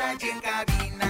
Laura 0.00 0.16
y 0.18 0.28
en 0.30 0.40
cabina, 0.40 1.09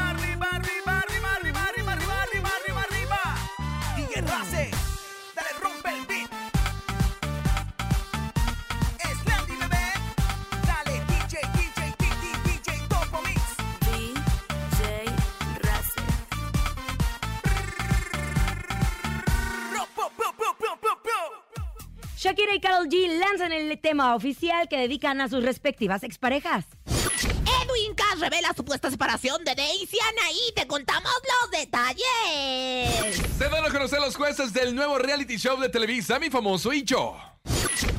Y 22.61 22.63
Karol 22.63 22.89
G 22.89 23.07
lanzan 23.17 23.51
el 23.53 23.79
tema 23.79 24.13
oficial 24.13 24.69
que 24.69 24.77
dedican 24.77 25.19
a 25.19 25.27
sus 25.27 25.43
respectivas 25.43 26.03
exparejas. 26.03 26.65
Edwin 26.85 27.95
Cass 27.95 28.19
revela 28.19 28.53
supuesta 28.55 28.91
separación 28.91 29.43
de 29.43 29.55
Daisy 29.55 29.97
y 29.97 29.99
Anaí. 29.99 30.53
Te 30.55 30.67
contamos 30.67 31.11
los 31.41 31.59
detalles. 31.59 33.15
Se 33.35 33.49
dan 33.49 33.65
a 33.65 33.69
conocer 33.71 33.99
los 33.99 34.15
jueces 34.15 34.53
del 34.53 34.75
nuevo 34.75 34.99
reality 34.99 35.37
show 35.37 35.59
de 35.59 35.69
Televisa, 35.69 36.19
mi 36.19 36.29
famoso 36.29 36.71
Hicho. 36.71 37.15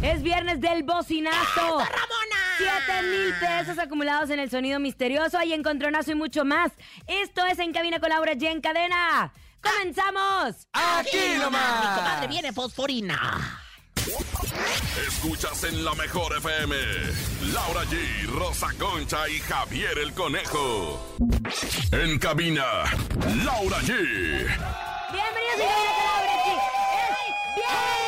Es 0.00 0.22
viernes 0.22 0.60
del 0.60 0.84
bocinazo. 0.84 1.80
¡Ramona! 1.80 2.78
7 2.86 3.02
mil 3.02 3.34
pesos 3.40 3.78
acumulados 3.80 4.30
en 4.30 4.38
el 4.38 4.48
sonido 4.48 4.78
misterioso. 4.78 5.38
Hay 5.38 5.54
encontronazo 5.54 6.12
y 6.12 6.14
mucho 6.14 6.44
más. 6.44 6.70
Esto 7.08 7.44
es 7.46 7.58
En 7.58 7.72
Cabina 7.72 7.98
con 7.98 8.10
Laura 8.10 8.34
G 8.34 8.46
en 8.48 8.60
cadena. 8.60 9.32
¡Comenzamos! 9.60 10.68
¡Aquí 10.72 11.16
Mi 11.34 11.38
nomás! 11.38 11.98
comadre 11.98 12.28
viene 12.28 12.52
fosforina. 12.52 13.61
Escuchas 15.06 15.64
en 15.64 15.84
la 15.84 15.94
mejor 15.94 16.36
FM. 16.36 16.74
Laura 17.52 17.84
G, 17.84 18.26
Rosa 18.26 18.68
Concha 18.78 19.28
y 19.28 19.38
Javier 19.40 19.98
el 19.98 20.12
Conejo. 20.12 21.16
En 21.92 22.18
cabina, 22.18 22.64
Laura 23.44 23.78
G. 23.80 23.88
Bienvenidos 25.12 25.70
a 25.70 25.82
Laura 25.98 26.34
G. 26.44 26.48
¡Es 27.56 28.01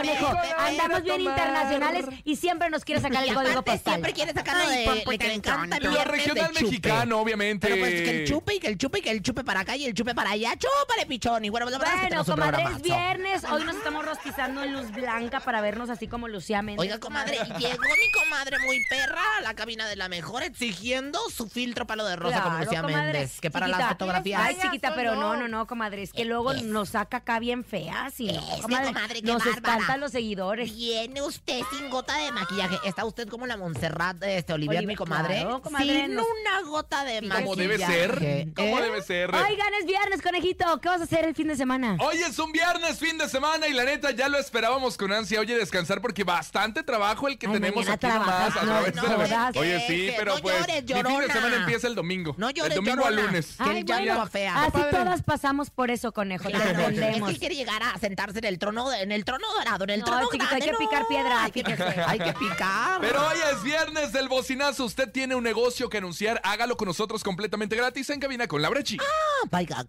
conejo, 0.00 0.32
andamos 0.58 1.02
bien 1.02 1.20
internacionales 1.20 2.06
y 2.24 2.36
siempre 2.36 2.70
nos 2.70 2.84
quiere 2.84 3.00
sacar 3.00 3.24
el 3.24 3.34
código 3.34 3.62
postal. 3.62 3.94
siempre 3.94 4.12
quiere 4.12 4.32
sacarlo 4.32 4.68
de, 4.68 4.84
por- 4.84 4.94
de 4.94 5.00
porque 5.02 5.18
que 5.18 5.28
le 5.28 5.34
encanta 5.34 5.76
el 5.76 5.84
Lo 5.84 6.04
regional 6.04 6.52
mexicano, 6.52 7.18
obviamente. 7.20 7.68
Pero 7.68 7.80
pues 7.80 7.94
que 7.94 8.22
el 8.22 8.28
chupe 8.28 8.54
y 8.54 8.60
que 8.60 8.68
el 8.68 8.78
chupe 8.78 8.98
y 8.98 9.02
que 9.02 9.10
el 9.10 9.22
chupe 9.22 9.44
para 9.44 9.60
acá 9.60 9.76
y 9.76 9.84
el 9.86 9.94
chupe 9.94 10.14
para 10.14 10.30
allá. 10.30 10.52
¡Chúpale, 10.56 11.06
pichón! 11.06 11.44
Y 11.44 11.48
bueno, 11.50 11.66
pues 11.66 11.72
la 11.72 11.78
verdad 11.78 11.94
es 11.94 12.00
que 12.08 12.14
Bueno, 12.14 12.24
tenemos 12.24 12.28
un 12.28 12.52
comadre, 12.58 12.76
es 12.76 12.82
viernes. 12.82 13.44
Hoy 13.50 13.64
nos 13.64 13.76
estamos 13.76 14.04
rostizando 14.04 14.62
en 14.62 14.72
luz 14.72 14.90
blanca 14.92 15.40
para 15.40 15.60
vernos 15.60 15.90
así 15.90 16.06
como 16.08 16.28
Lucía 16.28 16.62
Méndez. 16.62 16.80
Oiga, 16.80 16.98
comadre, 16.98 17.36
llegó 17.58 17.82
mi 17.82 18.12
comadre 18.24 18.58
muy 18.60 18.78
perra 18.88 19.20
a 19.38 19.42
la 19.42 19.54
cabina 19.54 19.86
de 19.88 19.96
la 19.96 20.08
mejor 20.08 20.42
exigiendo 20.42 21.18
su 21.34 21.48
filtro 21.48 21.86
palo 21.86 22.04
de 22.04 22.16
rosa 22.16 22.42
como 22.42 22.58
Lucía. 22.58 22.82
Méndez. 22.82 23.40
Que 23.40 23.50
para 23.50 23.68
las 23.68 23.88
fotografías. 23.88 24.40
Ay, 24.42 24.56
chiquita, 24.60 24.94
pero 24.94 25.14
no, 25.16 25.36
no, 25.36 25.48
no, 25.48 25.66
comadre. 25.66 26.02
Es 26.02 26.12
que 26.12 26.24
luego 26.24 26.52
nos 26.54 26.90
saca 26.90 27.18
acá 27.18 27.38
bien 27.38 27.64
feas 27.64 28.18
y 28.20 28.26
no, 28.32 28.40
Es 28.40 28.56
que, 28.56 28.62
comadre, 28.62 29.22
nos 29.22 29.44
bárbara. 29.44 29.89
Espantan 29.90 30.00
los 30.00 30.12
seguidores. 30.12 30.74
Viene 30.74 31.22
usted 31.22 31.60
sin 31.76 31.90
gota 31.90 32.16
de 32.16 32.30
maquillaje. 32.32 32.76
Está 32.84 33.04
usted 33.04 33.28
como 33.28 33.46
la 33.46 33.56
Montserrat 33.56 34.22
este, 34.22 34.52
Olivier, 34.52 34.78
Oliver, 34.78 34.86
mi 34.86 34.96
comadre. 34.96 35.40
claro, 35.40 35.62
comadre, 35.62 35.86
sin 36.06 36.14
nos- 36.14 36.26
una 36.40 36.62
gota 36.68 37.04
de 37.04 37.22
maquillaje. 37.22 37.42
Como 37.42 37.56
debe 37.56 37.78
ser. 37.78 38.48
Como 38.54 38.78
¿Eh? 38.78 38.82
debe 38.82 39.02
ser. 39.02 39.34
Oigan, 39.34 39.74
es 39.80 39.86
viernes, 39.86 40.22
conejito. 40.22 40.80
¿Qué 40.80 40.88
vas 40.88 41.00
a 41.00 41.04
hacer 41.04 41.24
el 41.24 41.34
fin 41.34 41.48
de 41.48 41.56
semana? 41.56 41.96
Hoy 42.00 42.18
es 42.18 42.38
un 42.38 42.52
viernes, 42.52 42.98
fin 42.98 43.18
de 43.18 43.28
semana, 43.28 43.66
y 43.68 43.72
la 43.72 43.84
neta 43.84 44.10
ya 44.12 44.28
lo 44.28 44.38
esperábamos 44.38 44.96
con 44.96 45.12
ansia. 45.12 45.40
Oye, 45.40 45.56
descansar 45.56 46.00
porque 46.00 46.24
bastante 46.24 46.82
trabajo 46.82 47.28
el 47.28 47.38
que 47.38 47.46
Ay, 47.46 47.52
tenemos 47.54 47.88
aquí 47.88 48.06
nomás. 48.06 48.56
a 48.56 48.60
no, 48.64 48.70
través 48.72 48.94
no 48.94 49.02
de 49.18 49.28
la-. 49.28 49.52
Oye, 49.56 49.80
sí, 49.86 50.06
Que 50.06 50.14
pero 50.18 50.34
no 50.36 50.42
pues 50.42 50.58
llores, 50.60 50.84
mi 50.84 51.02
fin 51.10 51.20
de 51.20 51.32
semana 51.32 51.56
empieza 51.56 51.86
el 51.88 51.94
domingo. 51.94 52.34
No 52.38 52.50
llores, 52.50 52.76
El 52.76 52.84
domingo 52.84 53.04
a 53.06 53.10
lunes. 53.10 53.56
Que 53.58 53.64
llanto 53.84 53.92
bueno, 53.94 54.22
afea. 54.22 54.64
así 54.64 54.78
todas 54.90 55.22
pasamos 55.22 55.70
por 55.70 55.90
eso, 55.90 56.12
conejo. 56.12 56.48
Claro, 56.50 56.88
es 56.88 57.22
que 57.22 57.38
quiere 57.38 57.54
llegar 57.54 57.82
a 57.82 57.98
sentarse 57.98 58.38
en 58.38 58.44
el 58.44 58.58
trono, 58.58 58.92
en 58.92 59.12
el 59.12 59.24
trono 59.24 59.46
dorado, 59.54 59.79
en 59.84 59.90
el 59.90 60.00
No, 60.00 60.06
trono 60.06 60.28
chiquito, 60.30 60.54
hay 60.54 60.60
que 60.62 60.72
picar 60.74 61.06
piedra, 61.08 61.44
Hay 61.44 61.50
que, 61.52 61.62
hay 62.06 62.18
que 62.18 62.32
picar. 62.34 63.00
Pero 63.00 63.26
hoy 63.26 63.38
es 63.52 63.62
viernes 63.62 64.12
del 64.12 64.28
bocinazo. 64.28 64.84
Usted 64.84 65.10
tiene 65.10 65.34
un 65.34 65.44
negocio 65.44 65.88
que 65.88 65.98
anunciar. 65.98 66.40
Hágalo 66.44 66.76
con 66.76 66.86
nosotros 66.88 67.22
completamente 67.22 67.76
gratis 67.76 68.10
en 68.10 68.20
cabina 68.20 68.46
con 68.46 68.62
Laura 68.62 68.82
Chi. 68.82 68.98
Ah, 69.00 69.48
vaya. 69.50 69.84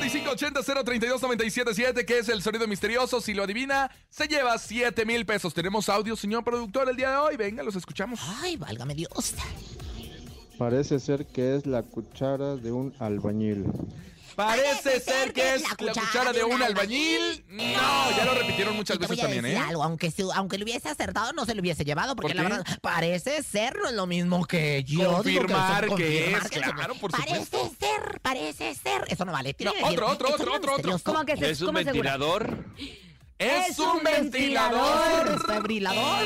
5580-032-977, 0.00 2.04
que 2.04 2.18
es 2.18 2.28
el 2.28 2.42
sonido 2.42 2.66
misterioso. 2.66 3.20
Si 3.20 3.34
lo 3.34 3.44
adivina, 3.44 3.90
se 4.08 4.26
lleva 4.26 4.58
7 4.58 5.06
mil 5.06 5.24
pesos. 5.26 5.54
Tenemos 5.54 5.88
audio, 5.88 6.16
señor 6.16 6.42
productor, 6.44 6.88
el 6.88 6.96
día 6.96 7.10
de 7.10 7.16
hoy. 7.16 7.36
Venga, 7.36 7.62
los 7.62 7.76
escuchamos. 7.76 8.20
Ay, 8.42 8.56
válgame 8.56 8.94
Dios. 8.94 9.34
Parece 10.58 10.98
ser 11.00 11.26
que 11.26 11.56
es 11.56 11.66
la 11.66 11.82
cuchara 11.82 12.56
de 12.56 12.72
un 12.72 12.94
albañil. 12.98 13.64
Parece 14.46 15.00
ser 15.00 15.32
que 15.32 15.54
es 15.54 15.62
la 15.62 15.76
cuchara 15.76 16.32
de 16.32 16.44
un 16.44 16.62
albañil. 16.62 17.44
No, 17.48 18.16
ya 18.16 18.24
lo 18.24 18.34
repitieron 18.34 18.76
muchas 18.76 18.96
Y 18.96 18.98
te 18.98 19.06
veces 19.06 19.16
voy 19.16 19.20
a 19.20 19.22
también, 19.22 19.42
decir 19.44 19.58
¿eh? 19.58 19.68
algo, 19.68 19.82
aunque, 19.84 20.12
aunque 20.34 20.58
lo 20.58 20.64
hubiese 20.64 20.88
acertado, 20.88 21.32
no 21.32 21.44
se 21.44 21.54
lo 21.54 21.60
hubiese 21.60 21.84
llevado, 21.84 22.16
porque 22.16 22.34
¿Por 22.34 22.42
la 22.42 22.48
qué? 22.48 22.56
verdad, 22.56 22.78
parece 22.80 23.42
ser 23.42 23.76
no 23.78 23.88
es 23.88 23.94
lo 23.94 24.06
mismo 24.06 24.44
que 24.46 24.82
yo. 24.84 25.22
digo 25.22 25.42
Confirmar 25.42 25.88
son- 25.88 25.96
que 25.96 26.04
confirmar 26.04 26.42
es, 26.44 26.50
que 26.50 26.60
claro, 26.60 26.94
por 26.96 27.10
Parece 27.10 27.44
supuesto. 27.44 27.72
ser, 27.80 28.20
parece 28.20 28.74
ser. 28.74 29.04
Eso 29.08 29.24
no 29.24 29.32
vale. 29.32 29.54
Tiene 29.54 29.72
No, 29.72 29.76
que 29.78 29.82
decir, 29.84 30.02
otro, 30.02 30.12
otro, 30.12 30.28
otro, 30.28 30.34
otro, 30.34 30.54
otro. 30.54 30.72
misterioso. 30.74 31.04
¿Cómo 31.04 31.24
que 31.24 31.36
se, 31.36 31.50
¿Es 31.50 31.60
un 31.60 31.66
cómo 31.66 31.78
ventilador? 31.84 32.64
Es 33.40 33.78
un 33.78 33.88
¿Un 33.98 34.04
ventilador. 34.04 35.46
desfibrilador? 35.46 36.24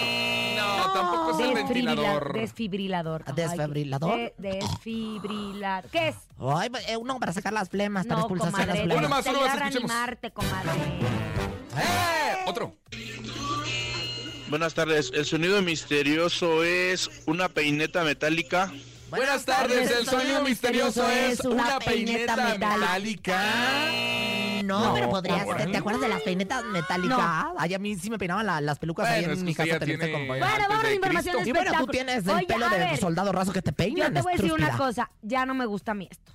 No, 0.56 0.93
tampoco 0.93 1.31
es 1.31 1.46
el 1.49 1.55
Desfibrila- 1.55 1.94
ventilador. 1.94 2.32
Desfibrilador. 2.32 3.25
Ay, 3.26 3.32
¿Desfibrilador? 3.37 4.16
de- 4.16 4.34
desfibrilador. 4.38 5.90
¿Qué 5.90 6.08
es? 6.08 6.16
Ay, 6.40 6.69
eh, 6.88 6.96
uno 6.96 7.20
para 7.20 7.32
sacar 7.32 7.52
las 7.52 7.69
flemas, 7.70 8.06
para 8.06 8.20
No, 8.20 8.26
expulsar 8.26 8.66
las 8.66 8.76
flemas. 8.81 8.99
Uno 8.99 9.08
más, 9.08 9.26
uno 9.26 9.40
más, 9.40 9.49
a 9.49 9.55
escuchemos. 9.58 9.90
reanimarte, 9.90 10.31
comadre. 10.32 10.70
¡Eh! 11.78 12.44
Otro. 12.46 12.75
Buenas 14.49 14.75
tardes. 14.75 15.11
El 15.14 15.25
sonido 15.25 15.62
misterioso 15.62 16.64
es 16.64 17.11
una 17.26 17.49
peineta 17.49 18.02
metálica. 18.05 18.72
Buenas 19.16 19.44
tardes, 19.44 19.90
el 19.90 20.06
sonido 20.06 20.43
misterioso 20.43 21.08
es 21.08 21.40
una 21.40 21.78
peineta 21.78 22.37
metálica. 22.37 23.43
No, 24.64 24.87
No, 24.87 24.94
pero 24.94 25.11
podría 25.11 25.44
¿cuál? 25.44 25.58
ser. 25.58 25.70
¿Te 25.70 25.76
acuerdas 25.76 26.00
de 26.02 26.08
las 26.08 26.22
peinetas 26.22 26.64
metálicas? 26.64 27.19
Ay, 27.58 27.75
a 27.75 27.78
mí 27.78 27.96
sí 27.96 28.08
me 28.08 28.19
peinaban 28.19 28.46
la- 28.46 28.61
las 28.62 28.78
pelucas 28.78 29.06
ahí 29.06 29.20
Bueno, 29.20 29.34
es 29.34 29.38
en 29.40 29.44
que 29.44 29.50
mi 29.50 29.55
casa 29.55 29.84
tiene- 29.84 30.11
con- 30.12 30.26
Bueno, 30.26 30.46
vamos 30.46 30.84
a 30.84 30.88
de 30.88 30.94
información. 30.94 31.46
Y 31.46 31.52
bueno, 31.52 31.70
tú 31.78 31.87
tienes 31.88 32.25
el 32.26 32.31
Oye, 32.31 32.46
pelo 32.46 32.69
de 32.70 32.96
soldado 32.96 33.32
raso 33.32 33.52
que 33.52 33.61
te 33.61 33.70
Yo 33.70 33.76
peinan. 33.76 34.14
te 34.14 34.22
voy 34.22 34.32
a 34.32 34.37
decir 34.37 34.52
una 34.55 34.76
cosa, 34.76 35.11
ya 35.22 35.44
no 35.44 35.55
me 35.55 35.66
gusta 35.66 35.93
a 35.93 35.94
mí 35.94 36.08
esto. 36.11 36.32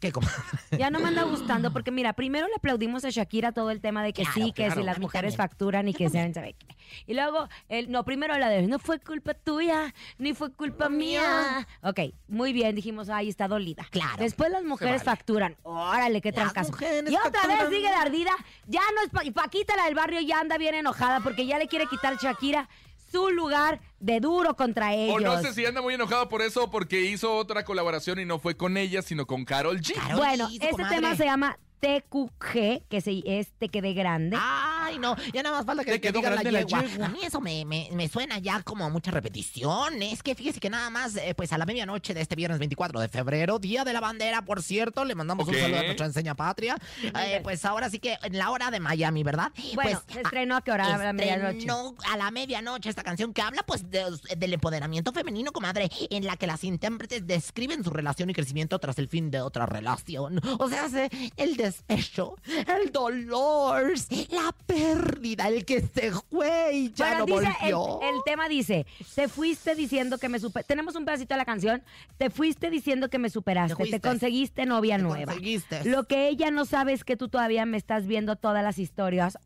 ¿Qué? 0.00 0.12
Ya 0.78 0.90
no 0.90 1.00
me 1.00 1.08
anda 1.08 1.24
gustando 1.24 1.72
porque 1.72 1.90
mira, 1.90 2.12
primero 2.12 2.46
le 2.46 2.54
aplaudimos 2.56 3.04
a 3.04 3.10
Shakira 3.10 3.52
todo 3.52 3.70
el 3.70 3.80
tema 3.80 4.02
de 4.04 4.12
que 4.12 4.22
Claro, 4.22 4.34
sí, 4.34 4.52
que 4.52 4.66
claro, 4.66 4.80
si 4.80 4.86
las 4.86 4.98
mujeres 4.98 5.34
también. 5.34 5.48
facturan 5.50 5.88
y 5.88 5.94
que 5.94 6.08
sean, 6.10 6.32
¿sabe 6.34 6.54
qué? 6.58 6.66
Y 7.06 7.14
luego, 7.14 7.48
el, 7.68 7.90
no, 7.90 8.04
primero 8.04 8.36
la 8.38 8.48
de, 8.48 8.62
no 8.66 8.78
fue 8.78 9.00
culpa 9.00 9.34
tuya, 9.34 9.92
ni 10.18 10.34
fue 10.34 10.52
culpa 10.52 10.88
mía. 10.88 11.66
Ok, 11.82 12.00
muy 12.28 12.52
bien, 12.52 12.74
dijimos, 12.76 13.08
ahí 13.08 13.28
está 13.28 13.48
dolida. 13.48 13.86
Claro. 13.90 14.16
Después 14.18 14.50
las 14.50 14.62
mujeres 14.64 15.04
vale. 15.04 15.16
facturan. 15.16 15.56
Órale, 15.62 16.20
qué 16.20 16.32
trancazo. 16.32 16.72
Y 16.80 17.16
otra 17.16 17.46
vez 17.46 17.68
sigue 17.68 17.88
de 17.88 17.94
ardida. 17.94 18.30
Ya 18.66 18.80
no 18.94 19.02
es, 19.02 19.10
Pa- 19.10 19.42
Paquita, 19.42 19.76
la 19.76 19.84
del 19.86 19.94
barrio, 19.94 20.20
ya 20.20 20.38
anda 20.40 20.58
bien 20.58 20.74
enojada 20.74 21.20
porque 21.20 21.46
ya 21.46 21.58
le 21.58 21.66
quiere 21.68 21.86
quitar 21.86 22.16
Shakira 22.18 22.68
su 23.10 23.30
lugar 23.30 23.80
de 24.00 24.20
duro 24.20 24.54
contra 24.56 24.94
ellos. 24.94 25.16
O 25.16 25.20
no 25.20 25.40
sé 25.42 25.52
si 25.52 25.64
anda 25.66 25.80
muy 25.82 25.94
enojado 25.94 26.28
por 26.28 26.42
eso, 26.42 26.70
porque 26.70 27.00
hizo 27.02 27.34
otra 27.36 27.64
colaboración 27.64 28.18
y 28.20 28.24
no 28.24 28.38
fue 28.38 28.56
con 28.56 28.76
ella, 28.76 29.02
sino 29.02 29.26
con 29.26 29.44
Carol 29.44 29.80
G. 29.80 29.94
Carol 29.94 30.16
Bueno, 30.18 30.48
G, 30.48 30.52
este 30.54 30.70
comadre. 30.70 30.96
tema 30.96 31.16
se 31.16 31.24
llama 31.24 31.58
TQG, 31.80 32.82
que 32.88 33.00
se, 33.00 33.22
es 33.24 33.48
Te 33.58 33.68
Quedé 33.68 33.92
Grande. 33.94 34.36
Ay, 34.40 34.98
no, 34.98 35.16
ya 35.32 35.42
nada 35.42 35.56
más 35.56 35.66
falta 35.66 35.84
que 35.84 35.92
Te 35.92 35.98
te 35.98 36.08
quedó 36.08 36.18
digan 36.18 36.34
la 36.34 36.42
grande 36.42 36.52
la 36.52 36.66
yegua. 36.66 36.82
yegua. 36.84 37.06
A 37.06 37.08
mí 37.08 37.18
eso 37.22 37.40
me, 37.40 37.64
me- 37.64 37.88
me 37.92 38.08
suena 38.08 38.38
ya 38.38 38.62
como 38.62 38.84
a 38.84 38.88
mucha 38.88 39.10
repetición. 39.10 40.02
Es 40.02 40.22
que 40.22 40.34
fíjese 40.34 40.60
que 40.60 40.70
nada 40.70 40.90
más, 40.90 41.16
eh, 41.16 41.34
pues 41.36 41.52
a 41.52 41.58
la 41.58 41.66
medianoche 41.66 42.14
de 42.14 42.20
este 42.20 42.34
viernes 42.36 42.58
24 42.58 43.00
de 43.00 43.08
febrero, 43.08 43.58
Día 43.58 43.84
de 43.84 43.92
la 43.92 44.00
Bandera, 44.00 44.42
por 44.42 44.62
cierto, 44.62 45.04
le 45.04 45.14
mandamos 45.14 45.46
un 45.48 45.54
saludo 45.54 45.80
a 45.80 45.82
nuestra 45.84 46.06
enseña 46.06 46.34
patria. 46.34 46.76
Eh, 47.02 47.40
pues 47.42 47.64
ahora 47.64 47.90
sí 47.90 47.98
que 47.98 48.16
en 48.22 48.38
la 48.38 48.50
hora 48.50 48.70
de 48.70 48.80
Miami, 48.80 49.22
¿verdad? 49.22 49.52
Bueno, 49.74 50.00
pues, 50.06 50.14
se 50.14 50.20
estrenó 50.22 50.56
a 50.56 50.62
qué 50.62 50.72
hora? 50.72 50.94
A 50.94 50.98
la 50.98 51.12
medianoche. 51.12 51.66
A 52.10 52.16
la 52.16 52.30
medianoche 52.30 52.88
esta 52.88 53.02
canción 53.02 53.32
que 53.32 53.42
habla 53.42 53.62
pues 53.62 53.90
de- 53.90 54.04
del 54.36 54.52
empoderamiento 54.54 55.12
femenino, 55.12 55.52
comadre, 55.52 55.90
en 56.10 56.24
la 56.26 56.36
que 56.36 56.46
las 56.46 56.64
intérpretes 56.64 57.26
describen 57.26 57.84
su 57.84 57.90
relación 57.90 58.30
y 58.30 58.34
crecimiento 58.34 58.78
tras 58.78 58.98
el 58.98 59.08
fin 59.08 59.30
de 59.30 59.40
otra 59.40 59.66
relación. 59.66 60.40
O 60.58 60.68
sea, 60.68 60.88
se- 60.88 61.10
el 61.36 61.56
despecho, 61.68 62.36
el 62.82 62.90
dolor, 62.92 63.92
la 64.30 64.52
pérdida, 64.66 65.48
el 65.48 65.64
que 65.64 65.80
se 65.82 66.12
fue 66.12 66.70
y 66.74 66.92
ya 66.92 67.18
Bueno, 67.18 67.18
no 67.20 67.40
dice, 67.40 67.54
volvió. 67.74 68.00
el 68.02 68.16
tema 68.24 68.48
dice, 68.48 68.86
te 69.14 69.28
fuiste 69.28 69.74
diciendo 69.74 70.18
que 70.18 70.28
me 70.28 70.38
super... 70.38 70.64
Tenemos 70.64 70.94
un 70.96 71.04
pedacito 71.04 71.34
de 71.34 71.38
la 71.38 71.44
canción. 71.44 71.82
Te 72.16 72.30
fuiste 72.30 72.70
diciendo 72.70 73.08
que 73.10 73.18
me 73.18 73.30
superaste. 73.30 73.84
Te 73.90 74.00
conseguiste 74.00 74.66
novia 74.66 74.96
Te 74.96 75.02
nueva. 75.02 75.32
conseguiste. 75.32 75.84
Lo 75.84 76.04
que 76.04 76.28
ella 76.28 76.50
no 76.50 76.64
sabe 76.64 76.92
es 76.92 77.04
que 77.04 77.16
tú 77.16 77.28
todavía 77.28 77.64
me 77.66 77.76
estás 77.76 78.06
viendo 78.06 78.36
todas 78.36 78.62
las 78.62 78.78
historias. 78.78 79.36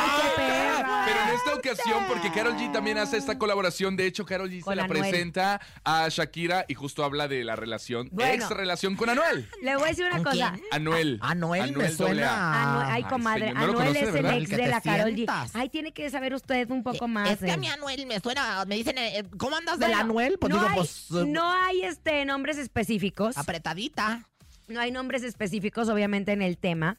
¡Ay, 0.00 0.10
qué 0.22 0.36
perra! 0.36 1.04
Pero 1.06 1.20
en 1.22 1.28
esta 1.36 1.54
ocasión, 1.54 2.04
porque 2.08 2.30
Carol 2.32 2.54
G 2.56 2.72
también 2.72 2.98
hace 2.98 3.16
esta 3.16 3.38
colaboración, 3.38 3.96
de 3.96 4.06
hecho, 4.06 4.24
Carol 4.24 4.48
G 4.50 4.58
se 4.58 4.62
Con 4.62 4.76
la 4.76 4.84
Anuel. 4.84 5.00
presenta 5.00 5.60
a 5.84 6.08
Shakira 6.08 6.64
y 6.68 6.74
justo 6.74 7.04
habla 7.04 7.26
de 7.28 7.42
la 7.44 7.56
relación, 7.56 8.08
Bueno. 8.12 8.32
ex 8.32 8.50
relación 8.50 8.96
con 8.96 9.08
Anuel. 9.10 9.48
Le 9.62 9.74
voy 9.76 9.84
a 9.84 9.88
decir 9.88 10.04
una 10.06 10.16
¿Con 10.16 10.24
cosa. 10.24 10.52
quién? 10.52 10.64
Anuel. 10.72 11.18
Anuel 11.22 11.76
me 11.76 11.84
AA. 11.86 11.90
suena. 11.90 12.84
Ay, 12.94 13.02
Ay, 13.02 13.10
comadre, 13.10 13.48
señor, 13.48 13.54
no 13.56 13.60
lo 13.66 13.72
Anuel 13.80 13.86
conoce, 13.88 14.00
es 14.00 14.06
el 14.08 14.12
¿verdad? 14.12 14.32
El 14.34 14.42
ex 14.42 14.50
que 14.50 14.56
de 14.56 14.62
te 14.62 14.68
la 14.68 14.80
Carol 14.80 15.10
G. 15.10 15.14
sientas. 15.14 15.50
Ay, 15.54 15.68
tiene 15.68 15.92
que 15.92 16.10
saber 16.10 16.34
usted 16.34 16.70
un 16.70 16.82
poco 16.82 17.08
más. 17.08 17.30
Es 17.30 17.38
que 17.38 17.50
a 17.50 17.54
eh. 17.54 17.58
mi 17.58 17.66
Anuel 17.68 18.06
me 18.06 18.20
suena, 18.20 18.64
me 18.66 18.76
dicen, 18.76 18.98
eh, 18.98 19.24
¿cómo 19.38 19.56
andas 19.56 19.78
del 19.78 19.88
Bueno, 19.90 20.02
Anuel? 20.04 20.38
Pues 20.38 20.50
no 20.52 20.56
digo, 20.58 20.68
hay, 20.68 20.76
pues 20.76 21.06
eh, 21.10 21.24
no 21.26 21.52
hay 21.52 21.82
este 21.82 22.24
nombres 22.24 22.58
específicos. 22.58 23.36
apretadita. 23.38 24.26
No 24.68 24.80
hay 24.80 24.92
nombres 24.92 25.22
específicos, 25.24 25.88
obviamente, 25.88 26.30
en 26.32 26.42
el 26.42 26.56
tema, 26.56 26.98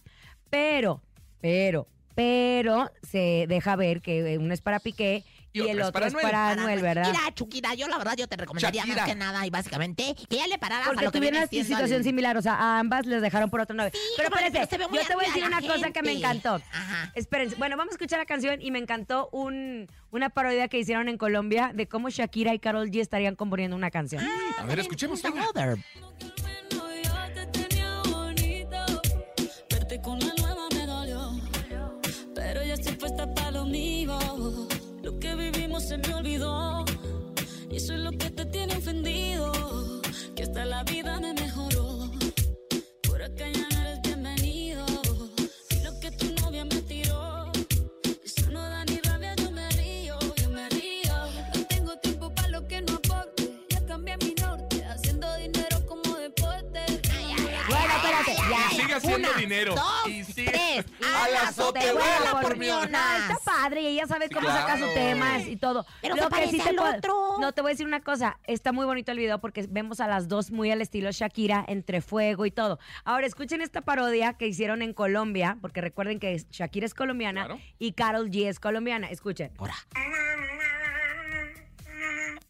pero, 0.49 1.01
pero, 1.39 1.87
pero 2.21 2.91
se 3.01 3.45
deja 3.47 3.75
ver 3.75 4.01
que 4.01 4.37
uno 4.39 4.53
es 4.53 4.61
para 4.61 4.79
Piqué 4.79 5.23
Y 5.53 5.59
y, 5.59 5.61
otro 5.61 5.71
el 5.73 5.79
es 5.79 5.85
otro 5.87 5.93
para 5.93 6.07
es 6.07 6.13
Anuel. 6.13 6.23
para 6.25 6.49
Anuel, 6.51 6.81
¿verdad? 6.81 7.07
Mira, 7.11 7.33
Chuquita, 7.33 7.73
yo 7.73 7.87
la 7.87 7.97
verdad 7.97 8.13
yo 8.17 8.27
te 8.27 8.37
recomendaría 8.37 8.81
Shakira. 8.83 9.01
más 9.03 9.09
que 9.11 9.15
nada 9.15 9.45
y 9.45 9.49
básicamente 9.49 10.15
que 10.29 10.37
ya 10.37 10.47
le 10.47 10.57
pararas 10.57 10.85
a 10.87 10.89
Porque 10.91 11.05
lo 11.05 11.11
que 11.11 11.17
tuvieron 11.17 11.47
viene 11.49 11.61
una 11.63 11.67
situación 11.75 11.97
el- 11.99 12.03
similar, 12.03 12.37
o 12.37 12.41
sea, 12.41 12.53
a 12.55 12.79
ambas 12.79 13.05
les 13.05 13.21
dejaron 13.21 13.49
por 13.49 13.59
otro 13.61 13.75
novio. 13.75 13.91
pero 14.15 14.29
espérense, 14.29 14.59
pero 14.59 14.69
se 14.69 14.77
ve 14.77 14.87
muy 14.87 14.99
yo 14.99 15.05
te 15.07 15.15
voy 15.15 15.25
a 15.25 15.27
decir 15.27 15.43
una 15.43 15.61
cosa 15.61 15.91
que 15.91 16.01
me 16.03 16.11
encantó. 16.13 16.61
Ajá. 16.71 17.11
Espérense, 17.15 17.55
bueno, 17.57 17.75
vamos 17.77 17.91
a 17.93 17.95
escuchar 17.95 18.19
la 18.19 18.25
canción 18.25 18.61
y 18.61 18.69
me 18.71 18.79
encantó 18.79 19.27
un, 19.31 19.87
una 20.11 20.29
parodia 20.29 20.67
que 20.67 20.77
hicieron 20.79 21.09
en 21.09 21.17
Colombia 21.17 21.71
de 21.73 21.87
cómo 21.87 22.09
Shakira 22.09 22.53
y 22.53 22.59
Carol 22.59 22.89
G 22.91 23.01
estarían 23.01 23.35
componiendo 23.35 23.75
una 23.75 23.91
canción. 23.91 24.23
A 24.59 24.65
ver, 24.65 24.79
escuchemos. 24.79 25.21
venga. 25.21 25.43
Eso 37.83 37.95
es 37.95 37.99
lo 38.01 38.11
que 38.11 38.29
te 38.29 38.45
tiene 38.45 38.75
ofendido, 38.77 39.51
que 40.35 40.43
hasta 40.43 40.65
la 40.65 40.83
vida 40.83 41.19
me 41.19 41.33
mejoró. 41.33 42.11
Por 43.01 43.23
acá 43.23 43.45
ya 43.49 43.67
no 43.71 43.81
eres 43.81 44.01
bienvenido, 44.03 44.85
y 45.71 45.83
lo 45.83 45.99
que 45.99 46.11
tu 46.11 46.31
novia 46.41 46.63
me 46.63 46.79
tiró, 46.83 47.51
eso 48.23 48.51
no 48.51 48.61
da 48.61 48.85
ni 48.85 48.97
rabia, 48.97 49.33
yo 49.35 49.49
me 49.49 49.67
río, 49.71 50.15
yo 50.35 50.49
me 50.51 50.69
río. 50.69 51.15
No 51.55 51.65
tengo 51.65 51.97
tiempo 51.97 52.31
para 52.35 52.49
lo 52.49 52.67
que 52.67 52.81
no 52.81 52.93
aporte, 52.93 53.51
ya 53.69 53.83
cambié 53.87 54.15
mi 54.17 54.35
norte, 54.35 54.83
haciendo 54.85 55.35
dinero 55.37 55.83
como 55.87 56.15
deporte. 56.17 56.81
Bueno, 57.67 57.93
espérate, 57.95 58.35
ya. 58.35 58.67
Y 58.71 58.75
sigue 58.81 58.93
haciendo 58.93 59.29
Una, 59.29 59.39
dinero. 59.39 59.73
dos, 59.75 60.07
y 60.07 60.20
azotehuela 61.47 62.39
por 62.41 62.57
mi 62.57 62.67
está 62.67 63.37
padre 63.43 63.81
y 63.81 63.87
ella 63.87 64.07
sabe 64.07 64.29
cómo 64.29 64.47
saca 64.47 64.77
sus 64.77 64.91
claro. 64.91 64.93
temas 64.93 65.47
y 65.47 65.57
todo. 65.57 65.85
Pero 66.01 66.15
se 66.15 66.27
parece 66.29 66.61
al 66.61 66.75
puedo- 66.75 66.97
otro. 66.97 67.37
No, 67.39 67.51
te 67.53 67.61
voy 67.61 67.71
a 67.71 67.73
decir 67.73 67.85
una 67.85 68.01
cosa. 68.01 68.37
Está 68.45 68.71
muy 68.71 68.85
bonito 68.85 69.11
el 69.11 69.17
video 69.17 69.39
porque 69.39 69.65
vemos 69.69 69.99
a 69.99 70.07
las 70.07 70.27
dos 70.27 70.51
muy 70.51 70.71
al 70.71 70.81
estilo 70.81 71.09
Shakira, 71.11 71.63
entre 71.67 72.01
fuego 72.01 72.45
y 72.45 72.51
todo. 72.51 72.79
Ahora, 73.03 73.25
escuchen 73.27 73.61
esta 73.61 73.81
parodia 73.81 74.33
que 74.33 74.47
hicieron 74.47 74.81
en 74.81 74.93
Colombia, 74.93 75.57
porque 75.61 75.81
recuerden 75.81 76.19
que 76.19 76.37
Shakira 76.51 76.85
es 76.85 76.93
colombiana 76.93 77.45
Claro. 77.45 77.61
y 77.79 77.93
Carol 77.93 78.29
G 78.29 78.47
es 78.47 78.59
colombiana. 78.59 79.07
Escuchen. 79.09 79.51
Ahora. 79.57 79.75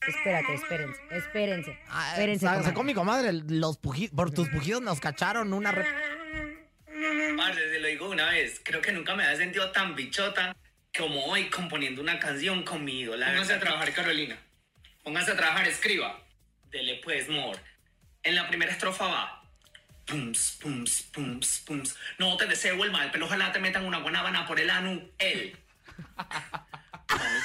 Espérate, 0.08 0.54
espérense, 0.56 1.00
espérense. 1.12 1.80
Ah, 1.90 2.10
Espérense. 2.14 2.46
comadre. 2.48 2.64
sacó 2.66 2.84
mi 2.84 2.94
comadre 2.96 3.34
los 3.34 3.78
pujidos. 3.78 4.16
Por 4.16 4.32
tus 4.32 4.50
pujidos 4.50 4.82
nos 4.82 5.00
cacharon 5.00 5.54
una. 5.54 5.72
re- 5.72 5.86
Parce, 7.38 7.70
se 7.70 7.80
lo 7.80 7.88
digo 7.88 8.10
una 8.10 8.30
vez, 8.30 8.62
creo 8.64 8.82
que 8.82 8.92
nunca 8.92 9.16
me 9.16 9.24
había 9.24 9.38
sentido 9.38 9.72
tan 9.72 9.96
bichota 9.96 10.56
como 10.98 11.26
hoy 11.26 11.50
componiendo 11.50 12.02
una 12.02 12.20
canción 12.20 12.64
con 12.64 12.84
mi 12.84 13.02
ídola. 13.02 13.28
Póngase 13.28 13.54
a 13.54 13.60
trabajar, 13.60 13.94
Carolina. 13.94 14.38
Póngase 15.04 15.32
a 15.32 15.38
trabajar, 15.38 15.68
escriba. 15.68 16.22
Dele 16.70 17.00
pues, 17.04 17.30
mor. 17.30 17.58
En 18.24 18.36
la 18.36 18.48
primera 18.48 18.72
estrofa 18.72 19.08
va. 19.08 19.44
Pums, 20.06 20.58
pums, 20.62 21.04
pums, 21.14 21.64
pums. 21.66 21.98
No 22.18 22.36
te 22.38 22.46
deseo 22.46 22.84
el 22.84 22.92
mal, 22.92 23.10
pero 23.12 23.26
ojalá 23.26 23.52
te 23.52 23.60
metan 23.60 23.86
una 23.86 24.00
guanábana 24.00 24.46
por 24.46 24.60
el 24.60 24.70
anu. 24.70 25.12
Él. 25.18 25.56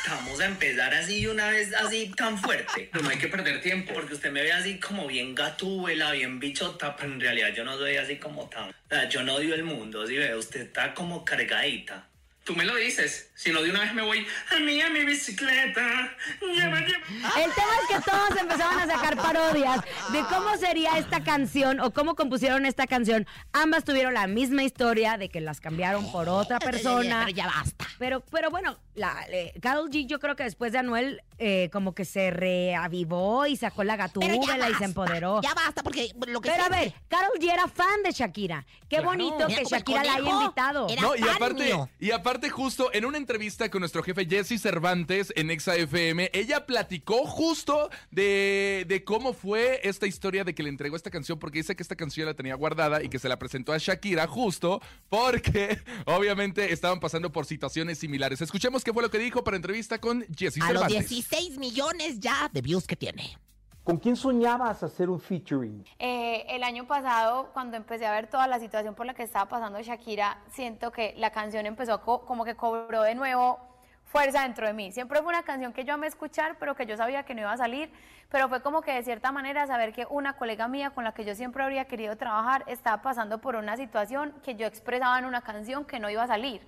Vamos 0.09 0.41
a 0.41 0.47
empezar 0.47 0.95
así 0.95 1.27
una 1.27 1.51
vez 1.51 1.75
así 1.75 2.13
tan 2.17 2.39
fuerte. 2.39 2.91
No 2.93 3.09
hay 3.09 3.19
que 3.19 3.29
perder 3.29 3.61
tiempo 3.61 3.93
porque 3.95 4.15
usted 4.15 4.31
me 4.31 4.43
ve 4.43 4.53
así 4.53 4.79
como 4.79 5.07
bien 5.07 5.35
gatúbela, 5.35 6.13
bien 6.13 6.39
bichota, 6.39 6.95
pero 6.97 7.13
en 7.13 7.21
realidad 7.21 7.53
yo 7.55 7.65
no 7.65 7.77
soy 7.77 7.97
así 7.97 8.17
como 8.17 8.49
tan. 8.49 8.71
o 8.71 8.75
sea, 8.89 9.09
Yo 9.09 9.23
no 9.23 9.35
odio 9.35 9.55
el 9.55 9.65
mundo, 9.65 10.07
si 10.07 10.17
ve, 10.17 10.35
usted 10.37 10.63
está 10.63 10.95
como 10.95 11.25
cargadita. 11.25 12.07
Tú 12.47 12.55
me 12.55 12.65
lo 12.65 12.77
dices, 12.77 13.29
si 13.35 13.51
no 13.51 13.61
de 13.61 13.71
una 13.71 13.81
vez 13.81 13.93
me 13.93 14.03
voy 14.03 14.25
a 14.53 14.61
mí 14.61 14.81
a 14.81 14.89
mi 14.89 15.05
bicicleta. 15.05 16.17
Lleva, 16.41 16.79
lleva. 16.79 17.43
El 17.45 17.53
tema 17.53 17.73
es 17.83 17.97
que 17.97 18.09
todos 18.09 18.41
empezaban 18.41 18.89
a 18.89 18.95
sacar 18.95 19.17
parodias 19.17 19.81
de 20.13 20.21
cómo 20.29 20.57
sería 20.57 20.97
esta 20.97 21.25
canción 21.25 21.81
o 21.81 21.93
cómo 21.93 22.15
compusieron 22.15 22.65
esta 22.65 22.87
canción. 22.87 23.27
Ambas 23.53 23.83
tuvieron 23.83 24.15
la 24.15 24.29
misma 24.29 24.63
historia 24.63 25.19
de 25.19 25.29
que 25.29 25.41
las 25.41 25.61
cambiaron 25.61 26.13
por 26.13 26.29
otra 26.29 26.61
persona. 26.61 27.25
Pero 27.27 27.37
ya 27.37 27.47
basta. 27.47 27.85
Pero, 27.99 28.21
pero 28.21 28.49
bueno, 28.51 28.79
la, 28.95 29.27
eh, 29.29 29.53
Karol 29.61 29.91
G 29.91 30.07
yo 30.07 30.21
creo 30.21 30.37
que 30.37 30.45
después 30.45 30.71
de 30.71 30.79
Anuel 30.79 31.23
eh, 31.39 31.69
como 31.73 31.95
que 31.95 32.05
se 32.05 32.31
reavivó 32.31 33.47
y 33.47 33.57
sacó 33.57 33.85
la 33.85 33.97
gatúbela 33.97 34.71
y 34.71 34.75
se 34.75 34.85
empoderó. 34.85 35.41
Ya 35.43 35.55
basta, 35.55 35.83
porque 35.83 36.11
lo 36.27 36.41
que 36.41 36.51
Pero 36.51 36.65
a 36.65 36.69
ver, 36.69 36.95
Karol 37.09 37.33
G 37.41 37.53
era 37.53 37.69
fan 37.69 38.03
de 38.03 38.13
Shakira. 38.13 38.65
Qué 38.89 38.97
Claro. 38.97 39.07
bonito 39.07 39.47
Mira, 39.49 39.59
que 39.61 39.65
Shakira 39.65 40.05
la 40.05 40.15
haya 40.15 40.31
invitado. 40.31 40.87
era- 40.89 41.03
No, 41.03 41.17
y 41.17 41.23
aparte, 41.29 41.65
mío. 41.65 41.89
y 41.99 42.11
aparte 42.13 42.51
justo 42.51 42.91
en 42.93 43.05
una 43.05 43.19
entrevista 43.19 43.69
con 43.71 43.81
nuestro 43.81 44.03
jefe 44.03 44.27
Jesse 44.27 44.61
Cervantes 44.61 45.33
en 45.37 45.51
Exa 45.51 45.77
FM, 45.77 46.31
ella 46.33 46.67
platicó 46.67 47.27
justo 47.27 47.91
de, 48.11 48.85
de 48.89 49.05
cómo 49.05 49.33
fue 49.33 49.81
esta 49.83 50.07
historia 50.07 50.45
de 50.45 50.55
que 50.55 50.63
le 50.63 50.69
entregó 50.69 50.97
esta 50.97 51.11
canción, 51.11 51.39
porque 51.39 51.59
dice 51.59 51.77
que 51.77 51.83
esta 51.83 51.97
canción 51.97 52.27
la 52.27 52.35
tenía 52.35 52.55
guardada 52.55 53.03
y 53.03 53.09
que 53.09 53.19
se 53.19 53.29
la 53.29 53.39
presentó 53.39 53.73
a 53.73 53.79
Shakira 53.79 54.27
justo 54.27 54.81
porque 55.09 55.79
obviamente 56.07 56.73
estaban 56.73 57.01
pasando 57.01 57.31
por 57.33 57.47
situaciones 57.47 57.99
similares. 57.99 58.41
Escuchemos 58.41 58.85
qué 58.85 58.93
fue 58.93 59.03
lo 59.03 59.11
que 59.11 59.19
dijo 59.19 59.43
para 59.45 59.57
entrevista 59.57 59.99
con 60.01 60.25
Jesse 60.37 60.59
A 60.63 60.73
los 60.73 60.83
Cervantes. 60.83 60.97
16 61.31 61.59
millones 61.59 62.21
ya 62.21 62.49
de 62.53 62.61
views 62.61 62.87
que 62.87 62.95
tiene. 62.97 63.37
¿Con 63.83 63.97
quién 63.99 64.17
soñabas 64.17 64.83
hacer 64.83 65.09
un 65.11 65.21
featuring? 65.21 65.85
Eh, 65.99 66.45
el 66.49 66.63
año 66.65 66.87
pasado, 66.87 67.51
cuando 67.53 67.77
empecé 67.77 68.07
a 68.07 68.13
ver 68.13 68.29
toda 68.29 68.47
la 68.47 68.59
situación 68.59 68.95
por 68.95 69.07
la 69.07 69.15
que 69.15 69.23
estaba 69.23 69.49
pasando 69.49 69.81
Shakira, 69.81 70.39
siento 70.53 70.91
que 70.93 71.15
la 71.17 71.31
canción 71.31 71.67
empezó 71.67 71.95
a 71.95 72.03
co- 72.03 72.25
como 72.27 72.45
que 72.45 72.55
cobró 72.57 73.03
de 73.03 73.15
nuevo 73.15 73.59
fuerza 74.05 74.43
dentro 74.43 74.67
de 74.67 74.73
mí. 74.73 74.91
Siempre 74.93 75.19
fue 75.21 75.29
una 75.29 75.43
canción 75.43 75.73
que 75.73 75.85
yo 75.85 75.95
amé 75.95 76.07
escuchar, 76.09 76.57
pero 76.59 76.75
que 76.77 76.87
yo 76.87 76.97
sabía 76.97 77.25
que 77.25 77.35
no 77.35 77.41
iba 77.43 77.53
a 77.53 77.57
salir, 77.57 77.91
pero 78.29 78.49
fue 78.49 78.61
como 78.63 78.83
que 78.83 78.93
de 78.93 79.03
cierta 79.03 79.31
manera 79.33 79.67
saber 79.67 79.93
que 79.93 80.07
una 80.11 80.35
colega 80.37 80.69
mía 80.69 80.91
con 80.91 81.05
la 81.05 81.13
que 81.13 81.25
yo 81.25 81.35
siempre 81.35 81.63
habría 81.63 81.85
querido 81.87 82.17
trabajar 82.17 82.65
estaba 82.67 83.03
pasando 83.03 83.41
por 83.41 83.57
una 83.57 83.77
situación 83.77 84.33
que 84.45 84.55
yo 84.57 84.67
expresaba 84.67 85.19
en 85.19 85.25
una 85.27 85.43
canción 85.43 85.85
que 85.85 85.99
no 86.01 86.09
iba 86.11 86.23
a 86.25 86.29
salir. 86.29 86.61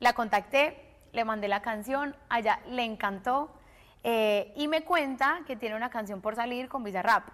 La 0.00 0.12
contacté, 0.12 0.76
le 1.12 1.24
mandé 1.24 1.48
la 1.48 1.60
canción, 1.62 2.14
a 2.28 2.38
ella 2.40 2.60
le 2.68 2.84
encantó 2.84 3.50
eh, 4.02 4.52
y 4.56 4.68
me 4.68 4.82
cuenta 4.82 5.40
que 5.46 5.56
tiene 5.56 5.76
una 5.76 5.90
canción 5.90 6.20
por 6.20 6.34
salir 6.34 6.68
con 6.68 6.82
Bizarrap. 6.84 7.28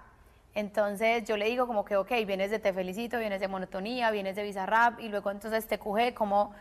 Entonces 0.55 1.25
yo 1.25 1.37
le 1.37 1.47
digo 1.47 1.67
como 1.67 1.85
que, 1.85 1.97
ok, 1.97 2.11
vienes 2.27 2.51
de 2.51 2.59
Te 2.59 2.73
Felicito, 2.73 3.19
vienes 3.19 3.41
de 3.41 3.49
Monotonía, 3.49 4.11
vienes 4.11 4.37
de 4.37 4.43
Bizarrap 4.43 4.99
y 5.01 5.09
luego 5.09 5.31
entonces 5.31 5.67
te 5.67 5.79
cuje, 5.79 6.15
¿cómo, 6.15 6.55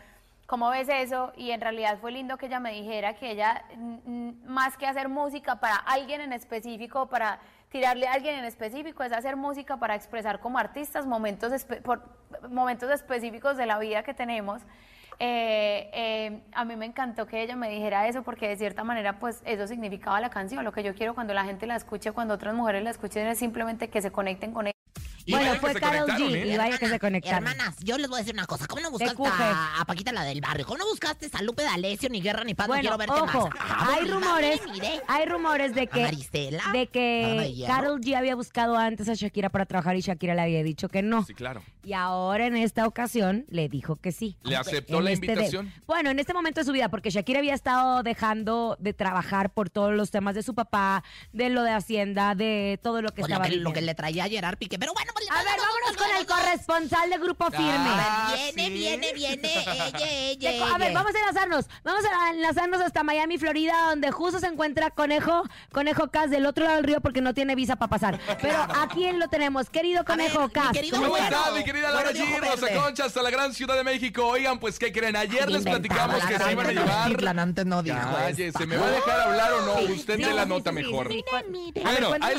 ¿cómo 0.46 0.68
ves 0.68 0.88
eso? 0.90 1.32
Y 1.34 1.50
en 1.50 1.60
realidad 1.62 1.98
fue 1.98 2.12
lindo 2.12 2.36
que 2.36 2.46
ella 2.46 2.60
me 2.60 2.72
dijera 2.72 3.14
que 3.14 3.30
ella, 3.30 3.64
mm, 3.74 4.46
más 4.46 4.76
que 4.76 4.86
hacer 4.86 5.08
música 5.08 5.60
para 5.60 5.76
alguien 5.76 6.20
en 6.20 6.34
específico, 6.34 7.06
para 7.06 7.40
tirarle 7.70 8.06
a 8.06 8.12
alguien 8.12 8.36
en 8.36 8.44
específico, 8.44 9.02
es 9.02 9.12
hacer 9.12 9.36
música 9.36 9.78
para 9.78 9.94
expresar 9.94 10.40
como 10.40 10.58
artistas 10.58 11.06
momentos, 11.06 11.64
por, 11.82 12.02
momentos 12.50 12.90
específicos 12.90 13.56
de 13.56 13.66
la 13.66 13.78
vida 13.78 14.02
que 14.02 14.14
tenemos. 14.14 14.62
Eh, 15.18 15.90
eh, 15.94 16.40
a 16.52 16.64
mí 16.64 16.76
me 16.76 16.84
encantó 16.84 17.26
que 17.26 17.42
ella 17.42 17.56
me 17.56 17.70
dijera 17.70 18.06
eso 18.06 18.22
porque 18.22 18.48
de 18.48 18.56
cierta 18.56 18.84
manera 18.84 19.18
pues 19.18 19.42
eso 19.44 19.66
significaba 19.66 20.20
la 20.20 20.30
canción. 20.30 20.64
Lo 20.64 20.72
que 20.72 20.82
yo 20.82 20.94
quiero 20.94 21.14
cuando 21.14 21.34
la 21.34 21.44
gente 21.44 21.66
la 21.66 21.76
escuche, 21.76 22.12
cuando 22.12 22.34
otras 22.34 22.54
mujeres 22.54 22.82
la 22.82 22.90
escuchen 22.90 23.26
es 23.26 23.38
simplemente 23.38 23.88
que 23.88 24.02
se 24.02 24.12
conecten 24.12 24.52
con 24.52 24.66
ella. 24.66 24.75
Y 25.26 25.32
Bueno, 25.32 25.46
vaya 25.48 25.54
que 25.54 25.60
fue 25.60 25.72
se 25.74 25.80
Karol 25.80 25.98
conectaron, 26.06 26.28
G 26.32 26.34
¿eh? 26.36 26.46
y 26.46 26.56
vaya 26.56 26.78
que 26.78 26.88
se 26.88 26.98
conectaron. 27.00 27.38
Hermanas, 27.48 27.74
yo 27.82 27.98
les 27.98 28.08
voy 28.08 28.16
a 28.16 28.20
decir 28.20 28.32
una 28.34 28.46
cosa. 28.46 28.66
¿Cómo 28.68 28.80
no 28.80 28.90
buscaste 28.92 29.22
a, 29.26 29.80
a 29.80 29.84
Paquita 29.84 30.12
la 30.12 30.22
del 30.22 30.40
barrio? 30.40 30.64
¿Cómo 30.64 30.78
no 30.78 30.86
buscaste 30.86 31.28
a 31.32 31.42
Lupe 31.42 31.64
D'Alessio, 31.64 32.08
ni 32.10 32.20
Guerra, 32.20 32.44
ni 32.44 32.54
Paz? 32.54 32.68
no 32.68 32.74
Bueno, 32.74 32.82
quiero 32.82 32.96
verte 32.96 33.14
ojo, 33.38 33.48
más. 33.48 33.56
Ah, 33.58 33.94
hay 33.94 34.08
rumores, 34.08 34.60
mire. 34.72 35.00
hay 35.08 35.26
rumores 35.26 35.74
de 35.74 35.88
que 35.88 36.00
Maristela, 36.02 36.62
de 36.72 36.86
que. 36.86 37.64
Karol 37.66 38.00
G 38.00 38.14
había 38.16 38.36
buscado 38.36 38.76
antes 38.76 39.08
a 39.08 39.14
Shakira 39.14 39.48
para 39.50 39.66
trabajar 39.66 39.96
y 39.96 40.00
Shakira 40.00 40.34
le 40.36 40.42
había 40.42 40.62
dicho 40.62 40.88
que 40.88 41.02
no. 41.02 41.24
Sí, 41.24 41.34
claro. 41.34 41.60
Y 41.82 41.92
ahora 41.92 42.46
en 42.46 42.56
esta 42.56 42.86
ocasión 42.86 43.44
le 43.48 43.68
dijo 43.68 43.96
que 43.96 44.12
sí. 44.12 44.36
Le 44.44 44.56
aceptó 44.56 44.98
En 44.98 45.04
la 45.04 45.10
este 45.10 45.26
de- 45.26 45.32
invitación. 45.32 45.72
bueno, 45.86 46.10
en 46.10 46.18
este 46.20 46.34
momento 46.34 46.60
de 46.60 46.64
su 46.64 46.72
vida, 46.72 46.88
porque 46.88 47.10
Shakira 47.10 47.40
había 47.40 47.54
estado 47.54 48.02
dejando 48.04 48.76
de 48.80 48.92
trabajar 48.92 49.50
por 49.50 49.70
todos 49.70 49.92
los 49.92 50.10
temas 50.12 50.34
de 50.36 50.42
su 50.44 50.54
papá, 50.54 51.02
de 51.32 51.48
lo 51.50 51.62
de 51.64 51.70
Hacienda, 51.72 52.34
de 52.36 52.78
todo 52.82 53.02
lo 53.02 53.08
que 53.10 53.22
Pues 53.22 53.30
lo, 53.30 53.34
estaba 53.36 53.48
que, 53.50 53.56
lo 53.56 53.72
que 53.72 53.80
le 53.82 53.94
traía 53.96 54.24
a 54.24 54.28
Gerard 54.28 54.56
Piqué. 54.58 54.78
Pero 54.78 54.92
bueno, 54.94 55.12
A 55.30 55.42
ver, 55.42 55.56
vámonos 55.58 55.96
con 55.96 56.10
el 56.16 56.26
corresponsal 56.26 57.10
de 57.10 57.18
Grupo 57.18 57.46
Firme. 57.50 57.66
Ah, 57.68 58.34
viene, 58.34 58.66
¿sí? 58.66 58.72
viene, 58.72 59.12
viene, 59.12 59.52
ella, 59.86 60.10
ella, 60.10 60.74
A 60.74 60.78
ver, 60.78 60.92
vamos 60.92 61.14
a 61.14 61.18
enlazarnos. 61.18 61.66
Vamos 61.84 62.04
a 62.04 62.30
enlazarnos 62.30 62.80
hasta 62.80 63.02
Miami, 63.02 63.38
Florida, 63.38 63.74
donde 63.88 64.10
justo 64.10 64.38
se 64.40 64.46
encuentra 64.46 64.90
Conejo, 64.90 65.44
Conejo 65.72 66.10
Cas 66.10 66.30
del 66.30 66.46
otro 66.46 66.64
lado 66.64 66.76
del 66.76 66.84
río 66.84 67.00
porque 67.00 67.20
no 67.20 67.34
tiene 67.34 67.54
visa 67.54 67.76
para 67.76 67.88
pasar. 67.88 68.20
Pero 68.42 68.58
aquí 68.78 69.10
lo 69.12 69.28
tenemos, 69.28 69.70
querido 69.70 70.04
Conejo 70.04 70.48
Cas. 70.50 70.72
querido 70.72 70.96
¿cómo 70.96 71.08
¿Cómo 71.08 71.18
Bueno, 71.18 71.36
está 71.36 71.50
mi 71.52 71.64
querida 71.64 71.90
Laura 71.90 72.12
G, 72.12 72.38
Rosa. 72.40 72.66
Concha, 72.74 73.04
hasta 73.06 73.22
la 73.22 73.30
gran 73.30 73.54
Ciudad 73.54 73.76
de 73.76 73.84
México? 73.84 74.26
Oigan, 74.26 74.58
pues, 74.58 74.78
¿qué 74.78 74.92
creen? 74.92 75.16
Ayer 75.16 75.50
les 75.50 75.62
platicamos 75.62 76.18
la 76.18 76.28
que 76.28 76.38
se 76.38 76.52
iban 76.52 76.66
a 76.66 76.72
llevar... 76.72 77.38
Antes 77.38 77.66
no 77.66 77.82
dijo 77.82 77.98
esta. 78.28 78.66
¿me 78.66 78.76
va 78.76 78.86
a 78.86 78.90
dejar 78.90 79.20
hablar 79.20 79.52
o 79.52 79.62
no? 79.62 79.94
Usted 79.94 80.18
de 80.18 80.32
la 80.32 80.46
nota 80.46 80.72
mejor. 80.72 81.08
Bueno, 81.74 82.12
ahí. 82.20 82.36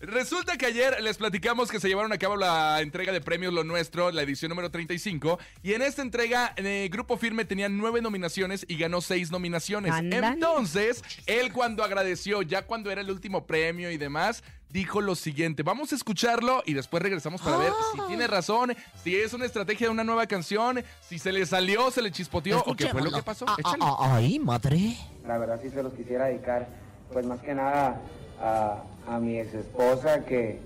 Resulta 0.00 0.58
que 0.58 0.66
ayer 0.66 1.02
les 1.02 1.16
platicamos 1.16 1.70
que 1.70 1.80
se 1.80 1.88
llevaron 1.88 2.12
a 2.12 2.18
cabo 2.18 2.36
la 2.36 2.82
entrega 2.82 3.12
de 3.12 3.22
premios 3.22 3.54
Lo 3.54 3.64
Nuestro, 3.64 4.10
la 4.10 4.22
edición 4.22 4.50
número 4.50 4.70
35, 4.70 5.38
y 5.62 5.72
en 5.72 5.80
esta 5.80 6.02
entrega 6.02 6.52
eh, 6.56 6.88
Grupo 6.92 7.16
Firme 7.16 7.46
tenía 7.46 7.70
nueve 7.70 8.02
nominaciones 8.02 8.66
y 8.68 8.76
ganó 8.76 9.00
seis 9.00 9.30
nominaciones. 9.30 9.94
Entonces, 9.98 11.02
él 11.26 11.50
cuando 11.50 11.82
agradeció, 11.82 12.42
ya 12.42 12.66
cuando 12.66 12.90
era 12.90 13.00
el 13.00 13.10
último 13.10 13.46
premio 13.46 13.90
y 13.90 13.96
demás, 13.96 14.44
dijo 14.68 15.00
lo 15.00 15.14
siguiente, 15.14 15.62
vamos 15.62 15.92
a 15.92 15.96
escucharlo 15.96 16.62
y 16.66 16.74
después 16.74 17.02
regresamos 17.02 17.40
para 17.40 17.56
ver 17.56 17.72
si 17.94 18.00
tiene 18.08 18.26
razón, 18.26 18.76
si 19.02 19.16
es 19.16 19.32
una 19.32 19.46
estrategia 19.46 19.86
de 19.86 19.92
una 19.92 20.04
nueva 20.04 20.26
canción, 20.26 20.84
si 21.00 21.18
se 21.18 21.32
le 21.32 21.46
salió, 21.46 21.90
se 21.90 22.02
le 22.02 22.10
chispoteó 22.10 22.62
o 22.66 22.76
qué 22.76 22.88
fue 22.88 23.00
lo 23.00 23.10
que 23.10 23.22
pasó. 23.22 23.46
Ah, 23.48 23.56
ah, 23.64 23.76
ah, 23.80 24.14
ay, 24.16 24.38
madre. 24.38 24.94
La 25.26 25.38
verdad 25.38 25.58
sí 25.62 25.70
se 25.70 25.82
los 25.82 25.94
quisiera 25.94 26.26
dedicar, 26.26 26.68
pues 27.10 27.24
más 27.24 27.40
que 27.40 27.54
nada 27.54 27.98
a, 28.38 28.82
a 29.08 29.18
mi 29.18 29.38
ex 29.38 29.54
esposa, 29.54 30.24
que 30.24 30.58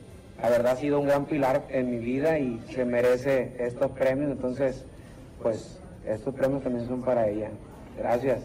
la 0.42 0.48
verdad 0.50 0.72
ha 0.72 0.76
sido 0.76 1.00
un 1.00 1.06
gran 1.06 1.26
pilar 1.26 1.62
en 1.70 1.90
mi 1.90 1.98
vida 1.98 2.38
y 2.38 2.60
se 2.74 2.84
merece 2.84 3.54
estos 3.58 3.90
premios, 3.92 4.30
entonces 4.32 4.84
pues 5.42 5.78
estos 6.06 6.34
premios 6.34 6.62
también 6.62 6.86
son 6.86 7.02
para 7.02 7.28
ella. 7.28 7.50
Gracias. 7.98 8.40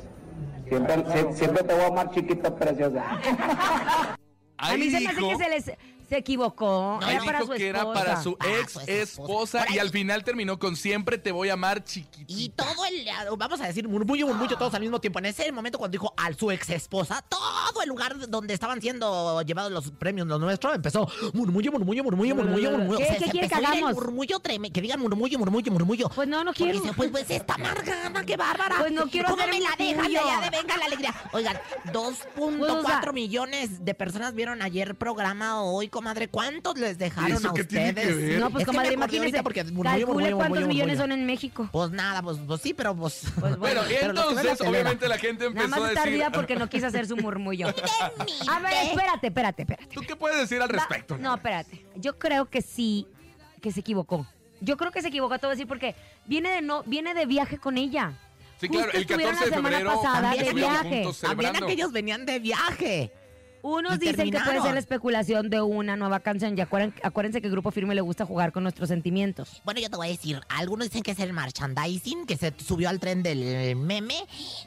Siempre, 0.67 0.95
sie- 1.05 1.33
siempre 1.33 1.63
te 1.63 1.73
voy 1.73 1.83
a 1.83 1.87
amar 1.87 2.11
chiquita 2.11 2.53
preciosa. 2.55 3.03
A 4.57 4.69
Ahí 4.69 4.79
mí 4.79 4.89
se 4.89 4.99
me 5.01 5.07
hace 5.07 5.15
dijo- 5.19 5.29
que 5.37 5.43
se 5.43 5.49
les 5.49 5.71
se 6.15 6.19
equivocó. 6.19 6.99
Ahí 7.03 7.15
era 7.15 7.23
para 7.25 7.39
dijo 7.39 7.51
su 7.53 7.57
que 7.57 7.67
era 7.67 7.93
para 7.93 8.21
su 8.23 8.37
Para 8.37 8.59
ex 8.59 8.71
su 8.71 8.79
ex 8.81 8.89
esposa 8.89 9.59
esposa. 9.59 9.73
y 9.73 9.79
al 9.79 9.89
final 9.89 10.23
terminó 10.23 10.57
con 10.59 10.75
siempre 10.75 11.17
te 11.17 11.31
voy 11.31 11.49
a 11.49 11.53
amar 11.53 11.83
chiquitita. 11.83 12.25
Y 12.27 12.49
todo 12.49 12.85
el, 12.85 13.05
vamos 13.37 13.59
a 13.61 13.67
decir, 13.67 13.87
murmullo, 13.87 14.27
murmullo, 14.27 14.57
todos 14.57 14.73
al 14.73 14.81
mismo 14.81 14.99
tiempo. 14.99 15.19
En 15.19 15.25
ese 15.25 15.51
momento 15.51 15.77
cuando 15.77 15.91
dijo 15.91 16.13
a 16.17 16.33
su 16.33 16.51
ex 16.51 16.69
esposa, 16.69 17.23
todo 17.27 17.81
el 17.81 17.89
lugar 17.89 18.29
donde 18.29 18.53
estaban 18.53 18.81
siendo 18.81 19.41
llevados 19.41 19.71
los 19.71 19.91
premios, 19.91 20.27
los 20.27 20.39
nuestros, 20.39 20.75
empezó 20.75 21.07
murmullo, 21.33 21.71
murmullo, 21.71 22.03
murmullo, 22.03 22.35
murmullo, 22.35 22.71
murmullo. 22.71 22.97
¿Qué- 22.99 23.05
Se- 23.05 23.13
qué 23.17 23.25
se 23.25 23.31
quiere 23.31 23.47
que 23.49 23.55
empezó 23.55 23.71
a 23.71 23.73
el 23.75 23.83
hagamos? 23.83 23.93
Murmullo 23.95 24.39
treme, 24.39 24.71
que 24.71 24.81
digan 24.81 24.99
murmullo, 24.99 25.37
murmullo, 25.39 25.71
murmullo. 25.71 26.09
Pues 26.09 26.27
no, 26.27 26.43
no 26.43 26.51
Porque 26.51 26.63
quiero. 26.63 26.79
dice, 26.81 26.93
pues, 26.95 27.09
pues 27.11 27.29
esta 27.29 27.55
amargada, 27.55 28.23
qué 28.25 28.37
bárbara. 28.37 28.75
Pues 28.79 28.91
no 28.91 29.07
quiero 29.09 29.29
¿Cómo 29.29 29.41
hacer 29.43 29.53
me 29.53 29.59
la 29.61 29.69
dejan 29.77 29.87
de 29.87 29.95
murmullo? 29.95 30.19
allá 30.21 30.49
de 30.49 30.57
venga 30.57 30.77
la 30.77 30.85
alegría? 30.85 31.15
Oigan, 31.33 31.57
2.4 31.91 32.57
Pues, 32.57 32.71
o 32.71 32.83
sea- 32.87 33.11
millones 33.11 33.83
de 33.85 33.93
personas 33.93 34.33
vieron 34.33 34.61
ayer 34.61 34.95
programa 34.95 35.61
hoy, 35.63 35.87
comadre. 36.05 36.27
¿Cuántos 36.27 36.77
les 36.77 36.97
dejaron 36.99 37.31
¿Eso 37.31 37.49
a 37.49 37.53
qué 37.53 37.63
tiene 37.63 37.89
ustedes? 37.89 38.07
que 38.07 38.13
ver? 38.25 38.39
No, 38.39 38.49
pues 38.51 38.61
Es 38.61 38.67
comadre, 38.67 38.93
imagínese. 38.93 39.41
porque 39.41 39.63
murmullo, 39.63 39.83
Calcule 39.83 40.05
murmullo, 40.05 40.35
cuántos 40.37 40.49
murmullo, 40.59 40.67
millones 40.67 40.97
murmullo. 40.97 41.13
son 41.15 41.19
en 41.19 41.25
México. 41.25 41.69
Pues 41.71 41.89
nada, 41.91 42.21
pues, 42.21 42.37
pues 42.45 42.61
sí, 42.61 42.73
pero 42.73 42.95
pues. 42.95 43.23
Pues 43.39 43.57
Bueno, 43.57 43.81
Pero 43.87 44.13
la 44.13 44.21
entonces 44.21 44.61
obviamente 44.61 45.07
la 45.07 45.17
gente 45.17 45.49
Nada 45.49 45.63
empezó 45.63 45.67
más 45.69 45.79
a 45.81 45.87
está 45.89 46.03
decir... 46.03 46.23
ardida 46.23 46.31
porque 46.31 46.55
no 46.55 46.69
quiso 46.69 46.87
hacer 46.87 47.07
su 47.07 47.17
murmullo. 47.17 47.67
A 48.47 48.59
ver, 48.59 48.73
espérate, 48.85 49.27
espérate, 49.27 49.61
espérate. 49.63 49.95
¿Tú 49.95 50.01
qué 50.07 50.15
puedes 50.15 50.37
decir 50.37 50.61
al 50.61 50.69
respecto? 50.69 51.17
No, 51.17 51.33
espérate. 51.35 51.85
Yo 51.95 52.19
creo 52.19 52.45
que 52.49 52.61
sí, 52.61 53.07
que 53.61 53.71
se 53.71 53.79
equivocó. 53.79 54.27
Yo 54.61 54.77
creo 54.77 54.91
que 54.91 55.01
se 55.01 55.07
equivocó, 55.09 55.37
te 55.39 55.47
voy 55.47 55.53
a 55.53 55.55
decir, 55.55 55.67
porque 55.67 55.95
viene 56.25 56.49
de 56.51 56.61
no, 56.61 56.83
viene 56.83 57.13
de 57.13 57.25
viaje 57.25 57.57
con 57.57 57.77
ella. 57.77 58.13
Sí, 58.59 58.69
claro, 58.69 58.85
Justo 58.85 58.97
el 58.97 59.01
estuvieron 59.01 59.35
14 59.35 59.45
de 59.45 59.49
la 59.49 59.55
semana 59.57 59.77
febrero 59.77 60.01
pasada 60.01 60.31
de 60.35 60.53
viaje. 60.53 61.03
juntos 61.03 61.19
También 61.19 61.55
aquellos 61.55 61.91
venían 61.91 62.25
de 62.25 62.39
viaje. 62.39 63.11
Unos 63.65 63.99
dicen 63.99 64.29
que 64.29 64.39
puede 64.39 64.61
ser 64.61 64.73
la 64.73 64.79
especulación 64.79 65.49
de 65.49 65.59
una 65.61 65.95
nueva 65.95 66.19
canción. 66.19 66.55
Y 66.55 66.61
acuérden- 66.61 66.93
acuérdense 67.01 67.41
que 67.41 67.47
el 67.47 67.51
Grupo 67.51 67.71
Firme 67.71 67.95
le 67.95 68.01
gusta 68.01 68.23
jugar 68.25 68.51
con 68.51 68.61
nuestros 68.61 68.89
sentimientos. 68.89 69.61
Bueno, 69.65 69.79
yo 69.81 69.89
te 69.89 69.95
voy 69.97 70.07
a 70.07 70.11
decir, 70.11 70.39
algunos 70.49 70.87
dicen 70.89 71.01
que 71.01 71.11
es 71.11 71.19
el 71.19 71.33
merchandising, 71.33 72.27
que 72.27 72.37
se 72.37 72.53
subió 72.63 72.89
al 72.89 72.99
tren 72.99 73.23
del 73.23 73.75
meme, 73.75 74.15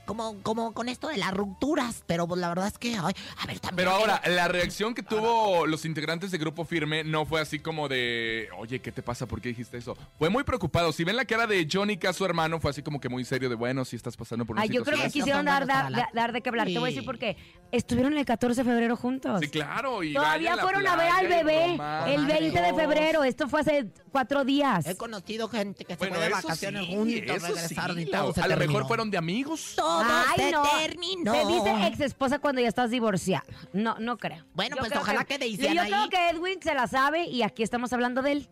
como, 0.05 0.35
como 0.43 0.73
con 0.75 0.89
esto 0.89 1.07
de 1.09 1.17
las 1.17 1.33
rupturas, 1.33 2.03
pero 2.07 2.27
pues, 2.27 2.41
la 2.41 2.49
verdad 2.49 2.67
es 2.67 2.79
que, 2.79 2.97
ay, 2.97 3.15
a 3.41 3.47
ver, 3.47 3.61
también... 3.61 3.77
Pero 3.77 3.91
ahora, 3.93 4.21
la 4.27 4.49
reacción 4.49 4.95
que 4.95 5.05
tuvo 5.05 5.67
los 5.67 5.85
integrantes 5.85 6.33
de 6.33 6.39
Grupo 6.39 6.65
Firme 6.65 7.05
no 7.05 7.25
fue 7.25 7.41
así 7.41 7.61
como 7.61 7.89
de, 7.89 8.49
oye, 8.59 8.81
¿qué 8.81 8.91
te 8.91 9.03
pasa? 9.03 9.27
¿Por 9.27 9.41
qué 9.41 9.51
dijiste 9.51 9.77
eso? 9.79 9.97
Fue 10.19 10.29
muy 10.29 10.43
preocupado. 10.43 10.91
Si 10.93 11.05
ven 11.05 11.15
la 11.15 11.25
cara 11.25 11.47
de 11.47 11.69
Johnny, 11.71 11.99
su 12.13 12.25
hermano, 12.25 12.59
fue 12.59 12.71
así 12.73 12.83
como 12.83 13.01
que 13.01 13.09
muy 13.09 13.25
serio 13.25 13.49
de, 13.49 13.55
bueno, 13.55 13.85
si 13.85 13.95
estás 13.95 14.17
pasando 14.17 14.45
por 14.45 14.55
una 14.57 14.63
Ay, 14.63 14.71
yo 14.71 14.83
creo 14.83 14.97
que 14.97 15.11
situación 15.11 15.45
quisieron 15.45 15.45
dar, 15.47 15.67
dar, 15.67 16.09
dar 16.13 16.33
de 16.33 16.41
qué 16.41 16.49
hablar. 16.49 16.67
Te 16.67 16.79
voy 16.79 16.89
a 16.91 16.93
decir 16.93 17.05
por 17.05 17.19
qué. 17.19 17.37
Estuvieron 17.71 18.17
el 18.17 18.25
14 18.25 18.63
de 18.63 18.69
febrero 18.69 18.88
juntos. 18.97 19.41
Sí, 19.41 19.49
claro. 19.49 20.03
Y 20.03 20.15
Todavía 20.15 20.57
fueron 20.59 20.87
a 20.87 20.97
ver 20.97 21.11
al 21.11 21.27
bebé 21.29 21.79
el 22.07 22.27
20 22.27 22.61
de 22.61 22.75
febrero. 22.75 23.25
Esto 23.25 23.49
fue 23.49 23.61
hace 23.61 23.89
cuatro 24.13 24.45
días. 24.45 24.87
He 24.87 24.97
conocido 24.97 25.49
gente 25.49 25.85
que 25.85 25.95
se 25.95 25.99
Bueno, 25.99 26.17
fue 26.17 26.25
de 26.25 26.31
vacaciones 26.31 26.87
sí, 26.87 26.95
juntos, 26.95 27.43
regresaron 27.43 27.97
sí. 27.97 28.03
y 28.03 28.07
todo 28.11 28.33
se 28.33 28.41
A 28.43 28.49
lo 28.49 28.57
mejor 28.57 28.87
fueron 28.87 29.11
de 29.11 29.19
amigos. 29.19 29.73
Todo 29.77 30.03
Ay, 30.05 30.37
se 30.47 30.53
no. 30.53 30.63
terminó. 30.79 31.35
Se 31.35 31.45
dice 31.47 31.87
ex 31.89 32.01
esposa 32.01 32.39
cuando 32.39 32.61
ya 32.61 32.69
estás 32.69 32.91
divorciada. 32.91 33.45
No, 33.73 33.97
no 33.99 34.17
creo. 34.19 34.45
Bueno, 34.55 34.77
Yo 34.77 34.81
pues 34.81 34.91
creo 34.91 35.03
ojalá 35.03 35.25
que 35.25 35.39
Daisy 35.39 35.63
Yo 35.63 35.69
Anaí- 35.71 35.89
creo 35.91 36.09
que 36.09 36.31
Edwin 36.31 36.59
se 36.63 36.75
la 36.75 36.87
sabe 36.87 37.25
y 37.27 37.43
aquí 37.43 37.63
estamos 37.63 37.93
hablando 37.93 38.23
de 38.23 38.33
él. 38.33 38.49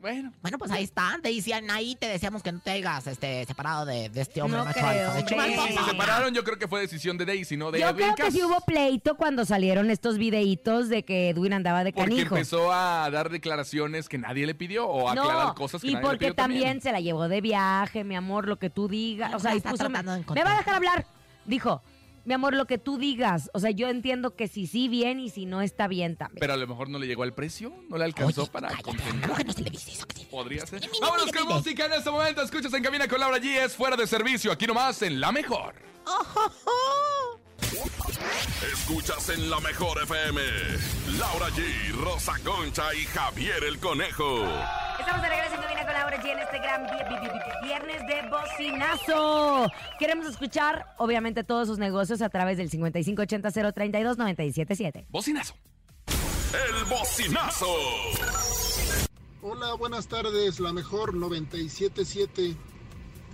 Bueno. 0.00 0.32
Bueno, 0.40 0.56
pues 0.58 0.70
ahí 0.70 0.84
está. 0.84 1.18
Te 1.22 1.28
decían 1.32 1.70
ahí, 1.70 1.94
te 1.94 2.06
decíamos 2.08 2.42
que 2.42 2.50
no 2.52 2.60
te 2.60 2.70
hayas 2.70 3.06
este, 3.06 3.44
separado 3.44 3.84
de, 3.84 4.08
de 4.08 4.20
este 4.22 4.40
hombre 4.40 4.58
No 4.58 4.64
macho 4.64 4.78
creo, 4.80 4.88
alfa, 4.88 5.02
de 5.02 5.08
hombre. 5.08 5.24
Chimalpa. 5.26 5.66
Si 5.68 5.72
se 5.76 5.84
separaron, 5.90 6.34
yo 6.34 6.42
creo 6.44 6.58
que 6.58 6.68
fue 6.68 6.80
decisión 6.80 7.18
de 7.18 7.26
Daisy, 7.26 7.56
no 7.56 7.70
de 7.70 7.80
Yo 7.80 7.88
Edwin 7.88 7.96
creo 7.96 8.14
que 8.14 8.22
Cass. 8.22 8.32
sí 8.34 8.42
hubo 8.42 8.60
pleito 8.66 9.16
cuando 9.16 9.44
salieron 9.44 9.90
estos 9.90 10.16
videitos 10.16 10.88
de 10.88 11.04
que 11.04 11.28
Edwin 11.30 11.52
andaba 11.52 11.84
de 11.84 11.92
Porque 11.92 12.10
canijo. 12.10 12.34
empezó 12.36 12.72
a 12.72 13.10
dar 13.10 13.28
declaraciones 13.30 14.08
que 14.08 14.16
nadie 14.18 14.46
le 14.46 14.54
pidió 14.54 14.86
o 14.88 15.08
a 15.08 15.12
aclarar 15.12 15.48
No, 15.48 15.54
cosas 15.54 15.82
que 15.82 15.88
y 15.88 15.92
nadie 15.92 16.02
le 16.02 16.08
porque 16.08 16.24
pidió 16.26 16.34
también. 16.34 16.80
se 16.80 16.92
la 16.92 17.00
llevó 17.00 17.28
de 17.28 17.40
viaje, 17.40 18.02
mi 18.04 18.16
amor, 18.16 18.48
lo 18.48 18.58
que 18.58 18.70
tú 18.70 18.88
digas. 18.88 19.34
O 19.34 19.38
sea, 19.38 19.54
y 19.54 19.58
está 19.58 19.70
puso, 19.70 19.84
me, 19.84 19.90
tratando 19.90 20.12
de 20.12 20.18
¿me 20.18 20.22
encontrar. 20.22 20.46
va 20.46 20.54
a 20.54 20.58
dejar 20.58 20.74
hablar. 20.74 21.06
Dijo, 21.44 21.82
mi 22.24 22.34
amor, 22.34 22.54
lo 22.54 22.66
que 22.66 22.78
tú 22.78 22.98
digas. 22.98 23.50
O 23.54 23.60
sea, 23.60 23.70
yo 23.70 23.88
entiendo 23.88 24.34
que 24.36 24.48
si 24.48 24.66
sí 24.66 24.88
bien 24.88 25.20
y 25.20 25.30
si 25.30 25.46
no 25.46 25.62
está 25.62 25.88
bien 25.88 26.16
también. 26.16 26.40
Pero 26.40 26.52
a 26.52 26.56
lo 26.56 26.66
mejor 26.66 26.88
no 26.88 26.98
le 26.98 27.06
llegó 27.06 27.22
al 27.22 27.34
precio, 27.34 27.72
no 27.88 27.96
le 27.98 28.04
alcanzó 28.04 28.42
Oye, 28.42 28.50
para 28.50 28.68
cállate, 28.68 28.84
contener. 28.84 29.20
¿cómo 29.22 29.34
que 29.36 29.44
no 29.44 29.52
se 29.52 29.62
le 29.62 29.70
dice 29.70 29.92
eso? 29.92 30.06
Que 30.06 30.16
sí. 30.16 30.26
Podría 30.30 30.66
ser. 30.66 30.80
Vámonos 31.00 31.32
con 31.32 31.48
música 31.48 31.86
en 31.86 31.92
este 31.94 32.10
momento. 32.10 32.42
Escuchas 32.42 32.72
en 32.74 32.82
Cabina 32.82 33.08
con 33.08 33.20
Laura 33.20 33.38
G. 33.38 33.64
Es 33.64 33.74
fuera 33.74 33.96
de 33.96 34.06
servicio. 34.06 34.52
Aquí 34.52 34.66
nomás 34.66 35.02
en 35.02 35.20
La 35.20 35.32
Mejor. 35.32 35.74
Escuchas 38.72 39.28
en 39.30 39.50
la 39.50 39.58
mejor 39.60 40.02
FM. 40.02 40.40
Laura 41.18 41.48
G, 41.50 41.92
Rosa 42.02 42.34
Concha 42.44 42.92
y 42.94 43.04
Javier 43.06 43.62
el 43.64 43.78
Conejo. 43.78 44.44
Estamos 44.98 45.22
de 45.22 45.28
regreso 45.28 45.54
en 45.54 45.60
Cabina 45.62 45.84
con 45.84 45.92
Laura 45.94 46.20
G 46.22 46.30
en 46.32 46.38
este 46.40 46.58
gran 46.58 46.82
vi- 46.84 46.90
vi- 47.08 47.18
vi- 47.20 47.28
vi- 47.28 47.68
viernes 47.68 48.02
de 48.06 48.22
bocinazo. 48.28 49.70
Queremos 49.98 50.26
escuchar, 50.26 50.94
obviamente, 50.98 51.42
todos 51.44 51.68
sus 51.68 51.78
negocios 51.78 52.20
a 52.22 52.28
través 52.28 52.56
del 52.58 52.70
5580-032-977. 52.70 55.06
Bocinazo. 55.08 55.54
El 56.52 56.84
bocinazo. 56.84 57.66
Hola, 59.42 59.72
buenas 59.74 60.06
tardes, 60.08 60.58
la 60.60 60.72
mejor 60.72 61.14
977. 61.14 62.56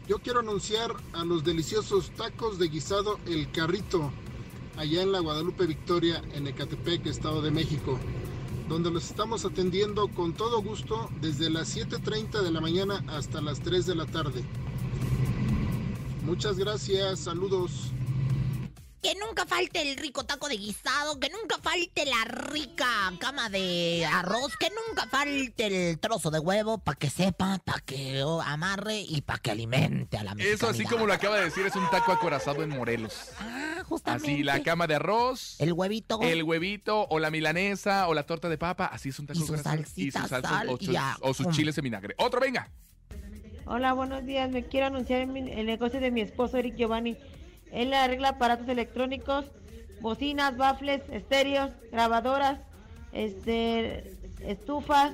Yo 0.08 0.20
quiero 0.20 0.38
anunciar 0.38 0.94
a 1.14 1.25
los 1.25 1.42
deliciosos 1.42 2.10
tacos 2.10 2.60
de 2.60 2.68
guisado 2.68 3.18
El 3.26 3.50
Carrito, 3.50 4.12
allá 4.76 5.02
en 5.02 5.10
la 5.10 5.18
Guadalupe 5.18 5.66
Victoria, 5.66 6.22
en 6.32 6.46
Ecatepec, 6.46 7.04
Estado 7.06 7.42
de 7.42 7.50
México, 7.50 7.98
donde 8.68 8.92
los 8.92 9.04
estamos 9.04 9.44
atendiendo 9.44 10.06
con 10.06 10.32
todo 10.32 10.62
gusto 10.62 11.10
desde 11.20 11.50
las 11.50 11.76
7.30 11.76 12.42
de 12.42 12.52
la 12.52 12.60
mañana 12.60 13.04
hasta 13.08 13.40
las 13.40 13.60
3 13.60 13.84
de 13.84 13.94
la 13.96 14.06
tarde. 14.06 14.44
Muchas 16.25 16.56
gracias, 16.56 17.18
saludos. 17.18 17.90
Que 19.07 19.14
nunca 19.25 19.47
falte 19.47 19.83
el 19.83 19.97
rico 19.97 20.25
taco 20.25 20.49
de 20.49 20.57
guisado, 20.57 21.21
que 21.21 21.29
nunca 21.31 21.59
falte 21.62 22.05
la 22.07 22.25
rica 22.25 22.88
cama 23.21 23.49
de 23.49 24.05
arroz, 24.05 24.57
que 24.59 24.66
nunca 24.88 25.07
falte 25.09 25.66
el 25.92 25.99
trozo 26.01 26.33
de 26.33 26.40
huevo 26.40 26.79
para 26.79 26.99
que 26.99 27.09
sepa, 27.09 27.61
para 27.64 27.79
que 27.83 28.25
oh, 28.25 28.42
amarre 28.42 28.99
y 29.09 29.21
para 29.21 29.38
que 29.38 29.53
alimente 29.53 30.16
a 30.19 30.25
la 30.25 30.33
Eso, 30.33 30.38
mexicanidad. 30.38 30.71
así 30.71 30.85
como 30.87 31.07
lo 31.07 31.12
acaba 31.12 31.37
de 31.38 31.45
decir, 31.45 31.64
es 31.64 31.77
un 31.77 31.88
taco 31.88 32.11
acorazado 32.11 32.64
en 32.64 32.71
Morelos. 32.71 33.14
Ah, 33.38 33.85
justamente. 33.87 34.33
Así, 34.33 34.42
la 34.42 34.61
cama 34.64 34.88
de 34.88 34.97
arroz, 34.97 35.55
El 35.61 35.73
huevito. 35.73 36.19
el 36.23 36.42
huevito, 36.42 37.07
o 37.09 37.21
la 37.21 37.31
milanesa, 37.31 38.09
o 38.09 38.14
la 38.14 38.27
torta 38.27 38.49
de 38.49 38.59
papa. 38.59 38.87
Así 38.87 39.11
es 39.11 39.19
un 39.21 39.29
taco 39.29 39.38
Y 39.38 39.47
su 39.47 39.57
salsita, 39.57 40.27
salsa, 40.27 40.49
sal 40.49 40.69
o, 40.69 40.79
y 40.81 40.87
sus- 40.87 40.97
o 41.21 41.33
sus 41.33 41.49
chiles 41.51 41.79
en 41.79 41.85
vinagre. 41.85 42.16
Otro, 42.19 42.40
venga. 42.40 42.73
Hola, 43.66 43.92
buenos 43.92 44.27
días. 44.27 44.51
Me 44.51 44.64
quiero 44.64 44.87
anunciar 44.87 45.21
en 45.21 45.33
mi- 45.33 45.53
el 45.53 45.66
negocio 45.66 46.01
de 46.01 46.11
mi 46.11 46.23
esposo 46.23 46.57
Eric 46.57 46.75
Giovanni. 46.75 47.16
Él 47.72 47.92
arregla 47.94 48.31
aparatos 48.31 48.68
electrónicos, 48.68 49.46
bocinas, 50.00 50.57
baffles, 50.57 51.02
estéreos, 51.11 51.70
grabadoras, 51.92 52.61
este, 53.12 54.12
estufas, 54.40 55.12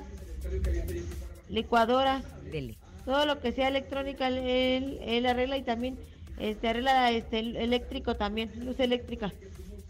licuadoras, 1.49 2.23
Dele. 2.51 2.77
todo 3.05 3.25
lo 3.25 3.39
que 3.39 3.51
sea 3.51 3.67
electrónica 3.67 4.27
él, 4.27 4.99
él 5.03 5.25
arregla 5.25 5.57
y 5.57 5.63
también 5.63 5.97
este 6.39 6.67
arregla 6.69 7.11
este 7.11 7.39
el- 7.39 7.55
eléctrico 7.57 8.15
también, 8.15 8.51
luz 8.65 8.79
eléctrica. 8.79 9.31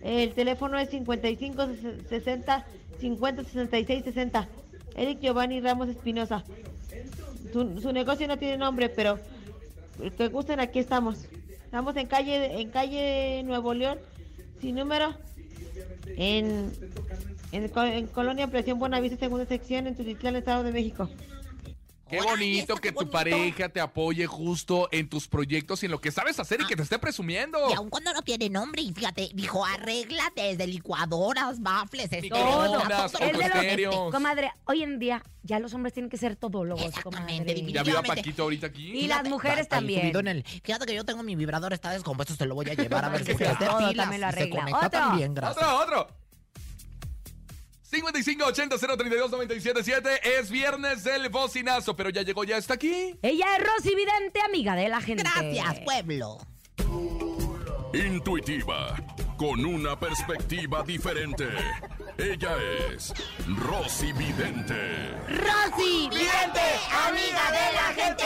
El 0.02 0.34
teléfono 0.34 0.78
es 0.78 0.89
55 0.89 1.67
60 2.10 2.65
50 2.99 3.43
66 3.43 4.04
60. 4.04 4.47
Eric 4.95 5.19
Giovanni 5.21 5.62
Ramos 5.62 5.88
Espinosa. 5.89 6.43
Su, 7.54 7.80
su 7.82 7.91
negocio 7.93 8.28
no 8.28 8.38
tiene 8.38 8.58
nombre, 8.58 8.89
pero 8.89 9.17
que 10.17 10.28
gusten 10.28 10.60
aquí 10.60 10.80
estamos. 10.80 11.26
Estamos 11.73 11.97
en 11.97 12.05
calle 12.05 12.62
en 12.62 12.69
calle 12.69 13.41
Nuevo 13.41 13.73
León, 13.73 13.97
sin 14.62 14.75
número, 14.75 15.12
en, 16.17 16.71
en, 17.51 17.71
en 17.75 18.07
Colonia 18.09 18.45
Presión 18.45 18.77
Buenavista, 18.77 19.17
segunda 19.17 19.47
sección, 19.47 19.88
en 19.88 19.95
Tultitlán, 19.95 20.36
Estado 20.36 20.62
de 20.62 20.71
México. 20.71 21.09
Qué 22.13 22.21
bonito 22.21 22.76
que 22.78 22.91
tu 22.91 23.10
pareja 23.10 23.69
te 23.69 23.80
apoye 23.82 24.26
justo 24.28 24.88
en 24.91 25.10
tus 25.10 25.28
proyectos 25.28 25.84
y 25.84 25.88
en 25.88 25.91
lo 25.91 26.02
que 26.02 26.12
sabes 26.12 26.39
hacer 26.39 26.62
y 26.62 26.65
que 26.67 26.76
te 26.76 26.84
esté 26.84 26.99
presumiendo. 26.99 27.69
Y 27.69 27.73
aun 27.73 27.89
cuando 27.89 28.13
no 28.13 28.21
tiene 28.21 28.49
nombre, 28.49 28.82
y 28.82 28.93
fíjate, 28.93 29.30
dijo, 29.34 29.65
arregla 29.65 30.32
desde 30.36 30.67
licuadoras, 30.67 31.62
baffles, 31.62 32.10
Todo. 32.10 32.21
Microondas, 32.21 33.13
Es 33.15 33.19
de 33.19 33.34
los- 33.34 33.43
autoestéreos. 33.43 34.12
Comadre, 34.12 34.52
hoy 34.65 34.84
en 34.84 34.99
día 34.99 35.23
ya 35.43 35.60
los 35.60 35.73
hombres 35.73 35.93
tienen 35.93 36.10
que 36.10 36.17
ser 36.17 36.36
todólogos, 36.36 36.91
comadre. 37.04 37.65
Ya 37.71 37.84
vio 37.84 37.99
a. 37.99 38.04
Paquito 38.04 38.43
ahorita 38.43 38.67
aquí. 38.67 38.91
Y 38.91 39.08
las 39.08 39.28
mujeres 39.28 39.67
también. 39.67 40.02
subido 40.02 40.19
en 40.19 40.28
el- 40.28 40.43
Fíjate 40.43 40.86
que 40.86 40.93
yo 40.95 41.04
tengo 41.04 41.23
mi 41.23 41.36
vibrador, 41.36 41.73
está 41.73 41.91
descompuesto, 41.91 42.36
se 42.36 42.45
lo 42.45 42.56
voy 42.56 42.69
a 42.69 42.73
llevar 42.73 43.06
a 43.06 43.10
ver 43.10 43.21
si 43.26 43.32
Sí, 43.32 43.38
se 43.38 43.45
se 43.45 44.49
conecta 44.49 44.78
Otro. 44.88 44.89
también, 44.89 45.34
gracias. 45.34 45.65
Otro, 45.65 45.80
otro. 45.80 46.22
5580-032-977 47.93 50.19
es 50.39 50.49
viernes 50.49 51.03
del 51.03 51.29
bocinazo, 51.29 51.95
pero 51.95 52.10
ya 52.10 52.23
llegó, 52.23 52.43
ya 52.43 52.58
está 52.58 52.73
aquí. 52.73 53.15
Ella 53.21 53.58
es 53.58 53.63
Rosy 53.63 53.93
Vidente, 53.95 54.41
amiga 54.41 54.75
de 54.75 54.89
la 54.89 54.99
gente. 55.01 55.21
Gracias, 55.23 55.79
pueblo. 55.82 56.39
Intuitiva, 57.93 58.95
con 59.38 59.63
una 59.63 59.99
perspectiva 59.99 60.82
diferente. 60.84 61.47
Ella 62.17 62.58
es 62.91 63.13
Rosy 63.60 64.12
Vidente. 64.13 65.12
Rosy 65.75 66.07
Vidente, 66.09 66.62
amiga 67.07 67.51
de 67.51 67.73
la 67.73 67.93
gente. 67.95 68.25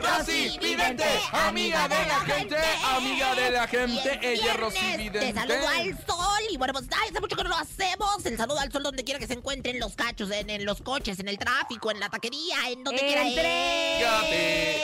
Rosy 0.00 0.58
Vidente, 0.58 1.04
amiga 1.32 1.86
de 1.88 2.06
la 2.06 2.20
gente, 2.20 2.56
amiga 2.84 3.34
de 3.36 3.50
la 3.52 3.68
gente, 3.68 4.18
ella 4.22 4.54
Rosy 4.54 4.80
Te 4.80 4.96
Vidente. 4.96 5.32
saludo 5.32 5.68
al 5.68 5.96
sol 6.06 6.42
y 6.50 6.56
bueno, 6.56 6.72
pues 6.72 6.86
ay, 7.00 7.10
hace 7.10 7.20
mucho 7.20 7.36
que 7.36 7.44
no 7.44 7.50
lo 7.50 7.56
hacemos. 7.56 8.26
El 8.26 8.36
saludo 8.36 8.58
al 8.58 8.72
sol 8.72 8.82
donde 8.82 9.04
quiera 9.04 9.20
que 9.20 9.28
se 9.28 9.34
encuentren 9.34 9.78
los 9.78 9.94
cachos, 9.94 10.28
en, 10.32 10.50
en 10.50 10.64
los 10.64 10.82
coches, 10.82 11.20
en 11.20 11.28
el 11.28 11.38
tráfico, 11.38 11.92
en 11.92 12.00
la 12.00 12.08
taquería, 12.08 12.56
en 12.68 12.82
donde 12.82 13.00
quiera. 13.00 13.22
Entrégate. 13.22 14.82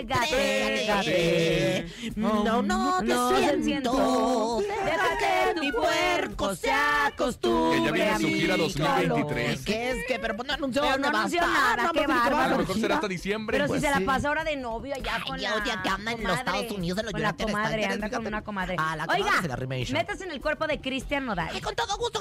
Entrégate. 0.00 1.86
No, 2.16 2.62
no 2.62 2.98
te 2.98 3.04
No 3.06 3.30
te 3.30 3.62
siento. 3.62 4.62
Deja 4.84 5.18
que 5.18 5.54
tu 5.60 5.72
puerco 5.72 6.54
se 6.54 6.70
acostumbre. 6.72 7.78
Que 7.78 7.84
ya 7.84 7.92
viene 7.92 8.18
su 8.18 8.26
gira 8.26 8.54
a 8.54 8.56
mi 8.56 8.62
2023. 8.64 9.64
¿Qué 9.64 9.90
es 9.90 10.06
que? 10.06 10.18
Pero 10.18 10.36
pues 10.36 10.48
no 10.48 10.54
anunció 10.54 10.82
Pero 10.82 10.98
no 10.98 11.08
anunció 11.08 11.40
nada, 11.40 11.76
qué 11.76 11.88
pues, 11.92 12.00
¿qué 12.00 12.06
va 12.06 12.14
a 12.14 12.18
bárbaro. 12.30 12.44
A 12.44 12.48
lo 12.48 12.58
mejor 12.58 12.78
será 12.78 12.94
hasta 12.96 13.08
diciembre. 13.08 13.58
Pero 13.58 13.68
pues 13.68 13.80
si 13.80 13.86
se 13.86 13.92
la 13.92 14.04
pasa 14.04 14.28
ahora 14.28 14.44
de 14.44 14.56
novio 14.56 14.94
allá 14.94 15.22
con 15.26 15.38
ya, 15.38 15.56
la 15.56 15.64
ya 15.64 15.82
que 15.82 15.88
anda 15.88 16.12
en 16.12 16.22
los 16.22 16.38
comadre, 16.38 16.58
Estados 16.60 16.78
Unidos, 16.78 17.02
con 17.10 17.22
la 17.22 17.32
comadre, 17.32 17.86
anda 17.86 18.10
con 18.10 18.26
una 18.26 18.42
comadre. 18.42 18.76
A 18.78 18.96
la 18.96 19.06
comadre 19.06 19.22
Oiga, 19.22 19.86
métase 19.92 20.24
en 20.24 20.32
el 20.32 20.40
cuerpo 20.40 20.66
de 20.66 20.80
Cristian 20.80 21.26
Nodal. 21.26 21.50
Ay, 21.52 21.60
con 21.60 21.74
todo 21.74 21.96
gusto. 21.96 22.20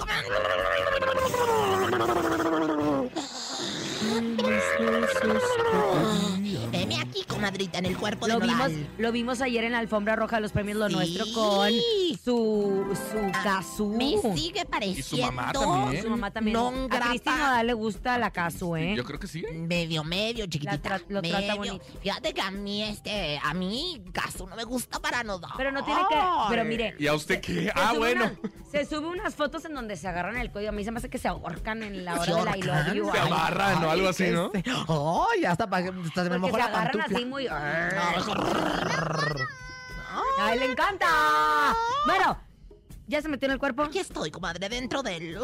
Heme 6.74 7.00
aquí, 7.00 7.24
comadrita, 7.28 7.78
en 7.80 7.86
el 7.86 7.98
cuerpo 7.98 8.26
de 8.28 8.34
Lo 8.34 8.40
vimos, 8.40 8.58
Nodal. 8.58 8.88
lo 8.98 9.12
vimos 9.12 9.42
ayer 9.42 9.64
en 9.64 9.72
la 9.74 9.80
alfombra 9.80 10.16
roja 10.16 10.38
de 10.38 10.42
los 10.42 10.52
premios 10.52 10.78
Lo 10.78 10.88
Sí. 10.90 10.96
Nuestro 10.96 11.26
con 11.34 11.70
su, 12.24 12.98
su 13.12 13.32
Kazu. 13.44 13.90
Me 13.90 14.16
sigue 14.36 14.66
pareciendo. 14.66 15.32
mamá 15.32 15.52
también. 15.54 16.04
Su 16.04 16.10
mamá 16.10 16.32
también. 16.32 16.54
Non 16.54 16.88
a 16.92 17.00
Cristi 17.00 17.30
grata. 17.30 17.38
Nodal 17.48 17.68
le 17.68 17.74
gusta 17.74 18.18
la 18.18 18.32
Kazu, 18.32 18.76
¿eh? 18.76 18.94
Yo 18.96 19.04
creo 19.04 19.20
que 19.20 19.28
sí. 19.28 19.44
Medio, 19.54 20.04
medio, 20.04 20.46
chiquitita. 20.46 21.00
lo 21.10 21.22
trata 21.22 21.40
medio. 21.40 21.56
bonito. 21.58 21.86
Fíjate 22.02 22.34
que 22.34 22.42
a 22.42 22.52
mí, 22.52 22.84
este, 22.84 23.40
a 23.44 23.54
mí, 23.54 24.04
caso 24.12 24.48
no 24.48 24.56
me 24.56 24.64
gusta 24.64 25.00
para 25.00 25.24
Nodal. 25.24 25.52
Pero 25.58 25.72
no 25.72 25.84
tiene 25.84 26.02
que. 26.10 26.16
Pero 26.50 26.66
mire. 26.66 26.96
¿Y 27.00 27.08
a 27.08 27.14
usted 27.14 27.40
qué? 27.42 27.66
se 27.66 27.72
Ah, 27.76 27.90
sube 27.90 28.00
bueno. 28.00 28.26
una- 28.26 28.52
se 28.72 28.86
sube 28.86 29.06
unas 29.08 29.36
fotos 29.36 29.64
en 29.66 29.76
donde 29.76 29.96
se 29.96 30.08
agarran 30.08 30.36
el 30.38 30.50
cuello. 30.52 30.70
A 30.70 30.72
mí 30.72 30.84
se 30.84 30.90
me 30.92 30.98
hace 30.98 31.08
que 31.10 31.20
se 31.20 31.28
ahorcan 31.28 31.84
en 31.84 32.04
la 32.06 32.14
hora 32.16 32.26
Se 32.26 32.34
de 32.34 32.44
la 32.46 32.58
I 32.58 32.62
love 32.62 32.76
ahorcan, 32.76 32.96
you. 32.96 33.06
Se 33.12 33.20
Ay, 33.20 33.28
amarran 33.28 33.84
o 33.84 33.90
algo 33.92 34.08
así, 34.10 34.24
¿no? 34.32 34.52
Ay, 34.56 35.46
hasta, 35.46 35.70
pa- 35.70 35.78
hasta 35.78 36.24
se 36.24 36.30
me 36.30 36.40
Porque 36.40 36.40
mojó 36.40 36.56
se 36.58 36.62
la 36.63 36.78
agarran 36.78 36.91
pantufla. 36.93 37.17
así 37.17 37.26
muy. 37.26 37.47
¡Ay, 40.39 40.60
le 40.60 40.65
encanta! 40.71 41.08
Bueno, 42.06 42.38
¿ya 43.08 43.22
se 43.22 43.30
metió 43.30 43.48
en 43.48 43.54
el 43.54 43.60
cuerpo? 43.60 43.84
Aquí 43.84 44.00
estoy, 44.00 44.32
comadre, 44.32 44.70
dentro 44.70 45.04
del... 45.04 45.38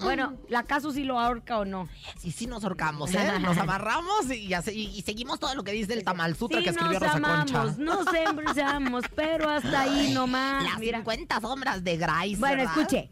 Bueno, 0.00 0.36
¿la 0.48 0.62
Casu 0.62 0.92
sí 0.92 1.04
lo 1.04 1.18
ahorca 1.18 1.58
o 1.58 1.64
no? 1.64 1.88
Sí, 2.18 2.30
sí 2.30 2.46
nos 2.46 2.64
ahorcamos, 2.64 3.14
¿eh? 3.14 3.32
Nos 3.40 3.58
amarramos 3.58 4.30
y, 4.30 5.02
seguimos 5.02 5.38
todo 5.38 5.54
lo 5.54 5.62
que 5.62 5.72
dice 5.72 5.92
el 5.94 6.04
Tamal 6.04 6.36
Sutra 6.36 6.58
Sí 6.58 6.64
que 6.64 6.70
escribió 6.70 6.98
nos 6.98 7.02
Rosa 7.02 7.20
Concha. 7.20 7.60
amamos, 7.60 7.78
nos 7.78 8.06
embrujamos, 8.14 9.04
pero 9.14 9.48
hasta 9.48 9.82
ahí 9.82 10.12
nomás. 10.12 10.64
Las 10.64 10.78
Mira. 10.78 10.98
50 10.98 11.40
sombras 11.40 11.84
de 11.84 11.96
Grace, 11.96 12.36
Bueno, 12.36 12.56
¿verdad? 12.58 12.78
escuche. 12.78 13.08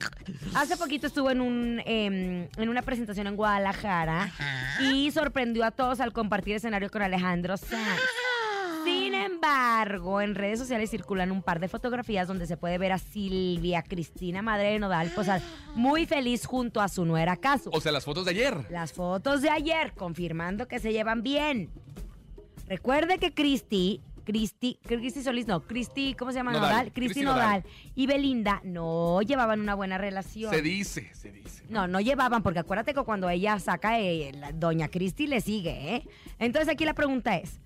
Hace 0.55 0.77
poquito 0.77 1.07
estuvo 1.07 1.31
en 1.31 1.41
un 1.41 1.83
em, 1.85 2.49
en 2.57 2.69
una 2.69 2.83
presentación 2.83 3.27
en 3.27 3.37
Guadalajara 3.37 4.33
y 4.81 5.11
sorprendió 5.11 5.65
a 5.65 5.71
todos 5.71 6.01
al 6.01 6.13
compartir 6.13 6.57
escenario 6.57 6.91
con 6.91 7.03
Alejandro 7.03 7.57
Sanz. 7.57 8.01
Embargo, 9.25 10.21
en 10.21 10.35
redes 10.35 10.59
sociales 10.59 10.91
circulan 10.91 11.31
un 11.31 11.43
par 11.43 11.61
de 11.61 11.69
fotografías 11.69 12.29
donde 12.29 12.47
se 12.47 12.57
puede 12.57 12.79
ver 12.79 12.93
a 12.93 12.99
Silvia 12.99 13.83
Cristina, 13.83 14.43
madre 14.43 14.73
de 14.73 14.79
Nodal, 14.79 15.11
posar 15.11 15.41
muy 15.75 16.07
feliz 16.07 16.45
junto 16.47 16.81
a 16.81 16.89
su 16.89 17.05
nuera 17.05 17.37
Casu. 17.37 17.71
O 17.73 17.81
sea, 17.81 17.93
las 17.93 18.05
fotos 18.05 18.25
de 18.25 18.33
ayer. 18.33 18.67
Las 18.71 18.93
fotos 18.93 19.43
de 19.43 19.51
ayer 19.51 19.93
confirmando 19.95 20.69
que 20.69 20.79
se 20.79 20.93
llevan 20.93 21.23
bien. 21.23 21.71
Recuerde 22.69 23.19
que 23.19 23.33
Cristi, 23.33 24.01
Cristi, 24.25 24.79
Cristi 24.83 25.23
Solís, 25.23 25.47
no, 25.47 25.61
Cristi, 25.67 26.15
¿cómo 26.15 26.33
se 26.33 26.39
llama? 26.39 26.53
Nodal, 26.53 26.71
Nodal. 26.71 26.93
Cristi 26.93 27.01
Cristi 27.01 27.23
Nodal. 27.23 27.63
Nodal. 27.63 27.65
y 27.95 28.07
Belinda 28.07 28.61
no 28.65 29.23
llevaban 29.23 29.61
una 29.61 29.75
buena 29.75 29.99
relación. 29.99 30.53
Se 30.53 30.63
dice, 30.63 31.11
se 31.15 31.31
dice. 31.31 31.65
No, 31.69 31.87
no 31.87 32.01
llevaban, 32.01 32.43
porque 32.43 32.59
acuérdate 32.59 32.95
que 32.95 33.03
cuando 33.03 33.29
ella 33.29 33.59
saca, 33.59 33.99
eh, 34.01 34.33
la 34.35 34.53
doña 34.53 34.89
Cristi 34.89 35.27
le 35.27 35.41
sigue, 35.41 35.97
¿eh? 35.97 36.09
Entonces 36.39 36.69
aquí 36.69 36.85
la 36.85 36.95
pregunta 36.95 37.37
es, 37.37 37.61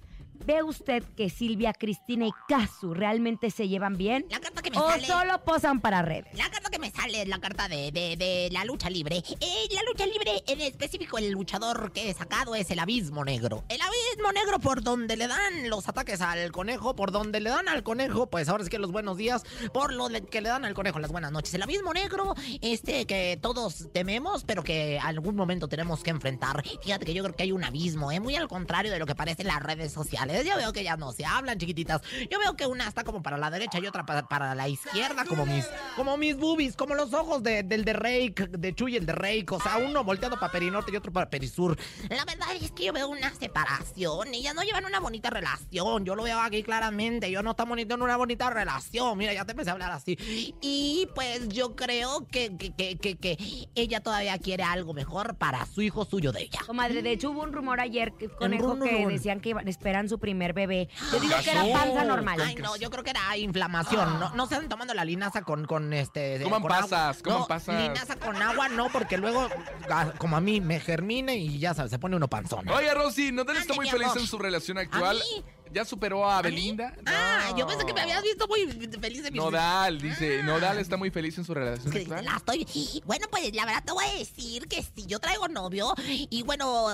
¿ve 0.44 0.62
usted 0.62 1.02
que 1.16 1.30
Silvia, 1.30 1.72
Cristina 1.72 2.26
y 2.26 2.30
Casu 2.48 2.94
realmente 2.94 3.50
se 3.50 3.68
llevan 3.68 3.96
bien? 3.96 4.26
La 4.30 4.40
carta 4.40 4.62
que 4.62 4.70
me 4.70 4.78
¿O 4.78 4.88
sale... 4.88 5.06
solo 5.06 5.44
posan 5.44 5.80
para 5.80 6.02
redes? 6.02 6.26
La 6.38 6.48
carta 6.50 6.70
que 6.70 6.78
me 6.78 6.90
sale 6.90 7.22
es 7.22 7.28
la 7.28 7.38
carta 7.38 7.68
de, 7.68 7.90
de- 7.92 8.16
de 8.16 8.48
la 8.52 8.64
lucha 8.64 8.90
libre. 8.90 9.22
Eh, 9.40 9.68
la 9.72 9.82
lucha 9.90 10.06
libre, 10.06 10.42
en 10.46 10.60
específico, 10.60 11.18
el 11.18 11.30
luchador 11.30 11.92
que 11.92 12.10
he 12.10 12.14
sacado 12.14 12.54
es 12.54 12.70
el 12.70 12.78
abismo 12.78 13.24
negro. 13.24 13.64
El 13.68 13.80
abismo 13.80 14.32
negro 14.32 14.58
por 14.58 14.82
donde 14.82 15.16
le 15.16 15.26
dan 15.28 15.68
los 15.68 15.88
ataques 15.88 16.20
al 16.20 16.50
conejo, 16.52 16.94
por 16.96 17.12
donde 17.12 17.40
le 17.40 17.50
dan 17.50 17.68
al 17.68 17.82
conejo, 17.82 18.26
pues 18.28 18.48
ahora 18.48 18.64
sí 18.64 18.70
que 18.70 18.78
los 18.78 18.92
buenos 18.92 19.16
días, 19.16 19.42
por 19.72 19.92
lo 19.92 20.08
que 20.30 20.40
le 20.40 20.48
dan 20.48 20.64
al 20.64 20.74
conejo 20.74 20.98
las 20.98 21.10
buenas 21.12 21.32
noches. 21.32 21.52
El 21.54 21.62
abismo 21.62 21.92
negro, 21.92 22.34
este 22.62 23.06
que 23.06 23.38
todos 23.40 23.88
tememos, 23.92 24.44
pero 24.44 24.62
que 24.62 24.98
algún 24.98 25.36
momento 25.36 25.68
tenemos 25.68 26.02
que 26.02 26.10
enfrentar. 26.10 26.62
Fíjate 26.82 27.04
que 27.06 27.14
yo 27.14 27.22
creo 27.22 27.34
que 27.36 27.42
hay 27.44 27.52
un 27.52 27.64
abismo, 27.64 28.10
¿eh? 28.12 28.20
muy 28.20 28.36
al 28.36 28.48
contrario 28.48 28.92
de 28.92 28.98
lo 28.98 29.06
que 29.06 29.14
parece 29.14 29.42
en 29.42 29.48
las 29.48 29.62
redes 29.62 29.92
sociales. 29.92 30.27
Yo 30.44 30.56
veo 30.56 30.72
que 30.72 30.82
ya 30.84 30.96
no 30.96 31.12
se 31.12 31.24
hablan, 31.24 31.58
chiquititas. 31.58 32.02
Yo 32.30 32.38
veo 32.38 32.56
que 32.56 32.66
una 32.66 32.86
está 32.88 33.04
como 33.04 33.22
para 33.22 33.36
la 33.38 33.50
derecha 33.50 33.78
y 33.78 33.86
otra 33.86 34.04
para, 34.06 34.28
para 34.28 34.54
la 34.54 34.68
izquierda, 34.68 35.24
como 35.24 35.46
mis, 35.46 35.66
como 35.96 36.16
mis 36.16 36.36
boobies, 36.36 36.76
como 36.76 36.94
los 36.94 37.12
ojos 37.14 37.42
de- 37.42 37.62
del 37.62 37.84
de 37.84 37.92
Rake, 37.92 38.48
de 38.50 38.74
Chuy, 38.74 38.96
el 38.96 39.06
de 39.06 39.12
Rake. 39.12 39.46
O 39.50 39.60
sea, 39.60 39.78
uno 39.78 40.04
volteado 40.04 40.38
para 40.38 40.52
Perinorte 40.52 40.92
y 40.92 40.96
otro 40.96 41.12
para 41.12 41.30
Perisur. 41.30 41.76
La 42.08 42.24
verdad 42.24 42.48
es 42.60 42.70
que 42.72 42.84
yo 42.86 42.92
veo 42.92 43.08
una 43.08 43.32
separación. 43.34 44.28
Ellas 44.34 44.54
no 44.54 44.62
llevan 44.62 44.84
una 44.84 45.00
bonita 45.00 45.30
relación. 45.30 46.04
Yo 46.04 46.14
lo 46.14 46.22
veo 46.22 46.38
aquí 46.40 46.62
claramente. 46.62 47.30
Yo 47.30 47.42
no 47.42 47.50
estamos 47.52 47.70
bonito 47.70 47.94
en 47.94 48.02
una 48.02 48.16
bonita 48.16 48.50
relación. 48.50 49.16
Mira, 49.18 49.32
ya 49.34 49.44
te 49.44 49.52
empecé 49.52 49.70
a 49.70 49.74
hablar 49.74 49.90
así. 49.92 50.16
Y 50.60 51.08
pues 51.14 51.48
yo 51.48 51.76
creo 51.76 52.26
que, 52.26 52.56
que, 52.56 52.72
que, 52.74 52.96
que, 52.96 53.16
que 53.16 53.68
ella 53.74 54.00
todavía 54.00 54.38
quiere 54.38 54.62
algo 54.62 54.94
mejor 54.94 55.36
para 55.36 55.64
su 55.66 55.82
hijo 55.82 56.04
suyo 56.04 56.32
de 56.32 56.42
ella. 56.42 56.60
Comadre, 56.66 57.02
de 57.02 57.12
hecho 57.12 57.30
hubo 57.30 57.42
un 57.42 57.52
rumor 57.52 57.80
ayer, 57.80 58.12
que- 58.12 58.28
conejo, 58.28 58.78
que 58.80 59.06
decían 59.06 59.40
que 59.40 59.50
iban- 59.50 59.68
esperan 59.68 60.08
su 60.08 60.17
primer 60.18 60.52
bebé. 60.52 60.88
Yo 61.12 61.20
digo 61.20 61.34
que 61.42 61.50
era 61.50 61.62
panza 61.72 62.04
normal. 62.04 62.40
Ay, 62.40 62.54
no, 62.56 62.76
yo 62.76 62.90
creo 62.90 63.04
que 63.04 63.10
era 63.10 63.36
inflamación. 63.36 64.18
No, 64.18 64.30
no 64.34 64.46
se 64.46 64.54
están 64.54 64.68
tomando 64.68 64.94
la 64.94 65.04
linaza 65.04 65.42
con, 65.42 65.66
con 65.66 65.92
este. 65.92 66.40
Coman 66.42 66.62
con 66.62 66.68
pasas, 66.70 67.22
coman 67.22 67.40
No, 67.40 67.46
pasas. 67.46 67.80
Linaza 67.80 68.16
con 68.16 68.40
agua 68.40 68.68
no, 68.68 68.88
porque 68.90 69.16
luego, 69.16 69.48
ah, 69.90 70.12
como 70.18 70.36
a 70.36 70.40
mí, 70.40 70.60
me 70.60 70.80
germine 70.80 71.36
y 71.36 71.58
ya 71.58 71.74
sabes, 71.74 71.90
se 71.90 71.98
pone 71.98 72.16
uno 72.16 72.28
panzón. 72.28 72.68
Oye, 72.68 72.92
Rosy, 72.94 73.32
¿Nodal 73.32 73.56
está 73.56 73.72
Ande, 73.72 73.76
muy 73.76 73.90
feliz 73.90 74.16
en 74.16 74.26
su 74.26 74.38
relación 74.38 74.78
actual? 74.78 75.18
mí? 75.18 75.44
¿Ya 75.72 75.84
superó 75.84 76.28
a 76.28 76.40
Belinda? 76.42 76.94
Ah, 77.06 77.52
yo 77.56 77.66
pensé 77.66 77.84
que 77.86 77.92
me 77.94 78.00
habías 78.02 78.22
visto 78.22 78.46
muy 78.48 78.66
feliz 79.00 79.22
de 79.22 79.30
mi 79.30 79.38
Nodal, 79.38 80.00
dice. 80.00 80.42
Nodal 80.42 80.78
está 80.78 80.96
muy 80.96 81.10
feliz 81.10 81.36
en 81.38 81.44
su 81.44 81.54
relación 81.54 81.94
actual. 81.96 82.24
la 82.24 82.36
estoy. 82.36 82.66
Bueno, 83.04 83.26
pues 83.30 83.54
la 83.54 83.64
verdad 83.64 83.82
te 83.84 83.92
voy 83.92 84.04
a 84.04 84.14
decir 84.18 84.66
que 84.68 84.82
si 84.82 85.06
yo 85.06 85.18
traigo 85.18 85.48
novio 85.48 85.94
y 86.30 86.42
bueno, 86.42 86.88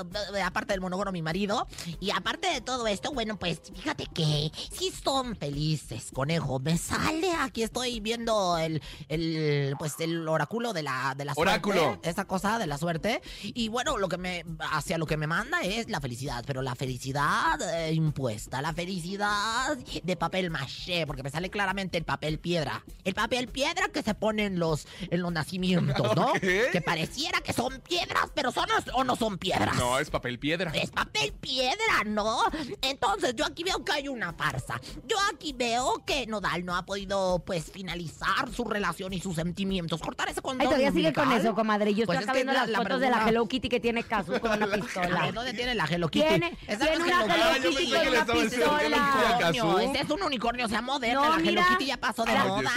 aparte 0.44 0.72
del 0.72 0.80
monógono 0.80 1.10
mi 1.12 1.22
marido 1.22 1.66
y 2.00 2.10
aparte 2.10 2.48
de 2.48 2.60
todo 2.60 2.86
esto, 2.86 3.12
bueno, 3.12 3.36
pues 3.38 3.60
fíjate 3.74 4.06
que 4.06 4.50
sí 4.72 4.92
son 5.02 5.34
felices, 5.36 6.10
conejo. 6.12 6.58
Me 6.60 6.78
sale, 6.78 7.32
aquí 7.32 7.62
estoy 7.62 8.00
viendo 8.00 8.56
el, 8.58 8.80
el 9.08 9.74
pues 9.78 9.94
el 10.00 10.26
oráculo 10.28 10.72
de 10.72 10.82
la 10.82 11.14
de 11.16 11.24
la 11.24 11.32
Oráculo. 11.36 11.80
suerte, 11.82 12.10
esa 12.10 12.24
cosa 12.26 12.58
de 12.58 12.66
la 12.66 12.78
suerte 12.78 13.22
y 13.42 13.68
bueno, 13.68 13.98
lo 13.98 14.08
que 14.08 14.18
me 14.18 14.44
hacia 14.72 14.98
lo 14.98 15.06
que 15.06 15.16
me 15.16 15.26
manda 15.26 15.60
es 15.62 15.88
la 15.88 16.00
felicidad, 16.00 16.44
pero 16.46 16.62
la 16.62 16.74
felicidad 16.74 17.60
eh, 17.74 17.92
impuesta, 17.92 18.62
la 18.64 18.72
felicidad 18.72 19.76
de 20.02 20.16
papel 20.16 20.50
maché, 20.50 21.06
porque 21.06 21.22
me 21.22 21.28
sale 21.28 21.50
claramente 21.50 21.98
el 21.98 22.04
papel 22.04 22.38
piedra. 22.38 22.82
El 23.04 23.12
papel 23.12 23.48
piedra 23.48 23.88
que 23.88 24.02
se 24.02 24.14
pone 24.14 24.46
en 24.46 24.58
los, 24.58 24.86
en 25.10 25.20
los 25.20 25.30
nacimientos, 25.32 26.16
¿no? 26.16 26.28
Ok. 26.34 26.40
Que 26.72 26.80
pareciera 26.84 27.42
que 27.42 27.52
son 27.52 27.78
piedras, 27.82 28.30
pero 28.34 28.50
son 28.52 28.66
o 28.94 29.04
no 29.04 29.16
son 29.16 29.36
piedras. 29.36 29.76
No, 29.76 29.98
es 29.98 30.08
papel 30.08 30.38
piedra. 30.38 30.70
Es 30.74 30.90
papel 30.90 31.34
piedra, 31.34 32.04
¿no? 32.06 32.38
Entonces 32.80 33.34
yo 33.36 33.44
aquí 33.44 33.64
veo 33.64 33.84
que 33.84 33.92
hay 33.92 34.08
una 34.08 34.32
farsa. 34.32 34.80
Yo 35.06 35.18
aquí 35.34 35.52
veo 35.52 36.02
que 36.06 36.26
Nodal 36.26 36.64
no 36.64 36.74
ha 36.74 36.86
podido, 36.86 37.42
pues, 37.44 37.70
finalizar 37.70 38.50
su 38.50 38.64
relación 38.64 39.12
y 39.12 39.20
sus 39.20 39.34
sentimientos. 39.36 40.00
Cortar 40.00 40.30
ese 40.30 40.40
condón 40.40 40.62
Ay, 40.62 40.66
todavía 40.68 40.90
sigue 40.92 41.12
con 41.12 41.30
eso, 41.32 41.54
comadre. 41.54 41.92
Yo 41.94 42.06
Pues 42.06 42.18
estoy 42.20 42.24
es 42.24 42.28
acá 42.30 42.32
viendo 42.32 42.52
las 42.54 42.68
la 42.70 42.78
fotos 42.78 43.00
de 43.00 43.06
la 43.10 43.16
pregunta- 43.16 43.30
Hello 43.30 43.46
Kitty 43.48 43.68
que 43.68 43.80
tiene 43.80 44.02
Casu 44.04 44.40
con 44.40 44.52
una 44.52 44.66
pistola. 44.74 45.30
¿Dónde 45.34 45.52
tiene 45.52 45.74
la 45.74 45.84
Hello 45.84 46.08
Kitty? 46.08 46.26
Tiene, 46.28 46.58
Esa 46.66 46.86
tiene 46.86 47.04
una 47.04 47.24
es 47.24 47.30
Hello 47.30 47.50
Hello 47.56 47.70
Kitty. 47.70 47.90
Con 47.92 48.08
una 48.08 48.24
pistola. 48.26 48.50
Unicornio, 48.56 49.38
Cazú. 49.38 49.78
Ese 49.78 50.00
es 50.02 50.10
un 50.10 50.22
unicornio, 50.22 50.68
sea 50.68 50.82
moderna. 50.82 51.20
No, 51.28 51.36
la 51.38 51.48
Hello. 51.48 51.62
Kitty 51.70 51.86
ya 51.86 51.96
pasó 51.96 52.24
de 52.24 52.32
moda. 52.34 52.70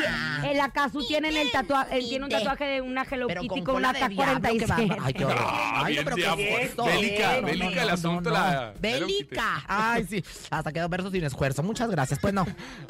En 0.44 0.58
la 0.58 0.70
Casu 0.70 1.06
tienen 1.06 1.36
el 1.36 1.52
tatuaje, 1.52 2.00
tiene 2.00 2.26
un 2.26 2.32
tatuaje 2.32 2.66
de 2.66 2.82
una 2.82 3.04
Hello 3.10 3.28
Pero 3.28 3.42
Kitty 3.42 3.64
con 3.64 3.76
una 3.76 3.94
de 3.94 4.00
diablo, 4.08 4.18
qué 4.42 4.58
K-47. 4.66 4.68
bárbaro. 4.88 5.04
Ay, 5.06 5.14
qué 5.14 5.26
horror. 5.26 5.46
Ay, 5.74 5.94
bien 5.94 6.04
pero 6.04 6.16
qué 6.16 6.54
es 6.62 6.70
esto? 6.70 6.86
Bélica, 6.86 7.32
No, 7.36 7.42
no, 7.42 7.48
bélica 7.48 7.66
no, 7.76 7.82
el 7.82 7.88
no, 7.88 7.94
asunto, 7.94 8.30
no. 8.30 8.36
la- 8.36 8.74
Bélica. 8.80 9.64
Ay, 9.68 10.06
sí. 10.10 10.24
Hasta 10.50 10.72
quedó 10.72 10.90
verso 10.90 11.12
sin 11.12 11.24
esfuerzo. 11.24 11.64
Muchas 11.64 11.90
gracias. 11.90 12.20
Pues 12.20 12.34
no. 12.34 12.46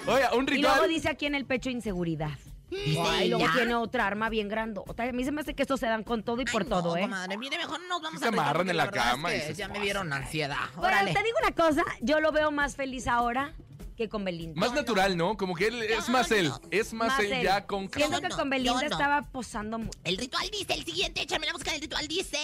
Oye, 0.07 0.23
un 0.35 0.43
Y 0.53 0.57
luego 0.59 0.73
ritual. 0.75 0.89
dice 0.89 1.09
aquí 1.09 1.25
en 1.25 1.35
el 1.35 1.45
pecho 1.45 1.69
inseguridad. 1.69 2.31
Dice 2.69 2.99
Ay, 3.01 3.29
luego 3.29 3.45
ella. 3.45 3.53
tiene 3.55 3.75
otra 3.75 4.07
arma 4.07 4.29
bien 4.29 4.49
grandota. 4.49 5.03
A 5.03 5.11
mí 5.13 5.23
se 5.23 5.31
me 5.31 5.41
hace 5.41 5.53
que 5.53 5.61
estos 5.61 5.79
se 5.79 5.85
dan 5.85 6.03
con 6.03 6.23
todo 6.23 6.41
y 6.41 6.45
por 6.45 6.63
Ay, 6.63 6.69
todo, 6.69 6.89
no, 6.91 6.97
¿eh? 6.97 7.01
comadre, 7.01 7.37
mire, 7.37 7.57
mejor 7.57 7.79
nos 7.87 8.01
vamos 8.01 8.19
Se 8.19 8.25
a 8.25 8.29
amarran 8.29 8.69
en 8.69 8.75
la 8.77 8.85
la 8.85 8.91
cama 8.91 9.31
es 9.33 9.43
y 9.45 9.47
que 9.47 9.53
se 9.55 9.59
ya 9.59 9.67
me 9.69 9.79
dieron 9.79 10.11
ansiedad. 10.11 10.57
Bueno, 10.75 10.87
Órale. 10.87 11.13
te 11.13 11.23
digo 11.23 11.37
una 11.41 11.55
cosa, 11.55 11.83
yo 12.01 12.19
lo 12.19 12.31
veo 12.31 12.51
más 12.51 12.75
feliz 12.75 13.07
ahora 13.07 13.53
que 13.95 14.09
con 14.09 14.23
Belinda. 14.25 14.59
Más 14.59 14.73
natural, 14.73 15.17
¿no? 15.17 15.37
Como 15.37 15.55
que 15.55 15.67
él 15.67 15.81
es 15.81 16.07
más 16.09 16.29
él. 16.31 16.51
Es 16.69 16.93
más, 16.93 17.17
él 17.19 17.41
ya 17.41 17.65
con 17.65 17.89
Siento 17.89 18.21
que 18.21 18.27
no, 18.29 18.35
con 18.37 18.49
Belinda 18.49 18.79
no. 18.81 18.85
estaba 18.85 19.21
posando 19.23 19.79
mucho. 19.79 19.97
El 20.03 20.17
ritual 20.17 20.47
dice 20.51 20.73
el 20.73 20.83
siguiente, 20.85 21.21
échame 21.23 21.47
la 21.47 21.53
música 21.53 21.71
del 21.71 21.81
ritual 21.81 22.07
dice 22.07 22.37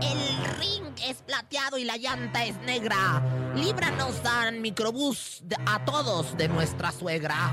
El 0.00 0.56
ring 0.58 0.84
es 1.06 1.22
plateado 1.22 1.78
y 1.78 1.84
la 1.84 1.96
llanta 1.98 2.44
es 2.44 2.56
negra 2.62 3.22
Líbranos 3.54 4.24
al 4.24 4.58
microbús 4.60 5.42
a 5.66 5.84
todos 5.84 6.36
de 6.36 6.48
nuestra 6.48 6.90
suegra 6.90 7.52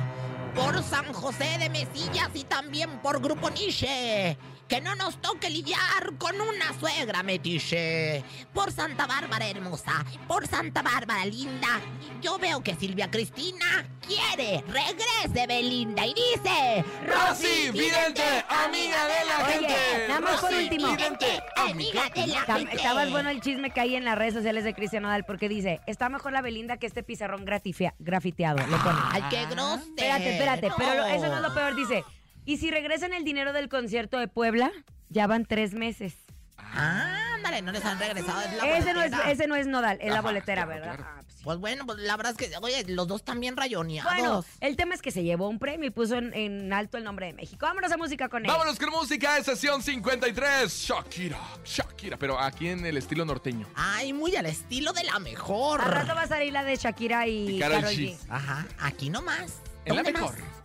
Por 0.56 0.82
San 0.84 1.12
José 1.14 1.58
de 1.60 1.70
Mesillas 1.70 2.30
y 2.34 2.44
también 2.46 2.90
por 3.02 3.22
Grupo 3.22 3.50
Niche 3.50 4.38
Que 4.68 4.82
no 4.82 4.96
nos 4.96 5.22
toque 5.22 5.50
lidiar 5.52 6.18
con 6.18 6.42
una 6.42 6.74
suegra 6.80 7.22
metiche. 7.22 8.24
Por 8.52 8.72
Santa 8.72 9.06
Bárbara 9.06 9.48
hermosa, 9.48 10.04
por 10.28 10.48
Santa 10.48 10.82
Bárbara 10.82 11.24
linda, 11.26 11.80
yo 12.20 12.40
veo 12.40 12.64
que 12.64 12.74
Silvia 12.74 13.12
Cristina 13.12 13.88
quiere, 14.08 14.64
regrese 14.68 15.46
Belinda 15.48 16.04
y 16.08 16.16
dice... 16.16 16.84
Rosy 17.06 17.70
Vidente, 17.72 18.24
amiga 18.50 19.06
de 19.06 19.26
la 19.28 19.46
Oye, 19.46 19.54
gente. 19.54 20.08
nada 20.08 20.20
más 20.22 20.42
por 20.42 20.54
último. 20.54 20.88
Vidente, 20.96 21.44
Amiga 21.58 22.10
de 22.16 22.28
la 22.28 22.40
Está, 22.40 22.56
gente. 22.58 22.76
está 22.76 22.94
más 22.96 23.12
bueno 23.12 23.30
el 23.30 23.42
chisme 23.42 23.70
que 23.70 23.82
hay 23.82 23.96
en 23.96 24.04
las 24.04 24.18
redes 24.18 24.34
sociales 24.34 24.64
de 24.64 24.74
Cristian 24.74 25.04
Nodal 25.04 25.26
porque 25.26 25.48
dice, 25.48 25.80
está 25.86 26.10
mejor 26.10 26.32
la 26.34 26.42
Belinda 26.42 26.78
que 26.78 26.88
este 26.88 27.04
pizarrón 27.04 27.46
grafiteado. 27.46 28.58
Le 28.68 28.78
pone. 28.78 29.00
Ay, 29.12 29.24
qué 29.30 29.46
grosero. 29.46 29.84
Espérate, 29.96 30.32
espérate, 30.34 30.72
pero 30.76 31.06
eso 31.06 31.28
no 31.28 31.36
es 31.36 31.42
lo 31.42 31.54
peor, 31.54 31.76
dice. 31.76 32.04
Y 32.46 32.58
si 32.58 32.70
regresan 32.72 33.14
el 33.14 33.24
dinero 33.24 33.54
del 33.54 33.70
concierto 33.70 34.20
de 34.20 34.28
Puebla, 34.28 34.72
ya 35.10 35.28
van 35.28 35.46
tres 35.46 35.74
meses. 35.74 36.14
Ándale, 36.58 37.62
no 37.62 37.72
les 37.72 37.84
han 37.86 37.98
regresado. 38.00 38.42
es 38.42 38.54
la 38.58 38.78
Ese 38.78 38.94
no, 38.94 39.02
es, 39.02 39.12
ese 39.28 39.48
no 39.48 39.56
es 39.56 39.68
Nodal, 39.68 39.98
es 40.02 40.12
la 40.12 40.22
boletera, 40.22 40.66
claro, 40.66 40.80
¿verdad? 40.82 40.96
claro. 40.98 41.12
Ah, 41.16 41.22
pues 41.24 41.36
sí. 41.38 41.44
Pues 41.44 41.58
bueno, 41.60 41.86
pues 41.86 42.00
la 42.00 42.18
verdad 42.18 42.36
es 42.38 42.50
que, 42.50 42.58
oye, 42.58 42.84
los 42.88 43.08
dos 43.08 43.24
también 43.24 43.56
rayoneados. 43.56 44.12
Bueno, 44.14 44.46
el 44.62 44.76
tema 44.76 44.94
es 44.96 45.02
que 45.02 45.12
se 45.12 45.24
llevó 45.24 45.48
un 45.48 45.60
premio 45.60 45.88
y 45.88 45.92
puso 45.92 46.16
en, 46.18 46.34
en 46.34 46.74
alto 46.74 46.98
el 46.98 47.04
nombre 47.04 47.28
de 47.28 47.34
México. 47.34 47.66
Vámonos 47.66 47.92
a 47.92 47.98
música 47.98 48.30
con 48.30 48.46
él. 48.46 48.52
Vámonos 48.52 48.78
con 48.78 48.90
música 48.90 49.36
de 49.36 49.44
sesión 49.44 49.82
53. 49.82 50.70
Shakira, 50.72 51.40
Shakira, 51.64 52.18
pero 52.18 52.40
aquí 52.40 52.68
en 52.68 52.86
el 52.86 52.98
estilo 52.98 53.26
norteño. 53.26 53.68
Ay, 53.76 54.12
muy 54.14 54.36
al 54.36 54.46
estilo 54.48 54.92
de 54.94 55.04
la 55.04 55.20
mejor. 55.20 55.82
Al 55.82 55.92
rato 55.92 56.14
va 56.16 56.24
a 56.24 56.28
salir 56.28 56.52
la 56.52 56.64
de 56.64 56.76
Shakira 56.76 57.28
y, 57.28 57.56
Y 57.58 57.60
Karol 57.60 57.84
G. 57.84 57.96
G. 57.96 58.18
Ajá, 58.30 58.66
aquí 58.80 59.10
nomás. 59.10 59.62
En 59.86 59.96
la 59.96 60.04
¿Dónde 60.04 60.20
mejor. 60.20 60.38
más? 60.40 60.65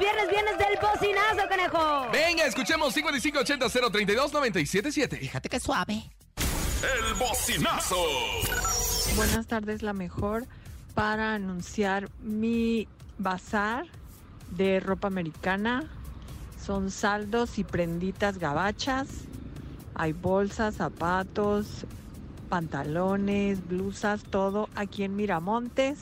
viernes, 0.00 0.28
viernes 0.30 0.58
del 0.58 0.76
bocinazo, 0.80 1.48
conejo. 1.48 2.10
Venga, 2.10 2.46
escuchemos 2.46 2.96
5580-032-977. 2.96 5.18
Fíjate 5.18 5.48
que 5.48 5.60
suave. 5.60 6.10
El 6.82 7.14
bocinazo. 7.14 8.02
Buenas 9.14 9.46
tardes, 9.46 9.82
la 9.82 9.92
mejor 9.92 10.48
para 10.94 11.34
anunciar 11.34 12.08
mi 12.20 12.88
bazar 13.18 13.84
de 14.50 14.80
ropa 14.80 15.08
americana. 15.08 15.84
Son 16.64 16.90
saldos 16.90 17.58
y 17.58 17.64
prenditas 17.64 18.38
gabachas. 18.38 19.08
Hay 19.94 20.12
bolsas, 20.12 20.76
zapatos, 20.76 21.86
pantalones, 22.48 23.66
blusas, 23.66 24.22
todo 24.24 24.68
aquí 24.74 25.04
en 25.04 25.16
Miramontes, 25.16 25.98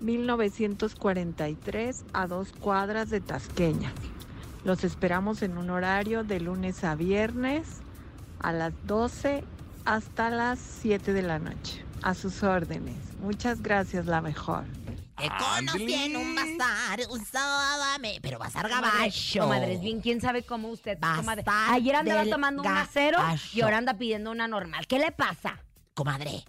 1943 0.00 2.04
a 2.12 2.26
dos 2.26 2.52
cuadras 2.52 3.10
de 3.10 3.20
Tasqueña. 3.20 3.92
Los 4.64 4.84
esperamos 4.84 5.42
en 5.42 5.58
un 5.58 5.70
horario 5.70 6.24
de 6.24 6.40
lunes 6.40 6.84
a 6.84 6.94
viernes 6.94 7.66
a 8.40 8.52
las 8.52 8.72
12 8.86 9.44
hasta 9.84 10.30
las 10.30 10.58
7 10.58 11.12
de 11.12 11.22
la 11.22 11.38
noche. 11.38 11.84
A 12.02 12.14
sus 12.14 12.42
órdenes. 12.42 12.96
Muchas 13.20 13.62
gracias, 13.62 14.06
la 14.06 14.20
mejor. 14.20 14.64
Te 15.16 15.28
conocí 15.30 15.94
en 15.94 16.16
un 16.16 16.34
bazar, 16.36 17.00
un 17.10 17.24
sábame, 17.24 18.18
pero 18.22 18.38
bazar 18.38 18.68
gabacho. 18.68 19.40
Comadre, 19.40 19.74
es 19.74 19.80
bien, 19.80 20.00
quién 20.00 20.20
sabe 20.20 20.44
cómo 20.44 20.68
usted. 20.68 20.96
comadre. 21.00 21.42
Ayer 21.70 21.96
andaba 21.96 22.24
tomando 22.26 22.62
una 22.62 22.88
cero 22.92 23.18
y 23.52 23.62
ahora 23.62 23.78
anda 23.78 23.94
pidiendo 23.94 24.30
una 24.30 24.46
normal. 24.46 24.86
¿Qué 24.86 25.00
le 25.00 25.10
pasa? 25.10 25.58
Comadre, 25.94 26.44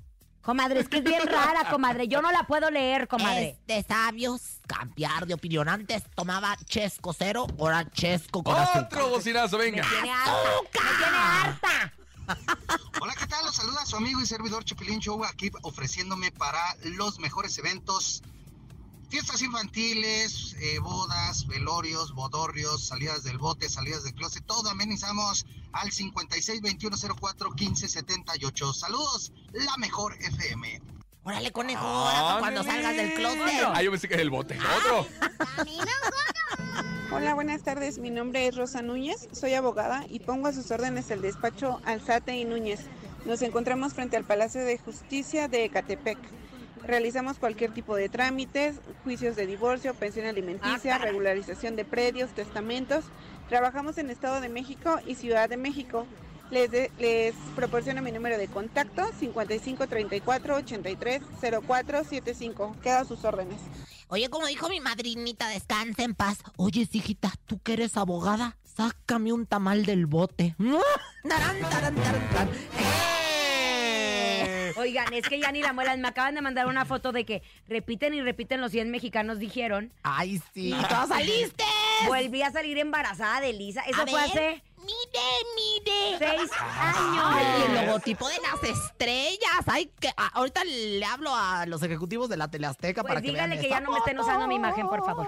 Comadre, 0.50 0.80
es 0.80 0.90
que 0.90 0.98
es 0.98 1.04
bien 1.04 1.28
rara, 1.28 1.70
comadre. 1.70 2.08
Yo 2.08 2.24
no 2.24 2.32
la 2.32 2.42
puedo 2.42 2.72
leer, 2.72 3.08
comadre. 3.08 3.60
es 3.62 3.68
de 3.68 3.84
sabios 3.84 4.42
cambiar 4.66 5.28
de 5.28 5.36
opinión. 5.36 5.70
Antes 5.70 6.02
tomaba 6.16 6.58
chesco 6.66 7.14
cero, 7.14 7.46
ahora 7.60 7.88
chesco 7.92 8.42
con 8.42 8.56
azúcar. 8.56 8.86
Otro 8.86 9.10
bocinazo, 9.10 9.60
venga. 9.60 9.84
Me 9.84 9.90
tiene 9.92 10.12
harta. 10.12 10.34
Me 10.74 10.98
tiene 10.98 11.18
harta. 11.20 11.94
Hola, 13.00 13.14
¿qué 13.20 13.28
tal? 13.28 13.46
Los 13.46 13.58
saluda 13.58 13.86
su 13.86 13.96
amigo 13.98 14.22
y 14.22 14.26
servidor 14.26 14.66
Chupilín 14.66 15.00
Show 15.00 15.24
aquí 15.24 15.52
ofreciéndome 15.62 16.32
para 16.32 16.60
los 16.82 17.20
mejores 17.20 17.56
eventos. 17.60 18.24
Fiestas 19.10 19.42
infantiles, 19.42 20.56
eh, 20.60 20.78
bodas, 20.78 21.48
velorios, 21.48 22.14
bodorrios, 22.14 22.86
salidas 22.86 23.24
del 23.24 23.40
bote, 23.40 23.68
salidas 23.68 24.04
del 24.04 24.14
closet, 24.14 24.46
todo 24.46 24.70
amenizamos 24.70 25.48
al 25.72 25.90
5621041578. 25.90 28.74
Saludos, 28.74 29.34
la 29.52 29.76
mejor 29.78 30.16
FM. 30.22 30.80
Órale, 31.24 31.52
conejo, 31.52 31.84
ahora 31.84 32.40
cuando 32.40 32.64
salgas 32.64 32.96
del 32.96 33.16
closet. 33.16 33.64
Ah, 33.74 33.82
yo 33.82 33.90
pensé 33.90 34.08
que 34.08 34.14
era 34.14 34.22
el 34.22 34.30
bote. 34.30 34.56
Otro. 34.78 35.08
Hola, 37.12 37.34
buenas 37.34 37.64
tardes. 37.64 37.98
Mi 37.98 38.12
nombre 38.12 38.48
es 38.48 38.56
Rosa 38.56 38.84
Núñez, 38.84 39.28
soy 39.32 39.56
abogada 39.56 40.06
y 40.08 40.20
pongo 40.20 40.50
a 40.50 40.54
sus 40.54 40.70
órdenes 40.70 41.10
el 41.10 41.24
despacho 41.24 41.82
Alzate 41.84 42.38
y 42.38 42.46
Núñez. 42.46 42.82
Nos 43.26 43.42
encontramos 43.42 43.96
frente 43.96 44.18
al 44.18 44.24
Palacio 44.24 44.62
de 44.62 44.78
Justicia 44.78 45.48
de 45.48 45.66
Ecatepec. 45.66 46.20
Realizamos 46.94 47.38
cualquier 47.38 47.72
tipo 47.72 47.96
de 47.96 48.10
trámites, 48.10 48.78
juicios 49.04 49.36
de 49.36 49.46
divorcio, 49.46 49.94
pensión 49.94 50.26
alimenticia, 50.26 50.98
regularización 50.98 51.76
de 51.76 51.86
predios, 51.86 52.32
testamentos. 52.32 53.06
Trabajamos 53.48 54.00
en 54.00 54.10
Estado 54.10 54.42
de 54.42 54.50
México 54.50 55.00
y 55.06 55.14
Ciudad 55.14 55.48
de 55.48 55.56
México. 55.58 56.08
Les, 56.50 56.72
de- 56.72 56.92
les 56.98 57.36
proporciono 57.56 58.02
mi 58.02 58.12
número 58.12 58.40
de 58.40 58.48
contacto 58.48 59.04
5534 59.20 60.56
83 60.56 61.22
0475. 61.68 62.76
Queda 62.82 63.02
a 63.02 63.06
sus 63.06 63.24
órdenes. 63.24 63.60
Oye, 64.08 64.28
como 64.32 64.48
dijo 64.48 64.68
mi 64.68 64.80
madrinita, 64.80 65.48
descansa 65.50 66.02
en 66.02 66.16
paz. 66.16 66.40
Oye, 66.58 66.88
hijita, 66.92 67.32
tú 67.46 67.60
que 67.62 67.74
eres 67.74 67.98
abogada, 67.98 68.58
sácame 68.64 69.32
un 69.32 69.46
tamal 69.46 69.86
del 69.86 70.08
bote. 70.08 70.56
Tarán, 71.22 71.60
tarán, 71.70 71.94
tarán, 71.96 72.30
tarán. 72.32 72.50
¡Eh! 72.50 73.19
Oigan, 74.80 75.14
es 75.14 75.28
que 75.28 75.40
ya 75.40 75.52
ni 75.52 75.62
la 75.62 75.74
muelan. 75.74 76.02
Me 76.02 76.08
acaban 76.08 76.36
de 76.36 76.42
mandar 76.42 76.68
una 76.68 76.86
foto 76.86 77.12
de 77.12 77.26
que 77.26 77.42
repiten 77.68 78.14
y 78.14 78.22
repiten 78.22 78.62
los 78.62 78.72
100 78.72 78.90
mexicanos 78.90 79.40
dijeron. 79.40 79.92
Ay, 80.04 80.42
sí, 80.54 80.74
tú 80.88 80.96
saliste. 81.08 81.64
Volví 82.08 82.42
a 82.42 82.52
salir 82.52 82.78
embarazada 82.78 83.42
de 83.42 83.52
Lisa. 83.54 83.82
Eso 83.82 84.02
A 84.02 84.08
fue 84.08 84.22
ver. 84.22 84.30
hace 84.30 84.64
Mire, 84.90 86.16
mire. 86.16 86.18
seis 86.18 86.52
años. 86.62 87.24
Ay, 87.26 87.64
el 87.68 87.86
logotipo 87.86 88.28
de 88.28 88.36
las 88.40 88.64
estrellas. 88.78 89.64
Ay, 89.68 89.92
que 90.00 90.10
a- 90.10 90.28
ahorita 90.34 90.64
le 90.64 91.06
hablo 91.06 91.34
a 91.36 91.66
los 91.66 91.82
ejecutivos 91.84 92.30
de 92.30 92.38
la 92.38 92.50
Teleazteca 92.50 93.02
Pues 93.02 93.10
para 93.12 93.22
que 93.22 93.28
dígale 93.30 93.56
vean 93.56 93.62
que 93.64 93.70
ya 93.70 93.80
no 93.80 93.92
me 93.92 94.00
estén 94.00 94.20
usando 94.20 94.48
mi 94.48 94.56
imagen, 94.56 94.88
por 94.88 95.06
favor. 95.06 95.28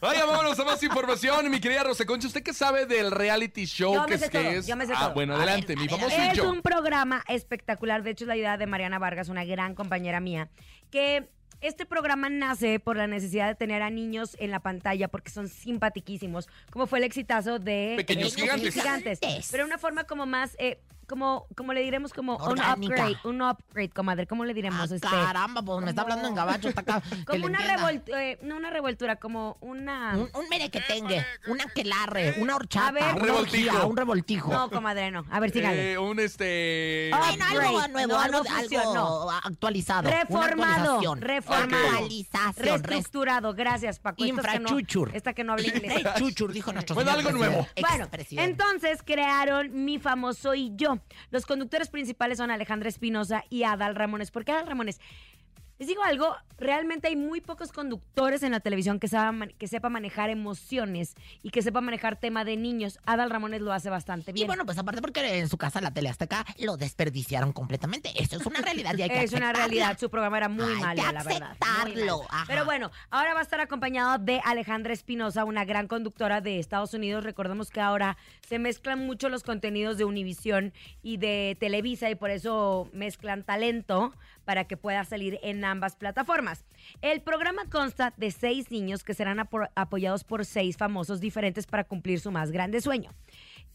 Oiga, 0.00 0.24
vámonos 0.24 0.58
a 0.58 0.64
más 0.64 0.82
información. 0.82 1.50
Mi 1.50 1.60
querida 1.60 1.82
Rosa 1.84 2.04
Concha, 2.06 2.26
¿usted 2.28 2.42
qué 2.42 2.54
sabe 2.54 2.86
del 2.86 3.10
reality 3.10 3.66
show 3.66 3.94
Yo 3.94 4.02
me 4.02 4.06
que 4.08 4.18
sé 4.18 4.24
es? 4.26 4.30
que 4.30 4.56
es? 4.58 4.66
yo 4.66 4.76
me 4.76 4.86
sé 4.86 4.92
ah, 4.96 5.00
todo. 5.00 5.14
bueno, 5.14 5.34
adelante, 5.36 5.76
mi 5.76 5.88
famoso 5.88 6.14
Es 6.16 6.34
yo. 6.36 6.50
un 6.50 6.62
programa 6.62 7.22
espectacular. 7.28 8.02
De 8.02 8.10
hecho, 8.10 8.24
es 8.24 8.28
la 8.28 8.36
idea 8.36 8.56
de 8.56 8.66
Mariana 8.66 8.98
Vargas, 8.98 9.28
una 9.28 9.44
gran 9.44 9.74
compañera 9.74 10.20
mía, 10.20 10.48
que 10.90 11.30
este 11.60 11.86
programa 11.86 12.28
nace 12.28 12.80
por 12.80 12.96
la 12.96 13.06
necesidad 13.06 13.48
de 13.48 13.54
tener 13.54 13.82
a 13.82 13.90
niños 13.90 14.36
en 14.38 14.50
la 14.50 14.60
pantalla 14.60 15.08
porque 15.08 15.30
son 15.30 15.48
simpatiquísimos, 15.48 16.48
como 16.70 16.86
fue 16.86 16.98
el 16.98 17.04
exitazo 17.04 17.58
de 17.58 17.94
Pequeños 17.96 18.34
Gigantes. 18.34 18.74
Gigantes. 18.74 19.20
Pero 19.50 19.64
una 19.64 19.78
forma 19.78 20.04
como 20.04 20.26
más, 20.26 20.56
eh, 20.58 20.78
como, 21.12 21.46
como 21.54 21.74
le 21.74 21.82
diremos, 21.82 22.14
como 22.14 22.38
un 22.38 22.58
upgrade, 22.58 23.18
un 23.24 23.42
upgrade, 23.42 23.90
comadre. 23.90 24.26
¿Cómo 24.26 24.46
le 24.46 24.54
diremos? 24.54 24.90
Ah, 24.90 24.94
este? 24.94 25.06
caramba, 25.08 25.60
pues 25.60 25.84
me 25.84 25.90
está 25.90 26.00
hablando 26.02 26.26
en 26.26 26.34
gabacho. 26.34 26.70
Está 26.70 26.80
acá, 26.80 27.02
Como 27.26 27.44
una 27.44 27.58
revoltura, 27.58 28.18
no 28.42 28.56
una 28.56 28.70
revoltura, 28.70 29.16
como 29.16 29.58
una... 29.60 30.12
Un, 30.14 30.30
un 30.34 30.48
merequetengue, 30.48 31.22
un 31.48 31.60
aquelarre, 31.60 32.36
una 32.38 32.56
horchata, 32.56 32.88
A 32.88 32.92
ver. 32.92 33.02
una 33.02 33.12
Un 33.14 33.20
revoltijo. 33.26 33.68
orgía, 33.74 33.86
un 33.86 33.96
revoltijo. 33.98 34.50
No, 34.52 34.70
comadre, 34.70 35.10
no. 35.10 35.26
A 35.30 35.38
ver, 35.38 35.50
sígale. 35.50 35.92
Eh, 35.92 35.98
un 35.98 36.18
este. 36.18 37.10
Bueno, 37.14 37.44
algo 37.46 37.88
nuevo, 37.88 38.12
No, 38.14 38.18
algo, 38.20 38.38
no 38.38 38.44
funcionó. 38.44 38.90
algo 38.90 39.30
actualizado. 39.30 40.10
Reformado, 40.10 41.00
una 41.00 41.20
reformado, 41.20 42.08
res- 42.08 42.32
reestructurado. 42.56 43.52
Gracias, 43.54 43.98
Paco. 43.98 44.16
No- 44.22 44.26
Infrachuchur. 44.26 45.10
Esta 45.14 45.34
que 45.34 45.44
no 45.44 45.52
habla 45.52 45.66
inglés. 45.68 46.02
Chuchur, 46.16 46.52
dijo 46.52 46.72
nuestro 46.72 46.94
Bueno, 46.94 47.10
algo 47.10 47.30
nuevo. 47.32 47.66
Bueno, 47.80 48.08
entonces 48.30 49.02
crearon 49.04 49.84
Mi 49.84 49.98
Famoso 49.98 50.54
y 50.54 50.72
Yo. 50.76 50.98
Los 51.30 51.46
conductores 51.46 51.88
principales 51.88 52.38
son 52.38 52.50
Alejandra 52.50 52.88
Espinosa 52.88 53.44
y 53.50 53.64
Adal 53.64 53.94
Ramones. 53.94 54.30
¿Por 54.30 54.44
qué 54.44 54.52
Adal 54.52 54.66
Ramones? 54.66 55.00
Les 55.82 55.88
digo 55.88 56.04
algo, 56.04 56.36
realmente 56.58 57.08
hay 57.08 57.16
muy 57.16 57.40
pocos 57.40 57.72
conductores 57.72 58.44
en 58.44 58.52
la 58.52 58.60
televisión 58.60 59.00
que 59.00 59.08
sepan, 59.08 59.52
que 59.58 59.66
sepa 59.66 59.88
manejar 59.88 60.30
emociones 60.30 61.16
y 61.42 61.50
que 61.50 61.60
sepa 61.60 61.80
manejar 61.80 62.20
tema 62.20 62.44
de 62.44 62.56
niños. 62.56 63.00
Adal 63.04 63.30
Ramones 63.30 63.62
lo 63.62 63.72
hace 63.72 63.90
bastante 63.90 64.32
bien. 64.32 64.44
Y 64.44 64.46
bueno, 64.46 64.64
pues 64.64 64.78
aparte 64.78 65.02
porque 65.02 65.40
en 65.40 65.48
su 65.48 65.58
casa 65.58 65.80
la 65.80 65.92
tele 65.92 66.08
Azteca 66.08 66.46
lo 66.60 66.76
desperdiciaron 66.76 67.52
completamente. 67.52 68.12
Eso 68.14 68.36
es 68.36 68.46
una 68.46 68.60
realidad 68.62 68.96
y 68.96 69.02
hay 69.02 69.08
que 69.08 69.24
es 69.24 69.32
una 69.32 69.52
realidad, 69.52 69.98
su 69.98 70.08
programa 70.08 70.36
era 70.36 70.48
muy 70.48 70.72
Hay 70.72 70.80
malo, 70.80 71.02
que 71.02 71.12
la 71.12 71.22
verdad. 71.24 71.56
Pero 72.46 72.64
bueno, 72.64 72.92
ahora 73.10 73.34
va 73.34 73.40
a 73.40 73.42
estar 73.42 73.60
acompañado 73.60 74.18
de 74.18 74.40
Alejandra 74.44 74.92
Espinosa, 74.92 75.44
una 75.44 75.64
gran 75.64 75.88
conductora 75.88 76.40
de 76.40 76.60
Estados 76.60 76.94
Unidos. 76.94 77.24
Recordemos 77.24 77.70
que 77.70 77.80
ahora 77.80 78.16
se 78.48 78.60
mezclan 78.60 79.00
mucho 79.00 79.28
los 79.28 79.42
contenidos 79.42 79.98
de 79.98 80.04
Univisión 80.04 80.72
y 81.02 81.16
de 81.16 81.56
Televisa 81.58 82.08
y 82.08 82.14
por 82.14 82.30
eso 82.30 82.88
mezclan 82.92 83.42
talento 83.42 84.12
para 84.44 84.64
que 84.64 84.76
pueda 84.76 85.04
salir 85.04 85.38
en 85.42 85.64
ambas 85.72 85.96
plataformas. 85.96 86.64
El 87.00 87.20
programa 87.22 87.62
consta 87.70 88.14
de 88.16 88.30
seis 88.30 88.70
niños 88.70 89.02
que 89.02 89.14
serán 89.14 89.38
apo- 89.40 89.68
apoyados 89.74 90.22
por 90.24 90.44
seis 90.44 90.76
famosos 90.76 91.20
diferentes 91.20 91.66
para 91.66 91.84
cumplir 91.84 92.20
su 92.20 92.30
más 92.30 92.52
grande 92.52 92.80
sueño. 92.80 93.10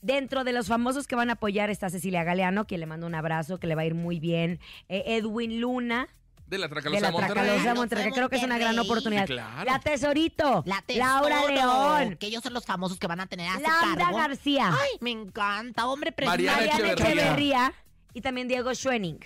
Dentro 0.01 0.43
de 0.43 0.53
los 0.53 0.67
famosos 0.67 1.07
que 1.07 1.15
van 1.15 1.29
a 1.29 1.33
apoyar 1.33 1.69
está 1.69 1.89
Cecilia 1.89 2.23
Galeano, 2.23 2.65
quien 2.67 2.79
le 2.79 2.85
mando 2.85 3.07
un 3.07 3.15
abrazo, 3.15 3.59
que 3.59 3.67
le 3.67 3.75
va 3.75 3.81
a 3.81 3.85
ir 3.85 3.95
muy 3.95 4.19
bien. 4.19 4.59
Eh, 4.89 5.03
Edwin 5.17 5.59
Luna, 5.59 6.07
De 6.45 6.57
la 6.59 6.67
de 6.67 6.73
Tracalosa 6.73 7.01
la 7.01 7.07
de 7.07 7.11
Monterrey. 7.13 7.33
Tracalosa 7.43 7.73
Monterrey, 7.75 8.05
que 8.05 8.11
creo 8.11 8.29
que 8.29 8.35
es 8.37 8.43
una 8.43 8.57
gran 8.57 8.77
oportunidad. 8.79 9.25
Sí, 9.25 9.33
claro. 9.33 9.69
La 9.69 9.79
Tesorito, 9.79 10.63
La 10.65 10.83
Laura 10.95 11.41
Tesoro, 11.47 11.99
León, 11.99 12.15
Que 12.17 12.27
ellos 12.27 12.41
son 12.43 12.53
los 12.53 12.65
famosos 12.65 12.99
que 12.99 13.07
van 13.07 13.19
a 13.19 13.27
tener 13.27 13.49
a 13.49 13.55
su 13.55 13.61
Laura 13.61 13.95
cargo. 14.05 14.17
García, 14.17 14.69
Ay, 14.71 14.91
me 15.01 15.11
encanta, 15.11 15.87
hombre 15.87 16.11
precioso. 16.11 16.37
Mariana 16.37 16.57
Mariana 16.57 16.91
Echeverría. 16.93 17.13
Echeverría 17.23 17.73
y 18.13 18.21
también 18.21 18.47
Diego 18.47 18.73
Schwenning. 18.73 19.19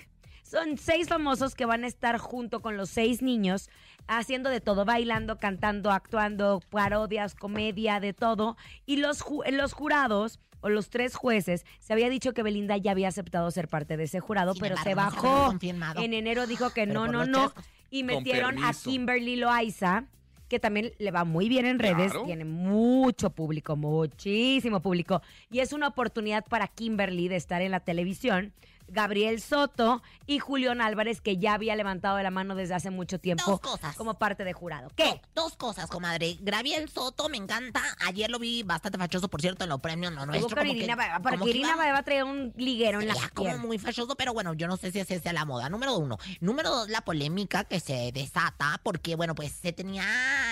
Son 0.52 0.78
seis 0.78 1.08
famosos 1.08 1.56
que 1.56 1.66
van 1.66 1.86
a 1.86 1.88
estar 1.88 2.18
junto 2.18 2.60
con 2.62 2.76
los 2.76 2.90
seis 2.90 3.22
niños 3.22 3.70
haciendo 4.08 4.50
de 4.50 4.60
todo, 4.60 4.84
bailando, 4.84 5.38
cantando, 5.38 5.92
actuando, 5.92 6.60
parodias, 6.70 7.36
comedia, 7.36 8.02
de 8.02 8.12
todo. 8.14 8.58
Y 8.86 8.98
los, 8.98 9.24
ju- 9.24 9.50
los 9.50 9.72
jurados 9.72 10.40
o 10.60 10.68
los 10.68 10.90
tres 10.90 11.16
jueces, 11.16 11.66
se 11.80 11.94
había 11.94 12.10
dicho 12.10 12.34
que 12.34 12.44
Belinda 12.44 12.76
ya 12.76 12.92
había 12.92 13.08
aceptado 13.08 13.50
ser 13.50 13.68
parte 13.70 13.96
de 13.96 14.04
ese 14.04 14.20
jurado, 14.20 14.54
Sin 14.54 14.62
pero 14.62 14.76
se 14.78 14.90
embargo, 14.92 15.16
no 15.16 15.60
se 15.60 15.72
bajó. 15.72 16.02
En 16.04 16.14
enero 16.14 16.46
dijo 16.48 16.70
que 16.72 16.86
Pero 16.86 17.08
no, 17.08 17.08
no, 17.08 17.26
no. 17.26 17.54
Y 17.90 18.04
metieron 18.04 18.62
a. 18.64 18.74
Kimberly 18.74 19.38
Loaiza, 19.38 20.04
que 20.50 20.60
también 20.60 20.92
le 21.00 21.12
va 21.12 21.24
muy 21.24 21.48
bien 21.48 21.66
en 21.66 21.80
redes, 21.80 22.12
Claro. 22.12 22.26
tiene 22.26 22.44
mucho 22.46 23.30
público, 23.30 23.76
muchísimo 23.78 24.82
público. 24.82 25.22
Y 25.50 25.60
es 25.60 25.72
una 25.72 25.88
oportunidad 25.88 26.44
para 26.46 26.68
Kimberly 26.68 27.28
de 27.30 27.38
estar 27.38 27.62
en 27.62 27.72
la 27.72 27.80
televisión. 27.80 28.54
Gabriel 28.92 29.42
Soto 29.42 30.02
y 30.28 30.40
Julián 30.40 30.82
Álvarez, 30.82 31.22
que 31.22 31.38
ya 31.38 31.54
había 31.54 31.76
levantado 31.76 32.22
la 32.22 32.32
mano 32.32 32.56
desde 32.56 32.74
hace 32.76 32.90
mucho 32.92 33.20
tiempo 33.20 33.44
Dos 33.46 33.60
cosas. 33.60 33.96
como 33.96 34.16
parte 34.20 34.44
de 34.44 34.54
jurado. 34.54 34.90
¿Qué? 34.96 35.22
Dos 35.34 35.56
cosas, 35.56 35.90
comadre. 35.90 36.38
Gabriel 36.42 36.90
Soto 36.90 37.28
me 37.30 37.38
encanta. 37.38 37.82
Ayer 38.06 38.30
lo 38.30 38.40
vi 38.40 38.64
bastante 38.64 38.98
fachoso, 38.98 39.28
por 39.30 39.42
cierto, 39.42 39.64
en 39.64 39.70
los 39.70 39.80
premios 39.80 40.12
no 40.14 40.26
nuestro. 40.26 40.56
como 40.56 40.72
Irina 40.72 40.94
que- 40.94 40.96
Baeva, 40.96 41.20
porque 41.22 41.50
Irina 41.50 41.76
Baeva 41.76 42.04
traía 42.04 42.26
un 42.26 42.54
liguero 42.58 43.02
en 43.02 43.08
la 43.08 43.16
como 43.34 43.58
muy 43.58 43.78
fachoso, 43.78 44.16
pero 44.16 44.34
bueno, 44.34 44.54
yo 44.54 44.68
no 44.68 44.78
sé 44.78 44.92
si 44.92 45.00
esa 45.00 45.16
es 45.16 45.24
la 45.34 45.46
moda. 45.46 45.70
Número 45.70 45.98
uno. 45.98 46.18
Número 46.40 46.70
dos, 46.70 46.90
la 46.90 47.02
polémica 47.02 47.64
que 47.64 47.80
se 47.80 48.12
desata, 48.12 48.80
porque 48.84 49.16
bueno, 49.16 49.36
pues 49.36 49.52
se 49.52 49.72
tenía 49.74 50.04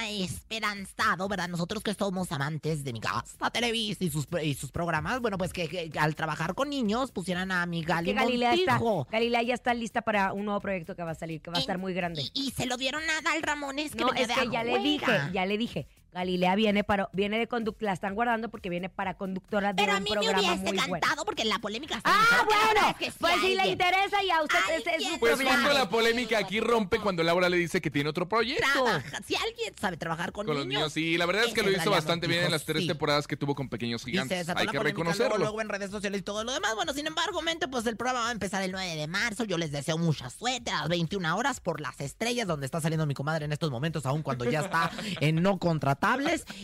esperanzado, 0.10 1.28
¿verdad? 1.28 1.48
Nosotros 1.50 1.84
que 1.84 1.94
somos 1.94 2.32
amantes 2.32 2.84
de 2.84 2.94
mi 2.94 3.00
casa 3.00 3.50
Televisa 3.52 4.04
y 4.04 4.10
sus, 4.12 4.28
y 4.44 4.54
sus 4.54 4.72
programas, 4.72 5.20
bueno, 5.22 5.38
pues 5.38 5.52
que, 5.54 5.68
que 5.68 5.92
al 6.00 6.16
trabajar 6.16 6.54
con 6.56 6.70
niños 6.70 7.12
pusieran 7.12 7.52
a 7.52 7.66
mi 7.66 7.84
Gali 7.84 8.14
Galilea, 8.30 8.54
está. 8.54 8.80
Galilea 9.12 9.42
ya 9.44 9.54
está 9.54 9.74
lista 9.74 10.02
para 10.02 10.34
un 10.34 10.46
nuevo 10.46 10.60
proyecto 10.60 10.96
que 10.96 11.04
va 11.04 11.12
a 11.12 11.16
salir, 11.16 11.42
que 11.42 11.50
va 11.52 11.58
a 11.58 11.60
estar 11.60 11.78
muy 11.78 11.94
grande. 11.94 12.22
Y, 12.34 12.48
y 12.48 12.52
se 12.52 12.66
lo 12.66 12.78
dieron 12.78 13.02
a 13.04 13.22
Dal 13.22 13.42
Ramones, 13.42 13.96
que 13.96 14.02
No, 14.04 14.14
es 14.14 14.28
que 14.28 14.50
ya 14.50 14.64
le 14.64 14.80
dije, 14.80 15.12
ya 15.34 15.46
le 15.46 15.58
dije. 15.58 15.88
Galilea 16.14 16.56
viene 16.56 16.84
para, 16.84 17.10
viene 17.14 17.38
de 17.38 17.48
conductora, 17.48 17.92
la 17.92 17.94
están 17.94 18.16
guardando 18.16 18.50
porque 18.50 18.70
viene 18.70 18.90
para 18.90 19.14
conductora 19.16 19.74
de 19.74 19.82
Pero 19.84 19.94
a 19.94 19.98
un 19.98 20.04
mí 20.04 20.10
me 20.10 20.16
programa 20.16 20.40
hubiese 20.40 20.56
muy 20.58 20.72
bueno. 20.72 20.84
encantado 20.96 21.26
porque 21.26 21.46
la 21.46 21.60
polémica 21.60 21.96
se 21.96 22.02
Ah, 22.06 22.22
hizo, 22.24 22.30
que 22.30 22.36
la 22.36 22.44
bueno, 22.46 22.74
verdad 22.74 22.90
es 22.90 22.96
que 22.98 23.12
sí 23.12 23.18
pues 23.20 23.34
si 23.42 23.56
le 23.56 23.68
interesa 23.68 24.24
y 24.24 24.30
a 24.32 24.42
usted 24.42 24.58
ese 24.78 24.96
es 24.96 25.04
su 25.04 25.20
Pues 25.20 25.34
problema. 25.36 25.58
justo 25.58 25.74
la 25.74 25.90
polémica 25.90 26.38
aquí 26.40 26.60
rompe 26.60 27.00
cuando 27.00 27.22
Laura 27.24 27.48
le 27.50 27.58
dice 27.58 27.80
que 27.82 27.92
tiene 27.92 28.10
otro 28.10 28.28
proyecto. 28.28 28.66
Trabaja- 28.84 29.22
Si 29.26 29.36
alguien 29.36 29.74
sabe 29.80 29.98
trabajar 29.98 30.32
con, 30.32 30.46
Con 30.46 30.56
los 30.58 30.66
niños, 30.66 30.92
sí, 30.94 31.18
la 31.18 31.26
verdad 31.26 31.46
es 31.46 31.54
que 31.54 31.62
lo 31.64 31.72
hizo 31.72 31.92
bastante 31.92 32.28
bien 32.28 32.44
en 32.46 32.52
las 32.52 32.66
tres 32.66 32.82
sí. 32.82 32.88
temporadas 32.88 33.28
que 33.28 33.38
tuvo 33.38 33.54
con 33.56 33.70
Pequeños 33.70 34.04
Gigantes. 34.04 34.50
Hay 34.50 34.56
que 34.56 34.66
polémica 34.66 34.84
reconocerlo. 34.84 35.38
Luego, 35.38 35.44
luego 35.44 35.62
en 35.62 35.70
redes 35.70 35.92
sociales 35.92 36.22
y 36.22 36.24
todo 36.24 36.44
lo 36.44 36.54
demás. 36.54 36.74
Bueno, 36.76 36.94
sin 36.94 37.06
embargo, 37.08 37.42
mente, 37.42 37.68
pues 37.68 37.86
el 37.86 37.96
programa 37.98 38.22
va 38.22 38.30
a 38.30 38.32
empezar 38.32 38.62
el 38.64 38.72
9 38.72 38.96
de 38.96 39.08
marzo. 39.08 39.44
Yo 39.44 39.58
les 39.58 39.72
deseo 39.72 39.98
mucha 39.98 40.30
suerte 40.30 40.72
a 40.72 40.80
las 40.82 40.90
21 40.90 41.36
horas 41.38 41.60
por 41.60 41.82
las 41.82 42.02
estrellas, 42.02 42.48
donde 42.48 42.66
está 42.66 42.82
saliendo 42.82 43.06
mi 43.06 43.14
comadre 43.14 43.46
en 43.46 43.52
estos 43.52 43.70
momentos, 43.72 44.06
aun 44.06 44.24
cuando 44.24 44.46
ya 44.46 44.62
está 44.62 44.90
en 45.22 45.42
no 45.42 45.58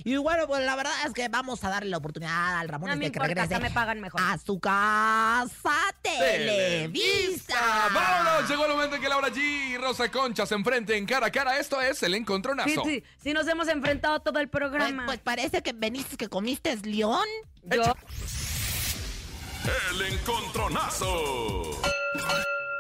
Y 0.04 0.18
bueno, 0.18 0.48
pues 0.48 0.64
la 0.66 0.76
verdad 0.76 0.94
es 1.06 1.14
que 1.14 1.28
vamos 1.30 1.64
a 1.64 1.70
darle 1.70 1.90
la 1.90 1.98
oportunidad 1.98 2.58
al 2.60 2.70
Ramón 2.70 2.90
No 2.90 2.96
de 2.96 3.00
que 3.02 3.06
importa, 3.08 3.28
regrese 3.28 3.56
acá 3.56 3.60
me 3.64 3.72
pagan 3.72 4.00
mejor. 4.02 4.22
a 4.22 4.38
su 4.38 4.60
casa 4.60 5.72
Televisa. 6.02 7.90
¡Vámonos! 7.94 8.50
Llegó 8.50 8.66
el 8.66 8.72
momento 8.72 8.96
en 8.96 9.02
que 9.02 9.10
Laura 9.10 9.30
G 9.30 9.38
y 9.38 9.78
Rosa 9.78 10.10
Concha 10.12 10.46
se 10.46 10.56
enfrenten 10.56 11.06
cara 11.06 11.28
a 11.28 11.32
cara. 11.32 11.58
Esto 11.60 11.82
es 11.82 12.02
el 12.04 12.12
Sí, 12.14 12.18
encontronazo. 12.18 12.84
sí, 12.86 13.04
sí 13.22 13.34
nos 13.34 13.48
hemos 13.48 13.68
enfrentado 13.68 14.20
todo 14.22 14.40
el 14.40 14.48
Pues, 14.50 14.62
programa. 14.62 15.06
pues 15.06 15.20
parece 15.20 15.62
que 15.62 15.74
veniste 15.74 16.18
que 16.18 16.30
comiste 16.30 16.76
león. 16.78 17.26
Yo, 17.64 17.94
El 19.92 20.02
encontronazo. 20.14 21.82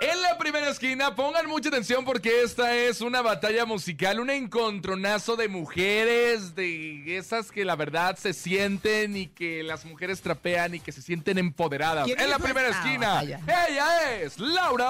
En 0.07 0.21
la 0.21 0.37
primera 0.37 0.69
esquina, 0.69 1.15
pongan 1.15 1.47
mucha 1.47 1.69
atención 1.69 2.05
porque 2.05 2.43
esta 2.43 2.75
es 2.75 3.01
una 3.01 3.21
batalla 3.23 3.65
musical, 3.65 4.19
un 4.19 4.29
encontronazo 4.29 5.35
de 5.35 5.47
mujeres, 5.47 6.53
de 6.53 7.17
esas 7.17 7.51
que 7.51 7.65
la 7.65 7.75
verdad 7.75 8.15
se 8.17 8.33
sienten 8.33 9.17
y 9.17 9.27
que 9.27 9.63
las 9.63 9.83
mujeres 9.85 10.21
trapean 10.21 10.75
y 10.75 10.79
que 10.79 10.91
se 10.91 11.01
sienten 11.01 11.37
empoderadas. 11.39 12.05
¿Quién 12.05 12.19
En 12.19 12.29
la 12.29 12.37
primera 12.37 12.69
esta 12.69 12.83
esquina, 12.85 13.07
batalla? 13.15 13.39
ella 13.67 14.13
es 14.21 14.37
Laura 14.39 14.87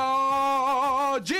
G. 1.23 1.36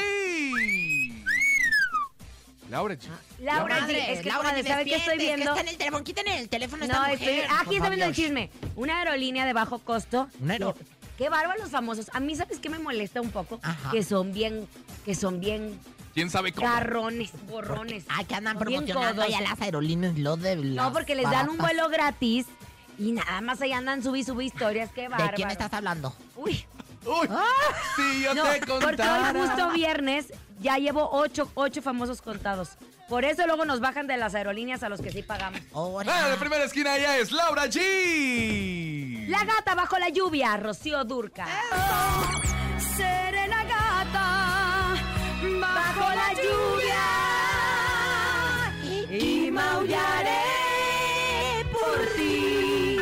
Laura 2.69 2.95
G. 2.95 3.07
Laura, 3.39 3.81
Madre, 3.81 3.95
sí, 4.05 4.11
es 4.11 4.19
que 4.21 4.29
Laura, 4.29 4.63
¿sabe 4.63 4.85
qué 4.85 4.95
estoy 4.95 5.17
viendo? 5.19 5.43
Que 5.53 5.59
está 5.59 5.61
en 5.61 5.67
el 5.67 5.77
teléfono, 5.77 6.03
quiten 6.03 6.27
el 6.29 6.49
teléfono 6.49 6.83
a 6.83 6.85
esta 6.88 6.99
No, 6.99 7.07
mujer, 7.09 7.29
estoy, 7.29 7.57
aquí 7.59 7.75
está 7.75 7.89
viendo 7.89 8.05
el 8.05 8.15
chisme. 8.15 8.49
Una 8.75 8.99
aerolínea 8.99 9.45
de 9.45 9.53
bajo 9.53 9.79
costo. 9.79 10.29
Una 10.39 10.53
aero- 10.53 10.75
Qué 11.17 11.30
bárbaro 11.30 11.60
los 11.62 11.71
famosos. 11.71 12.10
A 12.13 12.19
mí, 12.19 12.36
¿sabes 12.36 12.60
qué 12.60 12.69
me 12.69 12.80
molesta 12.80 13.21
un 13.21 13.32
poco? 13.32 13.60
Ajá. 13.63 13.91
Que 13.91 14.04
son 14.04 14.34
bien, 14.34 14.67
que 15.06 15.15
son 15.15 15.39
bien 15.39 15.80
¿Quién 16.13 16.30
sabe 16.30 16.51
cómo? 16.54 16.67
garrones, 16.67 17.32
borrones. 17.49 18.06
Ay, 18.10 18.25
que 18.25 18.36
andan 18.36 18.58
promocionando 18.58 19.21
allá 19.21 19.41
las 19.41 19.60
aerolíneas, 19.62 20.17
lo 20.17 20.38
de 20.38 20.56
No, 20.58 20.91
porque 20.93 21.15
les 21.15 21.23
dan 21.30 21.49
un 21.49 21.58
baratas. 21.58 21.78
vuelo 21.78 21.89
gratis 21.89 22.45
y 22.97 23.12
nada 23.12 23.41
más 23.41 23.62
ahí 23.62 23.71
andan 23.73 24.01
subí, 24.04 24.23
subí 24.23 24.45
historias. 24.45 24.91
Qué 24.93 25.08
bárbaro. 25.08 25.32
¿De 25.32 25.36
quién 25.36 25.49
estás 25.49 25.71
hablando? 25.73 26.13
Uy. 26.36 26.65
Uy, 27.06 27.30
si 27.95 28.23
yo 28.23 28.34
No, 28.34 28.43
te 28.43 28.60
porque 28.60 28.71
hoy 28.73 28.82
contara. 28.82 29.34
justo 29.39 29.71
viernes 29.73 30.34
ya 30.60 30.78
llevo 30.78 31.08
ocho, 31.12 31.51
ocho 31.54 31.82
famosos 31.82 32.21
contados. 32.21 32.69
Por 33.08 33.24
eso 33.24 33.46
luego 33.46 33.65
nos 33.65 33.80
bajan 33.80 34.08
de 34.08 34.18
las 34.18 34.34
aerolíneas 34.34 34.82
a 34.84 34.89
los 34.89 35.00
que 35.00 35.12
sí 35.12 35.22
pagamos. 35.22 35.62
Ah, 35.74 36.24
en 36.26 36.32
la 36.32 36.38
primera 36.39 36.63
esquina 36.63 36.98
ella 36.98 37.18
es 37.18 37.32
Laura 37.32 37.65
G. 37.68 39.28
La 39.28 39.44
gata 39.44 39.76
bajo 39.76 40.00
la 40.00 40.10
lluvia, 40.10 40.58
Rocío 40.58 41.04
Durca. 41.04 41.46
Seré 42.96 43.48
la 43.48 43.63
gata 43.63 44.96
bajo 45.60 46.15
la 46.15 46.34
lluvia 46.34 47.04
y 49.12 49.52
maullaré 49.52 50.41
por 51.72 52.08
ti. 52.15 52.98